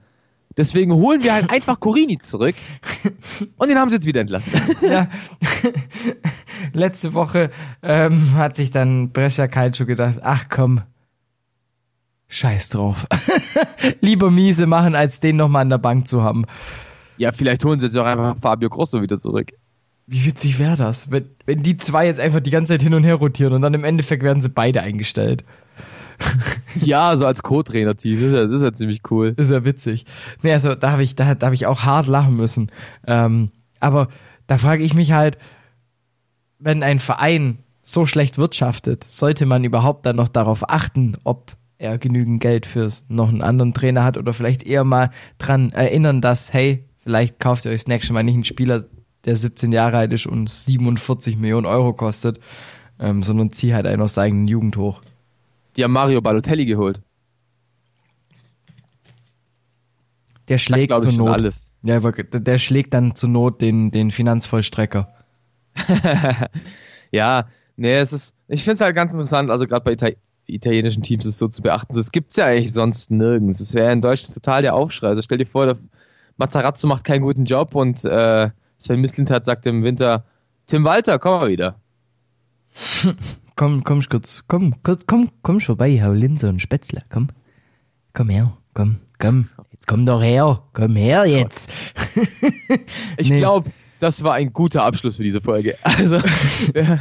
Deswegen 0.57 0.93
holen 0.93 1.23
wir 1.23 1.35
halt 1.35 1.51
einfach 1.53 1.81
Corini 1.81 2.19
zurück. 2.19 2.57
Und 3.57 3.69
den 3.69 3.79
haben 3.79 3.91
sie 3.91 3.97
jetzt 3.97 4.07
wieder 4.07 4.21
entlassen. 4.21 4.53
Ja. 4.83 5.09
Letzte 6.73 7.15
Woche 7.15 7.51
ähm, 7.83 8.35
hat 8.35 8.57
sich 8.57 8.71
dann 8.71 9.11
Brescia 9.11 9.47
Calcio 9.47 9.87
gedacht, 9.87 10.21
ach 10.23 10.47
komm, 10.49 10.83
scheiß 12.29 12.71
drauf. 12.71 13.07
Lieber 14.01 14.31
miese 14.31 14.67
machen, 14.67 14.95
als 14.95 15.21
den 15.21 15.37
nochmal 15.37 15.63
an 15.63 15.71
der 15.71 15.79
Bank 15.79 16.09
zu 16.09 16.23
haben. 16.23 16.47
Ja, 17.19 17.33
vielleicht 17.33 17.65
holen 17.65 17.81
sie 17.81 17.87
jetzt 17.87 17.97
auch 17.97 18.07
einfach 18.07 18.37
Fabio 18.41 18.69
Grosso 18.71 19.03
wieder 19.03 19.19
zurück. 19.19 19.53
Wie 20.07 20.25
witzig 20.25 20.59
wäre 20.59 20.77
das, 20.77 21.11
wenn, 21.11 21.27
wenn 21.45 21.63
die 21.63 21.77
zwei 21.77 22.07
jetzt 22.07 22.21
einfach 22.21 22.41
die 22.41 22.51
ganze 22.51 22.73
Zeit 22.73 22.83
hin 22.83 22.95
und 22.95 23.05
her 23.05 23.17
rotieren 23.17 23.53
und 23.53 23.61
dann 23.61 23.75
im 23.75 23.85
Endeffekt 23.85 24.23
werden 24.23 24.41
sie 24.41 24.49
beide 24.49 24.81
eingestellt. 24.81 25.45
ja, 26.75 27.15
so 27.17 27.27
als 27.27 27.43
Co-Trainer-Team, 27.43 28.23
das, 28.23 28.33
ist 28.33 28.39
ja, 28.39 28.47
das 28.47 28.57
ist 28.57 28.63
ja 28.63 28.73
ziemlich 28.73 29.03
cool. 29.11 29.35
Das 29.35 29.47
ist 29.47 29.53
ja 29.53 29.65
witzig. 29.65 30.07
Nee, 30.43 30.53
also 30.53 30.75
da 30.75 30.93
habe 30.93 31.03
ich, 31.03 31.15
da, 31.15 31.35
da 31.35 31.49
hab 31.49 31.55
ich 31.55 31.67
auch 31.67 31.83
hart 31.83 32.07
lachen 32.07 32.37
müssen. 32.37 32.71
Ähm, 33.07 33.51
aber 33.81 34.09
da 34.47 34.59
frage 34.59 34.83
ich 34.83 34.95
mich 34.95 35.13
halt, 35.13 35.39
wenn 36.59 36.83
ein 36.83 36.99
Verein 36.99 37.59
so 37.83 38.07
schlecht 38.07 38.39
wirtschaftet, 38.39 39.05
sollte 39.05 39.47
man 39.47 39.65
überhaupt 39.65 40.07
dann 40.07 40.17
noch 40.17 40.29
darauf 40.29 40.69
achten, 40.69 41.17
ob 41.25 41.53
er 41.79 41.99
genügend 41.99 42.41
Geld 42.41 42.67
fürs 42.67 43.05
noch 43.09 43.29
einen 43.29 43.43
anderen 43.43 43.73
Trainer 43.73 44.05
hat 44.05 44.19
oder 44.19 44.33
vielleicht 44.33 44.65
eher 44.65 44.85
mal 44.85 45.11
dran 45.39 45.71
erinnern, 45.71 46.21
dass, 46.21 46.53
hey, 46.53 46.85
vielleicht 47.09 47.41
kauft 47.41 47.65
ihr 47.65 47.71
euch 47.71 47.81
das 47.81 47.87
nächste 47.87 48.13
Mal 48.13 48.23
nicht 48.23 48.35
einen 48.35 48.45
Spieler, 48.45 48.85
der 49.25 49.35
17 49.35 49.73
Jahre 49.73 49.97
alt 49.97 50.13
ist 50.13 50.27
und 50.27 50.51
47 50.51 51.39
Millionen 51.39 51.65
Euro 51.65 51.95
kostet, 51.95 52.39
ähm, 53.01 53.23
sondern 53.23 53.51
zieh 53.51 53.73
halt 53.73 53.87
einen 53.87 54.03
aus 54.03 54.13
der 54.13 54.25
eigenen 54.25 54.47
Jugend 54.47 54.77
hoch. 54.77 55.01
Die 55.75 55.85
haben 55.85 55.93
Mario 55.93 56.21
Balotelli 56.21 56.67
geholt. 56.67 57.01
Der 60.49 60.59
schlägt 60.59 60.93
zur 61.01 61.13
Not. 61.13 61.31
alles. 61.31 61.71
Ja, 61.83 61.99
der- 62.01 62.41
der 62.41 62.59
schlägt 62.59 62.93
dann 62.93 63.15
zur 63.15 63.31
Not 63.31 63.63
den, 63.63 63.91
den 63.91 64.11
Finanzvollstrecker. 64.11 65.09
ja, 67.11 67.47
nee, 67.77 67.95
es 67.97 68.13
ist, 68.13 68.35
ich 68.49 68.65
finde 68.65 68.75
es 68.75 68.81
halt 68.83 68.95
ganz 68.95 69.13
interessant, 69.13 69.51
also 69.51 69.67
gerade 69.67 69.85
bei 69.85 69.93
Ita 69.93 70.09
italienischen 70.47 71.03
Teams 71.03 71.25
ist 71.25 71.33
es 71.35 71.39
so 71.39 71.49
zu 71.49 71.63
beachten. 71.63 71.95
Das 71.95 72.13
gibt's 72.13 72.37
ja 72.37 72.45
eigentlich 72.47 72.73
sonst 72.75 73.11
nirgends. 73.11 73.61
Es 73.61 73.73
wäre 73.73 73.93
in 73.93 74.03
Deutschland 74.03 74.35
total 74.35 74.61
der 74.61 74.75
Aufschrei. 74.75 75.09
Also 75.09 75.23
stell 75.23 75.39
dir 75.39 75.47
vor, 75.47 75.65
der 75.65 75.79
Matarazzo 76.39 76.87
macht 76.89 77.05
keinen 77.05 77.23
guten 77.23 77.45
Job 77.45 77.75
und 77.75 78.05
äh, 78.05 78.51
Sven 78.79 79.01
Mislintat 79.01 79.45
sagt 79.45 79.67
im 79.67 79.83
Winter, 79.83 80.25
Tim 80.67 80.85
Walter, 80.85 81.19
komm 81.19 81.41
mal 81.41 81.49
wieder. 81.49 81.77
Komm, 83.57 83.83
komm 83.83 84.01
kurz, 84.09 84.45
komm, 84.47 84.77
komm, 84.85 84.99
komm, 85.09 85.31
komm 85.43 85.59
schon 85.59 85.75
vorbei, 85.77 86.01
hau 86.01 86.13
Linse 86.13 86.49
und 86.49 86.63
Spätzle, 86.63 87.01
komm. 87.11 87.27
Komm 88.15 88.29
her, 88.29 88.57
komm, 88.73 88.99
komm. 89.19 89.49
Jetzt 89.73 89.89
komm 89.89 90.07
doch 90.07 90.23
her, 90.23 90.63
komm 90.75 90.95
her 90.95 91.27
jetzt. 91.27 91.69
Ich 93.17 93.31
Nee. 93.31 93.39
glaube, 93.39 93.69
das 93.99 94.23
war 94.23 94.35
ein 94.35 94.53
guter 94.53 94.85
Abschluss 94.85 95.17
für 95.17 95.25
diese 95.25 95.41
Folge. 95.41 95.77
Also, 95.83 96.19
ja, 96.73 97.01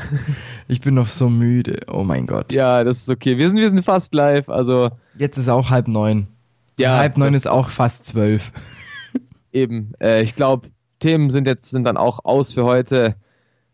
Ich 0.68 0.82
bin 0.82 0.96
noch 0.96 1.10
so 1.10 1.30
müde, 1.30 1.82
oh 1.88 2.04
mein 2.04 2.26
Gott. 2.26 2.52
ja, 2.54 2.84
das 2.84 3.02
ist 3.02 3.10
okay. 3.12 3.38
Wir 3.38 3.50
sind, 3.50 3.60
wir 3.60 3.70
sind 3.70 3.84
fast 3.86 4.16
live, 4.16 4.50
also 4.50 4.90
Jetzt 5.16 5.38
ist 5.38 5.50
auch 5.50 5.70
halb 5.70 5.88
neun. 5.88 6.26
ja. 6.80 6.98
halb 6.98 7.18
neun 7.18 7.36
ist 7.36 7.48
auch 7.48 7.68
fast 7.70 8.06
zwölf. 8.08 8.52
Eben, 9.52 9.94
äh, 10.00 10.22
ich 10.22 10.36
glaube, 10.36 10.70
Themen 11.00 11.30
sind 11.30 11.48
jetzt 11.48 11.70
sind 11.70 11.84
dann 11.84 11.98
auch 11.98 12.20
aus 12.24 12.54
für 12.54 12.66
heute. 12.66 13.16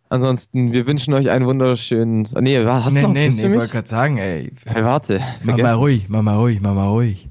Ansonsten, 0.10 0.74
wir 0.74 0.86
wünschen 0.86 1.14
euch 1.14 1.32
einen 1.32 1.46
wunderschönen. 1.46 2.28
Nee, 2.40 2.64
hast 2.66 2.96
du 2.96 3.00
nee, 3.00 3.02
noch 3.02 3.14
nee, 3.14 3.30
nee, 3.30 3.32
für 3.32 3.38
ich 3.38 3.50
mich? 3.50 3.60
wollte 3.60 3.72
gerade 3.72 3.88
sagen, 3.88 4.18
ey. 4.18 4.52
Hey, 4.66 4.84
warte, 4.84 5.20
Mach 5.42 5.58
mal 5.58 5.74
ruhig, 5.74 6.06
mach 6.08 6.22
mal 6.22 6.38
ruhig, 6.38 6.62
mach 6.62 6.76
mal 6.76 6.90
ruhig. 6.90 7.28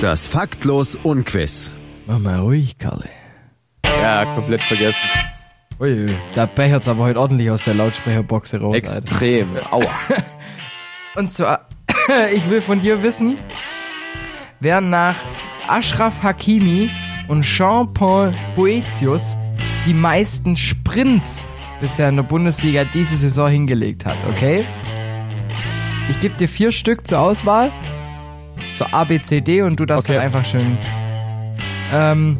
Das 0.00 0.28
Faktlos 0.28 0.96
Unquiz. 1.02 1.72
Mach 2.06 2.18
mal 2.18 2.40
ruhig, 2.40 2.78
Karle. 2.78 3.08
Ja, 3.84 4.24
komplett 4.24 4.62
vergessen. 4.62 5.00
Ui, 5.80 6.14
da 6.34 6.46
bechert's 6.46 6.86
aber 6.86 7.04
heute 7.04 7.18
ordentlich 7.18 7.50
aus 7.50 7.64
der 7.64 7.74
Lautsprecherbox 7.74 8.54
raus, 8.54 8.74
Alter. 8.74 8.98
Extrem. 8.98 9.56
Aua. 9.70 9.90
Und 11.16 11.32
zwar, 11.32 11.68
ich 12.32 12.48
will 12.48 12.60
von 12.60 12.80
dir 12.80 13.02
wissen, 13.02 13.36
wer 14.60 14.80
nach 14.80 15.16
Ashraf 15.66 16.22
Hakimi 16.22 16.88
und 17.28 17.42
Jean-Paul 17.42 18.32
Boetius 18.56 19.36
die 19.86 19.94
meisten 19.94 20.56
Sprints 20.56 21.44
bisher 21.80 22.08
in 22.08 22.16
der 22.16 22.22
Bundesliga 22.22 22.84
diese 22.92 23.16
Saison 23.16 23.48
hingelegt 23.48 24.06
hat, 24.06 24.16
okay? 24.30 24.64
Ich 26.08 26.20
gebe 26.20 26.34
dir 26.36 26.48
vier 26.48 26.72
Stück 26.72 27.06
zur 27.06 27.18
Auswahl. 27.20 27.72
So 28.76 28.86
A, 28.92 29.04
B, 29.04 29.20
C, 29.20 29.40
D 29.40 29.62
und 29.62 29.78
du 29.78 29.84
darfst 29.86 30.08
Okay. 30.08 30.16
dann 30.16 30.26
einfach 30.26 30.44
schön. 30.44 30.76
Ähm, 31.92 32.38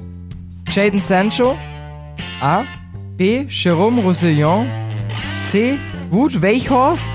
Jaden 0.70 1.00
Sancho. 1.00 1.56
A. 2.40 2.64
B. 3.16 3.44
Jerome 3.48 4.02
Roussillon. 4.02 4.66
C. 5.42 5.78
Wout 6.10 6.40
Weichhorst. 6.42 7.08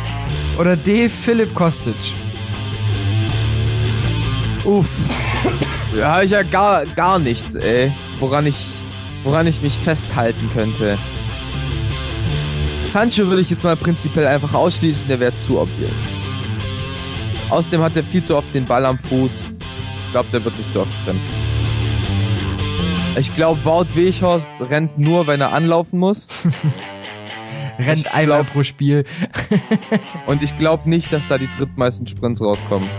Oder 0.59 0.75
D. 0.75 1.09
Philipp 1.09 1.53
Kostic. 1.55 1.95
Uff. 4.65 4.89
Da 6.01 6.13
habe 6.13 6.25
ich 6.25 6.31
ja 6.31 6.43
gar, 6.43 6.85
gar 6.85 7.19
nichts, 7.19 7.55
ey. 7.55 7.91
Woran 8.19 8.45
ich, 8.45 8.55
woran 9.23 9.47
ich 9.47 9.61
mich 9.61 9.73
festhalten 9.77 10.49
könnte. 10.53 10.97
Sancho 12.81 13.27
würde 13.27 13.41
ich 13.41 13.49
jetzt 13.49 13.63
mal 13.63 13.75
prinzipiell 13.75 14.27
einfach 14.27 14.53
ausschließen, 14.53 15.07
der 15.09 15.19
wäre 15.19 15.35
zu 15.35 15.59
obvious. 15.59 16.11
Außerdem 17.49 17.81
hat 17.81 17.95
er 17.97 18.03
viel 18.03 18.23
zu 18.23 18.37
oft 18.37 18.53
den 18.53 18.65
Ball 18.65 18.85
am 18.85 18.97
Fuß. 18.99 19.43
Ich 20.01 20.11
glaube, 20.11 20.29
der 20.31 20.43
wird 20.45 20.57
nicht 20.57 20.69
so 20.69 20.81
oft 20.81 20.93
sprinten. 20.93 21.21
Ich 23.17 23.33
glaube, 23.33 23.63
Wout 23.65 23.95
Weghorst 23.95 24.51
rennt 24.59 24.97
nur, 24.99 25.27
wenn 25.27 25.41
er 25.41 25.51
anlaufen 25.53 25.99
muss. 25.99 26.27
Rennt 27.79 27.99
Ich 27.99 28.11
einmal 28.11 28.43
glaub- 28.43 28.53
pro 28.53 28.63
Spiel. 28.63 29.03
Und 30.25 30.41
ich 30.41 30.55
glaube 30.57 30.89
nicht, 30.89 31.11
dass 31.13 31.27
da 31.27 31.37
die 31.37 31.49
drittmeisten 31.57 32.07
Sprints 32.07 32.41
rauskommen. 32.41 32.89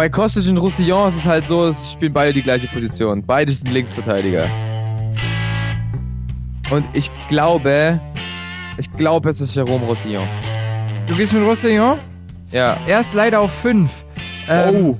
Bei 0.00 0.08
Kostic 0.08 0.48
und 0.48 0.56
Roussillon 0.56 1.08
ist 1.08 1.16
es 1.16 1.26
halt 1.26 1.46
so, 1.46 1.66
es 1.66 1.92
spielen 1.92 2.14
beide 2.14 2.32
die 2.32 2.40
gleiche 2.40 2.66
Position. 2.68 3.22
Beide 3.22 3.52
sind 3.52 3.70
Linksverteidiger. 3.70 4.48
Und 6.70 6.86
ich 6.94 7.10
glaube, 7.28 8.00
ich 8.78 8.90
glaube, 8.96 9.28
es 9.28 9.42
ist 9.42 9.54
Jerome 9.54 9.84
Roussillon. 9.84 10.26
Du 11.06 11.14
gehst 11.14 11.34
mit 11.34 11.42
Roussillon? 11.42 11.98
Ja. 12.50 12.78
Er 12.86 13.00
ist 13.00 13.12
leider 13.12 13.40
auf 13.40 13.52
5. 13.52 14.06
Ähm, 14.48 14.74
Oh. 14.74 14.98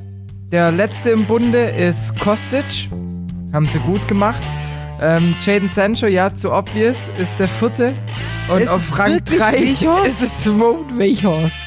Der 0.52 0.70
letzte 0.70 1.08
im 1.08 1.24
Bunde 1.24 1.64
ist 1.70 2.20
Kostic. 2.20 2.90
Haben 3.54 3.68
sie 3.68 3.78
gut 3.78 4.06
gemacht. 4.06 4.42
Ähm, 5.00 5.34
Jaden 5.40 5.70
Sancho, 5.70 6.08
ja, 6.08 6.34
zu 6.34 6.52
obvious, 6.52 7.10
ist 7.16 7.40
der 7.40 7.48
vierte. 7.48 7.94
Und 8.52 8.64
Ist 8.64 8.68
auf 8.68 8.98
Rang 8.98 9.14
wirklich 9.14 9.38
3 9.38 9.52
Weichhorst? 9.52 10.06
ist 10.22 10.22
es 10.22 10.46
Wout 10.46 10.84
Weichhorst. 10.98 11.58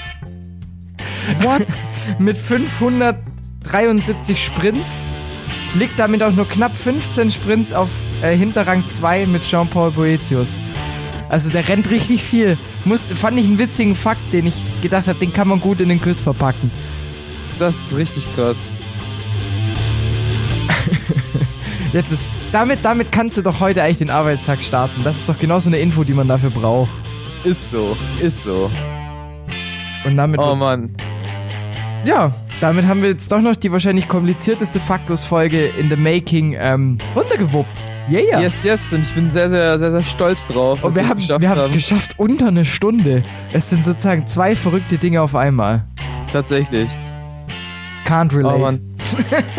What? 1.42 1.66
Mit 2.20 2.38
573 2.38 4.44
Sprints. 4.44 5.02
Liegt 5.76 5.98
damit 5.98 6.22
auch 6.22 6.32
nur 6.32 6.48
knapp 6.48 6.76
15 6.76 7.32
Sprints 7.32 7.74
auf 7.74 7.90
äh, 8.22 8.36
hinter 8.36 8.68
Rang 8.68 8.88
2 8.88 9.26
mit 9.26 9.44
Jean-Paul 9.44 9.92
Boetius. 9.92 10.60
Also 11.30 11.50
der 11.50 11.68
rennt 11.68 11.90
richtig 11.90 12.24
viel. 12.24 12.58
Muss, 12.86 13.12
fand 13.12 13.40
ich 13.40 13.46
einen 13.46 13.58
witzigen 13.58 13.96
Fakt, 13.96 14.34
den 14.34 14.46
ich 14.46 14.66
gedacht 14.82 15.08
habe, 15.08 15.18
den 15.18 15.34
kann 15.34 15.48
man 15.48 15.60
gut 15.60 15.82
in 15.82 15.90
den 15.90 16.00
Quiz 16.00 16.22
verpacken. 16.22 16.70
Das 17.58 17.76
ist 17.76 17.98
richtig 17.98 18.28
krass. 18.36 18.58
Jetzt 21.94 22.12
ist, 22.12 22.34
damit, 22.52 22.80
damit 22.84 23.12
kannst 23.12 23.38
du 23.38 23.42
doch 23.42 23.60
heute 23.60 23.84
eigentlich 23.84 24.00
den 24.00 24.10
Arbeitstag 24.10 24.62
starten. 24.62 25.04
Das 25.04 25.18
ist 25.18 25.30
doch 25.30 25.40
genau 25.40 25.60
so 25.60 25.70
eine 25.70 25.80
Info, 25.80 26.04
die 26.04 26.14
man 26.14 26.28
dafür 26.28 26.50
braucht. 26.50 26.90
Ist 27.44 27.72
so, 27.72 27.96
ist 28.20 28.44
so. 28.44 28.70
Und 30.06 30.18
damit, 30.18 30.40
Oh 30.40 30.56
Mann. 30.56 30.96
Ja, 32.04 32.34
damit 32.62 32.86
haben 32.86 33.02
wir 33.02 33.10
jetzt 33.10 33.32
doch 33.32 33.42
noch 33.42 33.56
die 33.56 33.72
wahrscheinlich 33.72 34.08
komplizierteste 34.08 34.80
Faktlos-Folge 34.80 35.68
in 35.80 35.90
the 35.90 35.96
making 35.96 36.56
ähm, 36.58 36.98
runtergewuppt. 37.16 37.84
Yeah! 38.10 38.42
Yes, 38.42 38.64
yes. 38.64 38.92
Und 38.92 39.02
ich 39.02 39.14
bin 39.14 39.30
sehr, 39.30 39.50
sehr, 39.50 39.80
sehr, 39.80 39.92
sehr 39.92 40.04
stolz 40.04 40.46
drauf. 40.46 40.84
Und 40.84 40.96
wir 40.96 41.08
haben 41.08 41.20
es 41.20 41.30
wir 41.30 41.50
haben 41.50 41.58
es 41.58 41.64
haben. 41.64 41.74
geschafft 41.74 42.16
unter 42.18 42.48
eine 42.48 42.66
Stunde. 42.66 43.24
Es 43.54 43.70
sind 43.70 43.86
sozusagen 43.86 44.28
zwei 44.28 44.56
verrückte 44.56 44.98
Dinge 44.98 45.22
auf 45.22 45.36
einmal. 45.36 45.86
Tatsächlich. 46.32 46.90
Can't 48.06 48.36
relate. 48.36 48.56
Oh 48.56 48.60
Mann. 48.60 48.82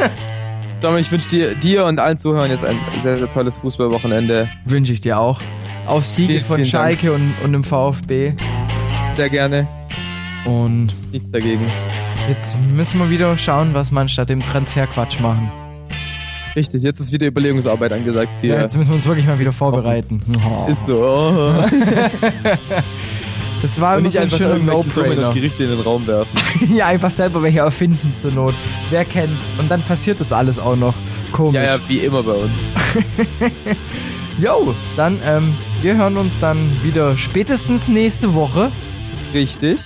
Dom, 0.83 0.99
ich 0.99 1.11
wünsche 1.11 1.29
dir, 1.29 1.55
dir 1.55 1.87
und 1.87 1.99
allen 1.99 2.19
Zuhörern 2.19 2.51
jetzt 2.51 2.65
ein 2.65 2.77
sehr, 3.01 3.17
sehr 3.17 3.31
tolles 3.31 3.57
Fußballwochenende. 3.59 4.49
Wünsche 4.67 4.93
ich 4.93 5.01
dir 5.01 5.19
auch. 5.19 5.41
Auf 5.87 6.05
Siege 6.05 6.35
Vielen, 6.35 6.45
von 6.45 6.57
vielen 6.57 6.71
Dank. 6.71 6.85
Schalke 7.01 7.13
und, 7.13 7.33
und 7.43 7.53
dem 7.53 7.65
VfB. 7.65 8.35
Sehr 9.17 9.31
gerne. 9.31 9.67
Und 10.45 10.93
Nichts 11.11 11.31
dagegen. 11.31 11.65
Jetzt 12.29 12.57
müssen 12.73 12.99
wir 13.01 13.11
wieder 13.11 13.37
schauen, 13.37 13.75
was 13.75 13.91
wir 13.91 14.01
anstatt 14.01 14.31
dem 14.31 14.41
Transferquatsch 14.41 15.21
machen. 15.21 15.51
Richtig, 16.57 16.83
jetzt 16.83 17.01
ist 17.01 17.13
wieder 17.13 17.27
Überlegungsarbeit 17.27 17.93
angesagt. 17.93 18.31
Hier. 18.41 18.55
Ja, 18.55 18.63
jetzt 18.63 18.77
müssen 18.77 18.91
wir 18.91 18.95
uns 18.97 19.07
wirklich 19.07 19.27
mal 19.27 19.39
wieder 19.39 19.53
vorbereiten. 19.53 20.23
Oh. 20.47 20.69
Ist 20.69 20.87
so. 20.87 21.03
Oh. 21.03 21.65
Das 23.63 23.81
war 23.81 23.97
Und 23.97 24.03
nicht 24.03 24.13
so 24.13 24.19
ein 24.19 24.25
einfach 24.25 24.37
schöner 24.37 24.59
No-Brainer. 24.59 25.33
Gerichte 25.33 25.65
in 25.65 25.71
den 25.71 25.81
Raum 25.81 26.07
werfen. 26.07 26.39
ja, 26.77 26.87
einfach 26.89 27.09
selber 27.09 27.43
welche 27.43 27.61
erfinden 27.61 28.13
zur 28.15 28.33
Not. 28.33 28.53
Wer 28.91 29.07
kennt's? 29.07 29.43
Und 29.57 29.71
dann 29.71 29.81
passiert 29.81 30.21
das 30.21 30.35
alles 30.35 30.59
auch 30.59 30.77
noch. 30.77 30.93
Komisch. 31.33 31.63
Ja, 31.63 31.77
ja, 31.77 31.79
wie 31.89 32.01
immer 32.01 32.23
bei 32.23 32.33
uns. 32.33 32.53
Jo, 34.39 34.75
dann, 34.97 35.21
ähm, 35.25 35.55
wir 35.81 35.97
hören 35.97 36.17
uns 36.17 36.41
dann 36.41 36.83
wieder 36.83 37.17
spätestens 37.17 37.89
nächste 37.89 38.35
Woche, 38.35 38.71
Richtig. 39.35 39.81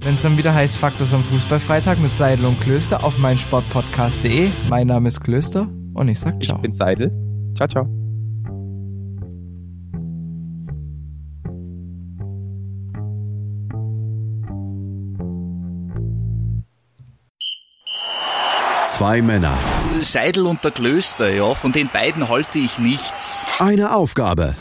Wenn 0.00 0.14
es 0.14 0.22
dann 0.22 0.36
wieder 0.38 0.54
heißt 0.54 0.76
Faktus 0.76 1.12
am 1.12 1.24
Fußballfreitag 1.24 1.98
mit 1.98 2.14
Seidel 2.14 2.46
und 2.46 2.60
Klöster 2.60 3.04
auf 3.04 3.18
meinsportpodcast.de. 3.18 4.50
Mein 4.68 4.86
Name 4.86 5.08
ist 5.08 5.20
Klöster 5.20 5.68
und 5.94 6.08
ich 6.08 6.20
sag 6.20 6.42
ciao. 6.42 6.56
Ich 6.56 6.62
bin 6.62 6.72
Seidel. 6.72 7.10
Ciao, 7.54 7.68
ciao. 7.68 7.88
Zwei 18.84 19.22
Männer, 19.22 19.56
Seidel 20.00 20.46
und 20.46 20.64
der 20.64 20.72
Klöster, 20.72 21.32
ja, 21.32 21.54
von 21.54 21.70
den 21.70 21.88
beiden 21.88 22.28
halte 22.28 22.58
ich 22.58 22.80
nichts. 22.80 23.46
eine 23.60 23.94
Aufgabe. 23.94 24.56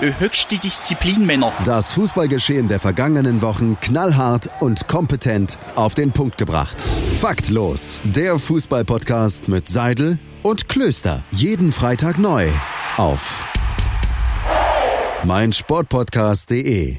Höchste 0.00 0.56
Disziplin, 0.56 1.26
Männer. 1.26 1.52
Das 1.64 1.92
Fußballgeschehen 1.92 2.68
der 2.68 2.80
vergangenen 2.80 3.42
Wochen 3.42 3.78
knallhart 3.80 4.48
und 4.60 4.88
kompetent 4.88 5.58
auf 5.74 5.92
den 5.94 6.12
Punkt 6.12 6.38
gebracht. 6.38 6.80
Faktlos, 7.18 8.00
der 8.04 8.38
Fußballpodcast 8.38 9.48
mit 9.48 9.68
Seidel 9.68 10.18
und 10.42 10.68
Klöster. 10.68 11.22
Jeden 11.32 11.70
Freitag 11.70 12.18
neu 12.18 12.48
auf 12.96 13.46
meinsportpodcast.de. 15.24 16.96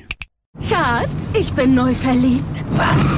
Schatz, 0.70 1.34
ich 1.34 1.52
bin 1.54 1.74
neu 1.74 1.96
verliebt. 1.96 2.64
Was? 2.74 3.18